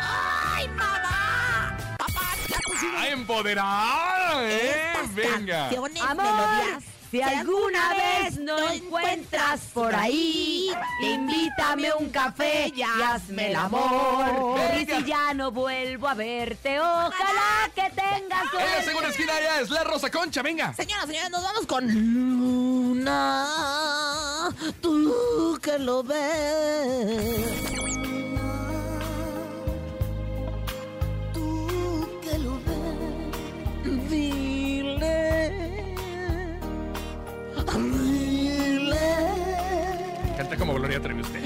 ¡Ay, 0.00 0.68
mamá! 0.68 1.76
¡Papá, 1.98 2.36
ya 2.48 2.58
pusieron 2.66 3.00
¡A 3.00 3.08
empoderar! 3.08 4.44
¡Eh! 4.44 4.92
Venga. 5.14 5.62
canciones, 5.70 6.02
Amor, 6.02 6.24
melodías! 6.24 6.84
Si 7.10 7.22
alguna 7.22 7.94
vez 7.94 8.38
no 8.38 8.58
encuentras 8.70 9.60
por 9.72 9.94
ahí, 9.94 10.70
invítame 11.00 11.92
un 11.98 12.10
café 12.10 12.70
y 12.74 12.82
hazme 12.82 13.50
el 13.50 13.56
amor. 13.56 14.60
Y 14.80 14.84
si 14.86 15.04
ya 15.04 15.32
no 15.34 15.50
vuelvo 15.50 16.08
a 16.08 16.14
verte, 16.14 16.78
ojalá 16.80 17.70
que 17.74 17.90
tengas 17.94 18.22
En 18.22 18.28
la 18.28 18.50
suerte. 18.50 18.84
segunda 18.84 19.08
esquina 19.08 19.38
ella 19.40 19.60
es 19.60 19.70
la 19.70 19.84
Rosa 19.84 20.10
Concha, 20.10 20.42
venga. 20.42 20.74
Señoras, 20.74 21.06
señores, 21.06 21.30
nos 21.30 21.42
vamos 21.42 21.66
con 21.66 21.86
Luna. 21.86 23.46
Tú 24.82 25.58
que 25.62 25.78
lo 25.78 26.02
ves. 26.02 27.87
Como 40.68 40.78
Gloria 40.80 41.00
Trevi 41.00 41.22
usted. 41.22 41.42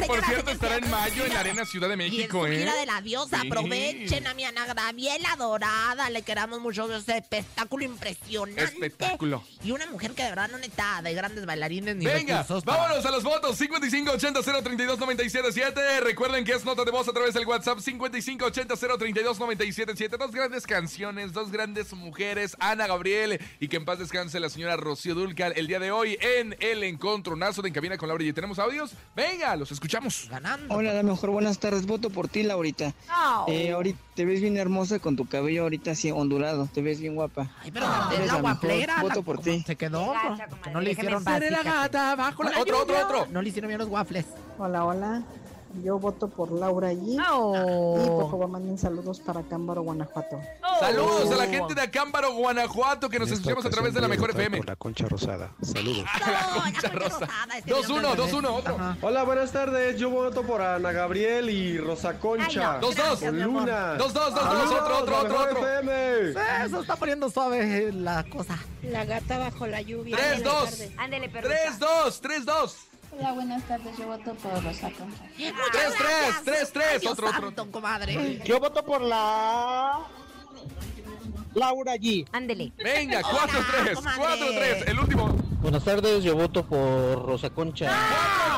Que 0.00 0.06
por 0.06 0.24
cierto 0.24 0.50
estará 0.50 0.76
en 0.76 0.90
mayo 0.90 1.24
en 1.24 1.32
la 1.32 1.40
Arena 1.40 1.64
Ciudad 1.64 1.88
de 1.88 1.94
Y 1.94 2.06
en 2.06 2.12
México, 2.12 2.46
¿eh? 2.46 2.58
de 2.64 2.86
la 2.86 3.00
diosa, 3.00 3.40
Sí. 3.40 3.46
aprovechen 3.46 4.26
a 4.26 4.34
mi 4.34 4.44
Ana 4.44 4.66
Gabriela 4.66 5.36
Dorada, 5.38 6.10
le 6.10 6.22
queramos 6.22 6.60
mucho 6.60 6.92
ese 6.94 7.18
espectáculo 7.18 7.84
impresionante. 7.84 8.64
Espectáculo. 8.64 9.42
Y 9.62 9.70
una 9.70 9.86
mujer 9.86 10.12
que 10.12 10.22
de 10.24 10.30
verdad 10.30 10.48
no 10.50 10.58
necesita 10.58 11.00
de 11.02 11.14
grandes 11.14 11.46
bailarines 11.46 11.96
ni 11.96 12.04
Venga, 12.06 12.42
recursos 12.42 12.64
para- 12.64 12.78
vámonos 12.82 13.06
a 13.06 13.10
los 13.10 13.22
votos. 13.22 13.56
5580-032-977. 13.58 16.00
Recuerden 16.00 16.44
que 16.44 16.52
es 16.52 16.64
nota 16.64 16.84
de 16.84 16.90
voz 16.90 17.08
a 17.08 17.12
través 17.12 17.34
del 17.34 17.46
WhatsApp 17.46 17.78
5580-032-977. 17.78 20.16
Dos 20.18 20.32
grandes 20.32 20.66
canciones, 20.66 21.32
dos 21.32 21.50
grandes 21.50 21.92
mujeres, 21.92 22.56
Ana 22.58 22.86
Gabriel 22.86 23.40
y 23.60 23.68
que 23.68 23.76
en 23.76 23.84
paz 23.84 23.98
descanse 23.98 24.40
la 24.40 24.48
señora 24.48 24.76
Rocío 24.76 25.14
Dulcal 25.14 25.52
el 25.56 25.66
día 25.66 25.78
de 25.78 25.90
hoy 25.90 26.16
en 26.20 26.56
el 26.60 26.82
encontronazo 26.82 27.62
de 27.62 27.68
En 27.68 27.74
Cabina 27.74 27.96
con 27.98 28.08
Laura. 28.08 28.24
¿Y 28.24 28.32
tenemos 28.32 28.58
audios? 28.58 28.92
Venga, 29.14 29.54
los 29.56 29.70
escuchamos. 29.70 29.83
Ganando. 30.30 30.74
Hola, 30.74 30.92
a 30.92 30.94
lo 30.94 31.02
mejor 31.02 31.30
buenas 31.30 31.58
tardes. 31.58 31.86
Voto 31.86 32.10
por 32.10 32.28
ti, 32.28 32.42
Laurita. 32.42 32.94
Eh, 33.48 33.72
ahorita 33.72 33.98
te 34.14 34.24
ves 34.24 34.40
bien 34.40 34.56
hermosa 34.56 34.98
con 34.98 35.16
tu 35.16 35.26
cabello 35.26 35.62
ahorita 35.62 35.90
así 35.92 36.10
ondulado. 36.10 36.68
Te 36.72 36.82
ves 36.82 37.00
bien 37.00 37.14
guapa. 37.14 37.50
Ay, 37.62 37.70
pero 37.70 37.86
Eres 38.12 38.26
es 38.26 38.32
la 38.32 38.40
guaplera. 38.40 39.02
Voto 39.02 39.22
por 39.22 39.36
¿cómo 39.36 39.44
ti. 39.44 39.62
Se 39.66 39.76
quedó. 39.76 40.12
Gacha, 40.12 40.48
comadre, 40.48 40.72
no 40.72 40.80
le 40.80 40.92
hicieron 40.92 41.24
la 41.24 41.62
gata 41.62 42.16
bajo 42.16 42.42
la 42.42 42.50
Hola, 42.50 42.60
otro, 42.60 42.82
otro, 42.82 42.96
otro. 43.04 43.26
No 43.30 43.42
le 43.42 43.48
hicieron 43.50 43.68
bien 43.68 43.78
los 43.78 43.88
waffles. 43.88 44.26
Hola, 44.58 44.84
hola. 44.84 45.22
Yo 45.82 45.98
voto 45.98 46.28
por 46.28 46.52
Laura 46.52 46.92
G. 46.92 47.22
Oh. 47.30 47.96
Y 48.02 48.08
por 48.08 48.30
favor 48.30 48.48
manden 48.48 48.78
saludos 48.78 49.20
para 49.20 49.42
Cámbaro, 49.42 49.82
Guanajuato. 49.82 50.40
Saludos 50.80 51.30
a 51.32 51.36
la 51.36 51.46
gente 51.46 51.74
de 51.74 51.80
Acámbaro, 51.82 52.32
Guanajuato, 52.32 53.08
que 53.08 53.18
nos 53.18 53.30
escuchamos 53.30 53.64
a 53.64 53.70
través 53.70 53.94
de 53.94 54.00
la 54.00 54.08
mejor 54.08 54.30
FM. 54.30 54.58
Por 54.58 54.66
la 54.66 54.76
concha 54.76 55.06
rosada. 55.06 55.50
Saludos. 55.62 56.04
Concha 56.62 56.88
Rosa. 56.88 57.28
este 57.56 57.74
2-1, 57.74 58.16
2-1, 58.16 58.46
otro. 58.50 58.76
Hola, 59.02 59.24
buenas 59.24 59.52
tardes. 59.52 59.98
Yo 59.98 60.10
voto 60.10 60.42
por 60.42 60.62
Ana 60.62 60.92
Gabriel 60.92 61.50
y 61.50 61.78
Rosa 61.78 62.18
Concha. 62.18 62.74
Ay, 62.74 62.80
no. 62.80 62.86
Dos, 62.86 62.96
dos. 62.96 63.20
Por 63.20 63.34
Luna. 63.34 63.94
Dos, 63.94 64.12
dos, 64.12 64.34
dos, 64.34 64.34
dos, 64.34 64.44
Saludos, 64.44 64.80
otro, 64.80 64.98
otro, 64.98 65.10
la 65.12 65.18
otro, 65.18 65.38
mejor 65.38 65.50
otro. 65.50 65.68
FM. 65.68 66.64
Eso 66.64 66.80
está 66.80 66.96
poniendo 66.96 67.30
suave 67.30 67.92
la 67.92 68.24
cosa. 68.24 68.58
La 68.82 69.04
gata 69.04 69.38
bajo 69.38 69.66
la 69.66 69.80
lluvia. 69.80 70.16
3-2. 70.16 70.92
Ándele, 70.96 71.28
perrita. 71.28 71.54
3-2, 71.78 72.20
3-2. 72.20 72.74
Hola, 73.16 73.32
buenas 73.32 73.62
tardes. 73.64 73.96
Yo 73.96 74.06
voto 74.06 74.34
por 74.34 74.62
Rosa 74.64 74.90
Concha. 74.90 75.24
3-3, 75.36 76.44
3-3. 76.44 77.00
Dios 77.00 77.12
Otro, 77.12 77.28
otro. 77.28 77.40
santo, 77.42 77.70
comadre. 77.70 78.40
Yo 78.44 78.58
voto 78.60 78.84
por 78.84 79.00
la 79.02 80.00
Laura 81.54 81.94
G. 81.96 82.26
Ándele. 82.32 82.72
Venga, 82.76 83.20
Hola, 83.24 83.40
4-3, 83.46 83.94
comadre. 83.94 84.22
4-3. 84.84 84.88
El 84.88 84.98
último. 84.98 85.28
Buenas 85.60 85.84
tardes. 85.84 86.24
Yo 86.24 86.34
voto 86.34 86.66
por 86.66 87.24
Rosa 87.24 87.50
Concha. 87.50 87.90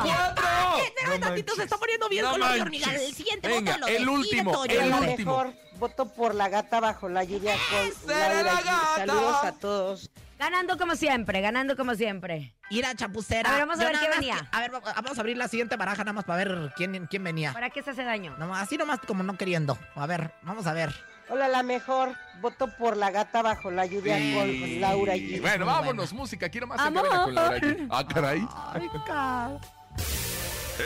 ¡4! 0.02 0.42
Espérame 0.86 1.20
tantito, 1.20 1.54
se 1.54 1.62
está 1.64 1.76
poniendo 1.76 2.08
bien 2.08 2.24
No 2.24 2.32
color 2.32 2.52
de 2.54 2.62
hormiga. 2.62 2.94
El 2.94 3.14
siguiente 3.14 3.48
Venga, 3.48 3.74
voto 3.74 3.86
lo 3.86 3.96
el 3.96 4.08
último, 4.08 4.52
Toño. 4.52 4.72
el 4.80 4.92
último. 4.92 5.30
mejor 5.38 5.54
voto 5.78 6.06
por 6.12 6.34
la 6.34 6.48
gata 6.48 6.80
bajo 6.80 7.08
la 7.08 7.22
lluvia 7.24 7.54
con 7.70 7.92
Seré 8.08 8.42
Laura 8.42 8.42
la 8.42 8.60
G. 8.60 8.64
gata. 8.64 8.96
Saludos 8.96 9.36
a 9.44 9.52
todos. 9.52 10.10
Ganando 10.38 10.76
como 10.76 10.94
siempre, 10.96 11.40
ganando 11.40 11.76
como 11.76 11.94
siempre. 11.94 12.54
Ir 12.68 12.84
a 12.84 12.94
chapucera. 12.94 13.48
A 13.48 13.52
ver, 13.52 13.60
vamos 13.66 13.78
a 13.80 13.82
Yo 13.84 13.88
ver 13.90 13.98
qué 14.00 14.08
venía. 14.10 14.36
que- 14.38 14.48
a 14.56 14.60
ver, 14.60 14.74
va- 14.74 14.80
vamos 14.80 15.16
a 15.16 15.20
abrir 15.20 15.36
la 15.38 15.48
siguiente 15.48 15.76
baraja 15.76 16.04
nada 16.04 16.12
más 16.12 16.24
para 16.24 16.44
ver 16.44 16.72
quién, 16.76 17.06
quién 17.06 17.24
venía. 17.24 17.52
¿Para 17.54 17.70
qué 17.70 17.82
se 17.82 17.90
hace 17.92 18.04
daño? 18.04 18.36
No, 18.38 18.54
así 18.54 18.76
nomás 18.76 19.00
como 19.06 19.22
no 19.22 19.36
queriendo. 19.38 19.78
A 19.94 20.06
ver, 20.06 20.32
vamos 20.42 20.66
a 20.66 20.72
ver. 20.74 20.92
Hola, 21.28 21.48
la 21.48 21.62
mejor 21.62 22.12
voto 22.40 22.68
por 22.76 22.96
la 22.96 23.10
gata 23.10 23.42
bajo 23.42 23.70
la 23.70 23.86
lluvia 23.86 24.16
Sí. 24.18 24.34
con 24.34 24.80
Laura 24.80 25.14
G. 25.16 25.40
Bueno, 25.40 25.64
muy 25.64 25.74
vámonos, 25.74 26.12
música. 26.12 26.48
Quiero 26.48 26.66
más 26.66 26.78
Amor. 26.80 27.08
con 27.08 27.34
Laura 27.34 27.56
aquí. 27.56 27.76
Ah, 27.90 28.06
caray. 28.06 28.46
Ay, 28.74 28.88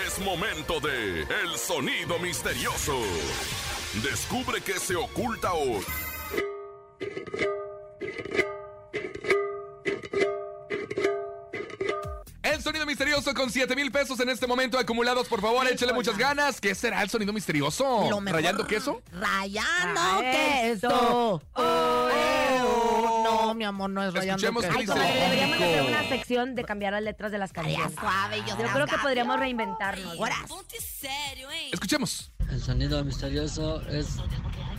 Es 0.06 0.18
momento 0.20 0.78
de 0.80 1.22
El 1.22 1.58
Sonido 1.58 2.18
Misterioso. 2.20 2.96
Descubre 4.04 4.60
qué 4.62 4.78
se 4.78 4.94
oculta 4.94 5.52
hoy. 5.52 5.84
Misterioso 12.90 13.32
con 13.34 13.50
7 13.50 13.74
mil 13.76 13.90
pesos 13.92 14.18
en 14.20 14.28
este 14.28 14.46
momento 14.46 14.78
acumulados. 14.78 15.28
Por 15.28 15.40
favor, 15.40 15.66
échale 15.68 15.92
muchas 15.92 16.18
ganas. 16.18 16.60
¿Qué 16.60 16.74
será 16.74 17.02
el 17.02 17.08
sonido 17.08 17.32
misterioso? 17.32 18.08
Lo 18.10 18.20
mejor- 18.20 18.40
¿Rayando 18.40 18.66
queso? 18.66 19.00
Rayando 19.12 20.00
Ah, 20.00 20.18
queso. 20.20 20.88
eso. 20.88 21.42
Oreo. 21.54 23.22
No, 23.24 23.54
mi 23.54 23.64
amor, 23.64 23.90
no 23.90 24.02
es 24.02 24.12
rayando 24.12 24.44
Escuchemos 24.48 24.76
queso. 24.76 24.94
Ay, 24.94 25.12
deberíamos 25.14 25.56
hacer 25.56 25.82
una 25.82 26.08
sección 26.08 26.54
de 26.54 26.64
cambiar 26.64 26.92
las 26.92 27.02
letras 27.02 27.30
de 27.32 27.38
las 27.38 27.52
canciones. 27.52 27.92
suave. 27.98 28.38
Yo, 28.40 28.58
Yo 28.58 28.66
creo 28.72 28.86
que 28.86 28.98
podríamos 28.98 29.38
reinventarnos. 29.38 30.18
Horas. 30.18 30.38
Escuchemos. 31.72 32.30
El 32.50 32.60
sonido 32.60 33.04
misterioso 33.04 33.80
es 33.88 34.16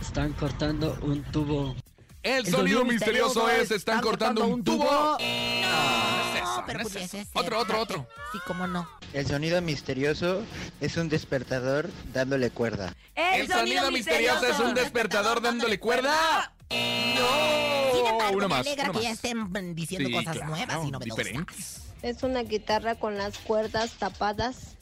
están 0.00 0.32
cortando 0.34 0.98
un 1.02 1.22
tubo. 1.24 1.74
El, 2.22 2.46
sonido, 2.46 2.84
misterioso 2.84 3.48
es 3.50 3.70
están 3.70 4.00
cortando 4.00 4.46
un 4.46 4.62
tubo. 4.62 4.84
No, 4.84 5.18
es 5.18 6.36
eso, 6.36 6.62
pero 6.66 6.80
no 6.80 6.86
es 6.88 6.96
eso. 6.96 7.08
ser. 7.08 7.26
Otro, 7.32 7.58
otro, 7.58 7.80
otro. 7.80 8.08
Sí, 8.32 8.38
cómo 8.46 8.66
no. 8.66 8.88
El 9.12 9.26
sonido 9.26 9.60
misterioso 9.60 10.42
es 10.80 10.96
un 10.96 11.08
despertador 11.08 11.90
dándole 12.12 12.50
cuerda. 12.50 12.94
El 13.14 13.48
sonido 13.48 13.90
misterioso 13.90 14.46
es 14.46 14.58
un 14.60 14.74
despertador 14.74 15.40
dándole 15.42 15.78
cuerda. 15.80 16.52
No. 16.70 17.96
Sin 17.96 18.06
embargo, 18.06 18.36
Uno 18.36 18.48
me 18.48 18.54
más, 18.54 18.60
alegra 18.66 18.84
uno 18.84 18.92
que 18.94 19.02
ya 19.04 19.10
más. 19.10 19.24
estén 19.24 19.74
diciendo 19.74 20.08
Sí, 20.08 20.14
cosas 20.14 20.36
claro, 20.36 20.50
nuevas 20.50 20.86
y 20.86 20.90
novedosas. 20.90 21.16
diferentes. 21.16 21.82
Es 22.02 22.22
una 22.22 22.42
guitarra 22.42 22.94
con 22.94 23.18
las 23.18 23.38
cuerdas 23.38 23.92
tapadas. 23.98 24.76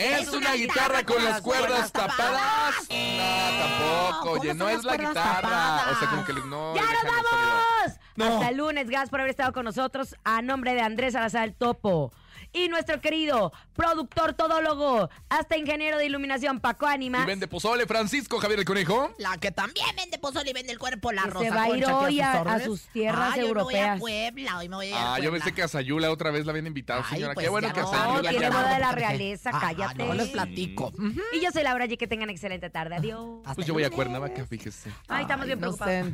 ¿Es 0.00 0.28
una 0.32 0.54
guitarra 0.54 1.04
con 1.04 1.22
las 1.22 1.42
cuerdas 1.42 1.92
tapadas? 1.92 2.74
No, 2.88 3.58
tampoco. 3.58 4.30
Oye, 4.30 4.48
¿cómo 4.48 4.64
no 4.64 4.68
es 4.70 4.82
la 4.84 4.96
guitarra. 4.96 5.40
tapadas? 5.42 5.92
O 5.92 5.98
sea, 5.98 6.08
como 6.08 6.24
que 6.24 6.32
no. 6.32 6.74
¡Ya 6.74 6.82
nos 6.82 7.02
vamos! 7.04 7.98
No. 8.16 8.24
Hasta 8.24 8.48
el 8.48 8.56
lunes. 8.56 8.88
Gracias 8.88 9.10
por 9.10 9.20
haber 9.20 9.30
estado 9.30 9.52
con 9.52 9.66
nosotros. 9.66 10.16
A 10.24 10.40
nombre 10.40 10.74
de 10.74 10.80
Andrés 10.80 11.12
Salazar 11.12 11.44
el 11.44 11.54
Topo. 11.54 12.12
Y 12.52 12.68
nuestro 12.68 13.00
querido 13.00 13.52
productor 13.74 14.34
todólogo, 14.34 15.08
hasta 15.28 15.56
ingeniero 15.56 15.98
de 15.98 16.06
iluminación, 16.06 16.58
Paco 16.58 16.86
Y 16.88 16.92
Ánimas. 16.94 17.24
vende 17.24 17.46
pozole 17.46 17.86
Francisco 17.86 18.38
Javier 18.40 18.58
el 18.58 18.64
Conejo. 18.64 19.14
La 19.18 19.36
que 19.38 19.52
también 19.52 19.86
vende 19.96 20.18
pozole 20.18 20.50
y 20.50 20.52
vende 20.52 20.72
el 20.72 20.78
cuerpo, 20.80 21.12
la 21.12 21.22
Que 21.22 21.30
Rosa 21.30 21.44
se 21.48 21.50
va 21.54 21.62
a 21.62 21.68
ir 21.76 21.84
hoy 21.86 22.20
a- 22.20 22.60
sus 22.64 22.88
a 22.88 22.92
tierras 22.92 23.32
Ah, 23.34 23.36
yo 23.36 23.42
me 23.54 23.62
voy 23.62 23.74
a 23.74 23.78
europeas. 23.78 24.00
Puebla, 24.00 24.58
hoy 24.58 24.68
me 24.68 24.76
voy 24.76 24.86
a 24.86 24.88
ir 24.88 24.94
a 24.96 24.98
Ah, 25.14 25.18
yo 25.18 25.30
Puebla. 25.30 25.44
pensé 25.44 25.54
que 25.54 25.62
a 25.62 25.68
Sayula 25.68 26.10
otra 26.10 26.30
vez 26.32 26.44
la 26.44 26.50
habían 26.50 26.66
invitado, 26.66 27.02
Ay, 27.04 27.14
señora. 27.16 27.34
pues 27.34 27.44
Qué 27.44 27.50
bueno 27.50 27.68
ya 27.68 27.74
que 27.74 27.80
a 27.80 27.82
no, 27.84 27.90
Sayula 27.90 28.30
tiene 28.30 28.40
ya 28.44 28.50
boda 28.50 28.74
de 28.74 28.80
la 28.80 28.92
realeza, 28.92 29.50
Ah, 29.52 29.58
cállate. 29.60 30.04
no 30.04 30.14
les 30.14 30.28
platico. 30.30 30.92
Y 31.32 31.40
yo 31.40 31.50
soy 31.52 31.62
Laura 31.62 31.86
G. 31.86 31.96
Que 31.96 32.08
tengan 32.08 32.30
excelente 32.30 32.68
tarde. 32.70 32.96
Adiós. 32.96 33.42
Pues 33.54 33.66
yo 33.66 33.74
voy 33.74 33.84
a 33.84 33.90
Cuernavaca, 33.90 34.44
fíjese. 34.46 34.90
Ay, 35.06 35.22
estamos 35.22 35.46
bien 35.46 35.58
preocupados. 35.60 36.06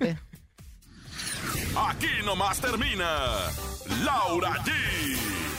Aquí 1.88 2.08
nomás 2.24 2.58
termina 2.60 3.06
Laura 4.04 4.52
G, 4.64 4.72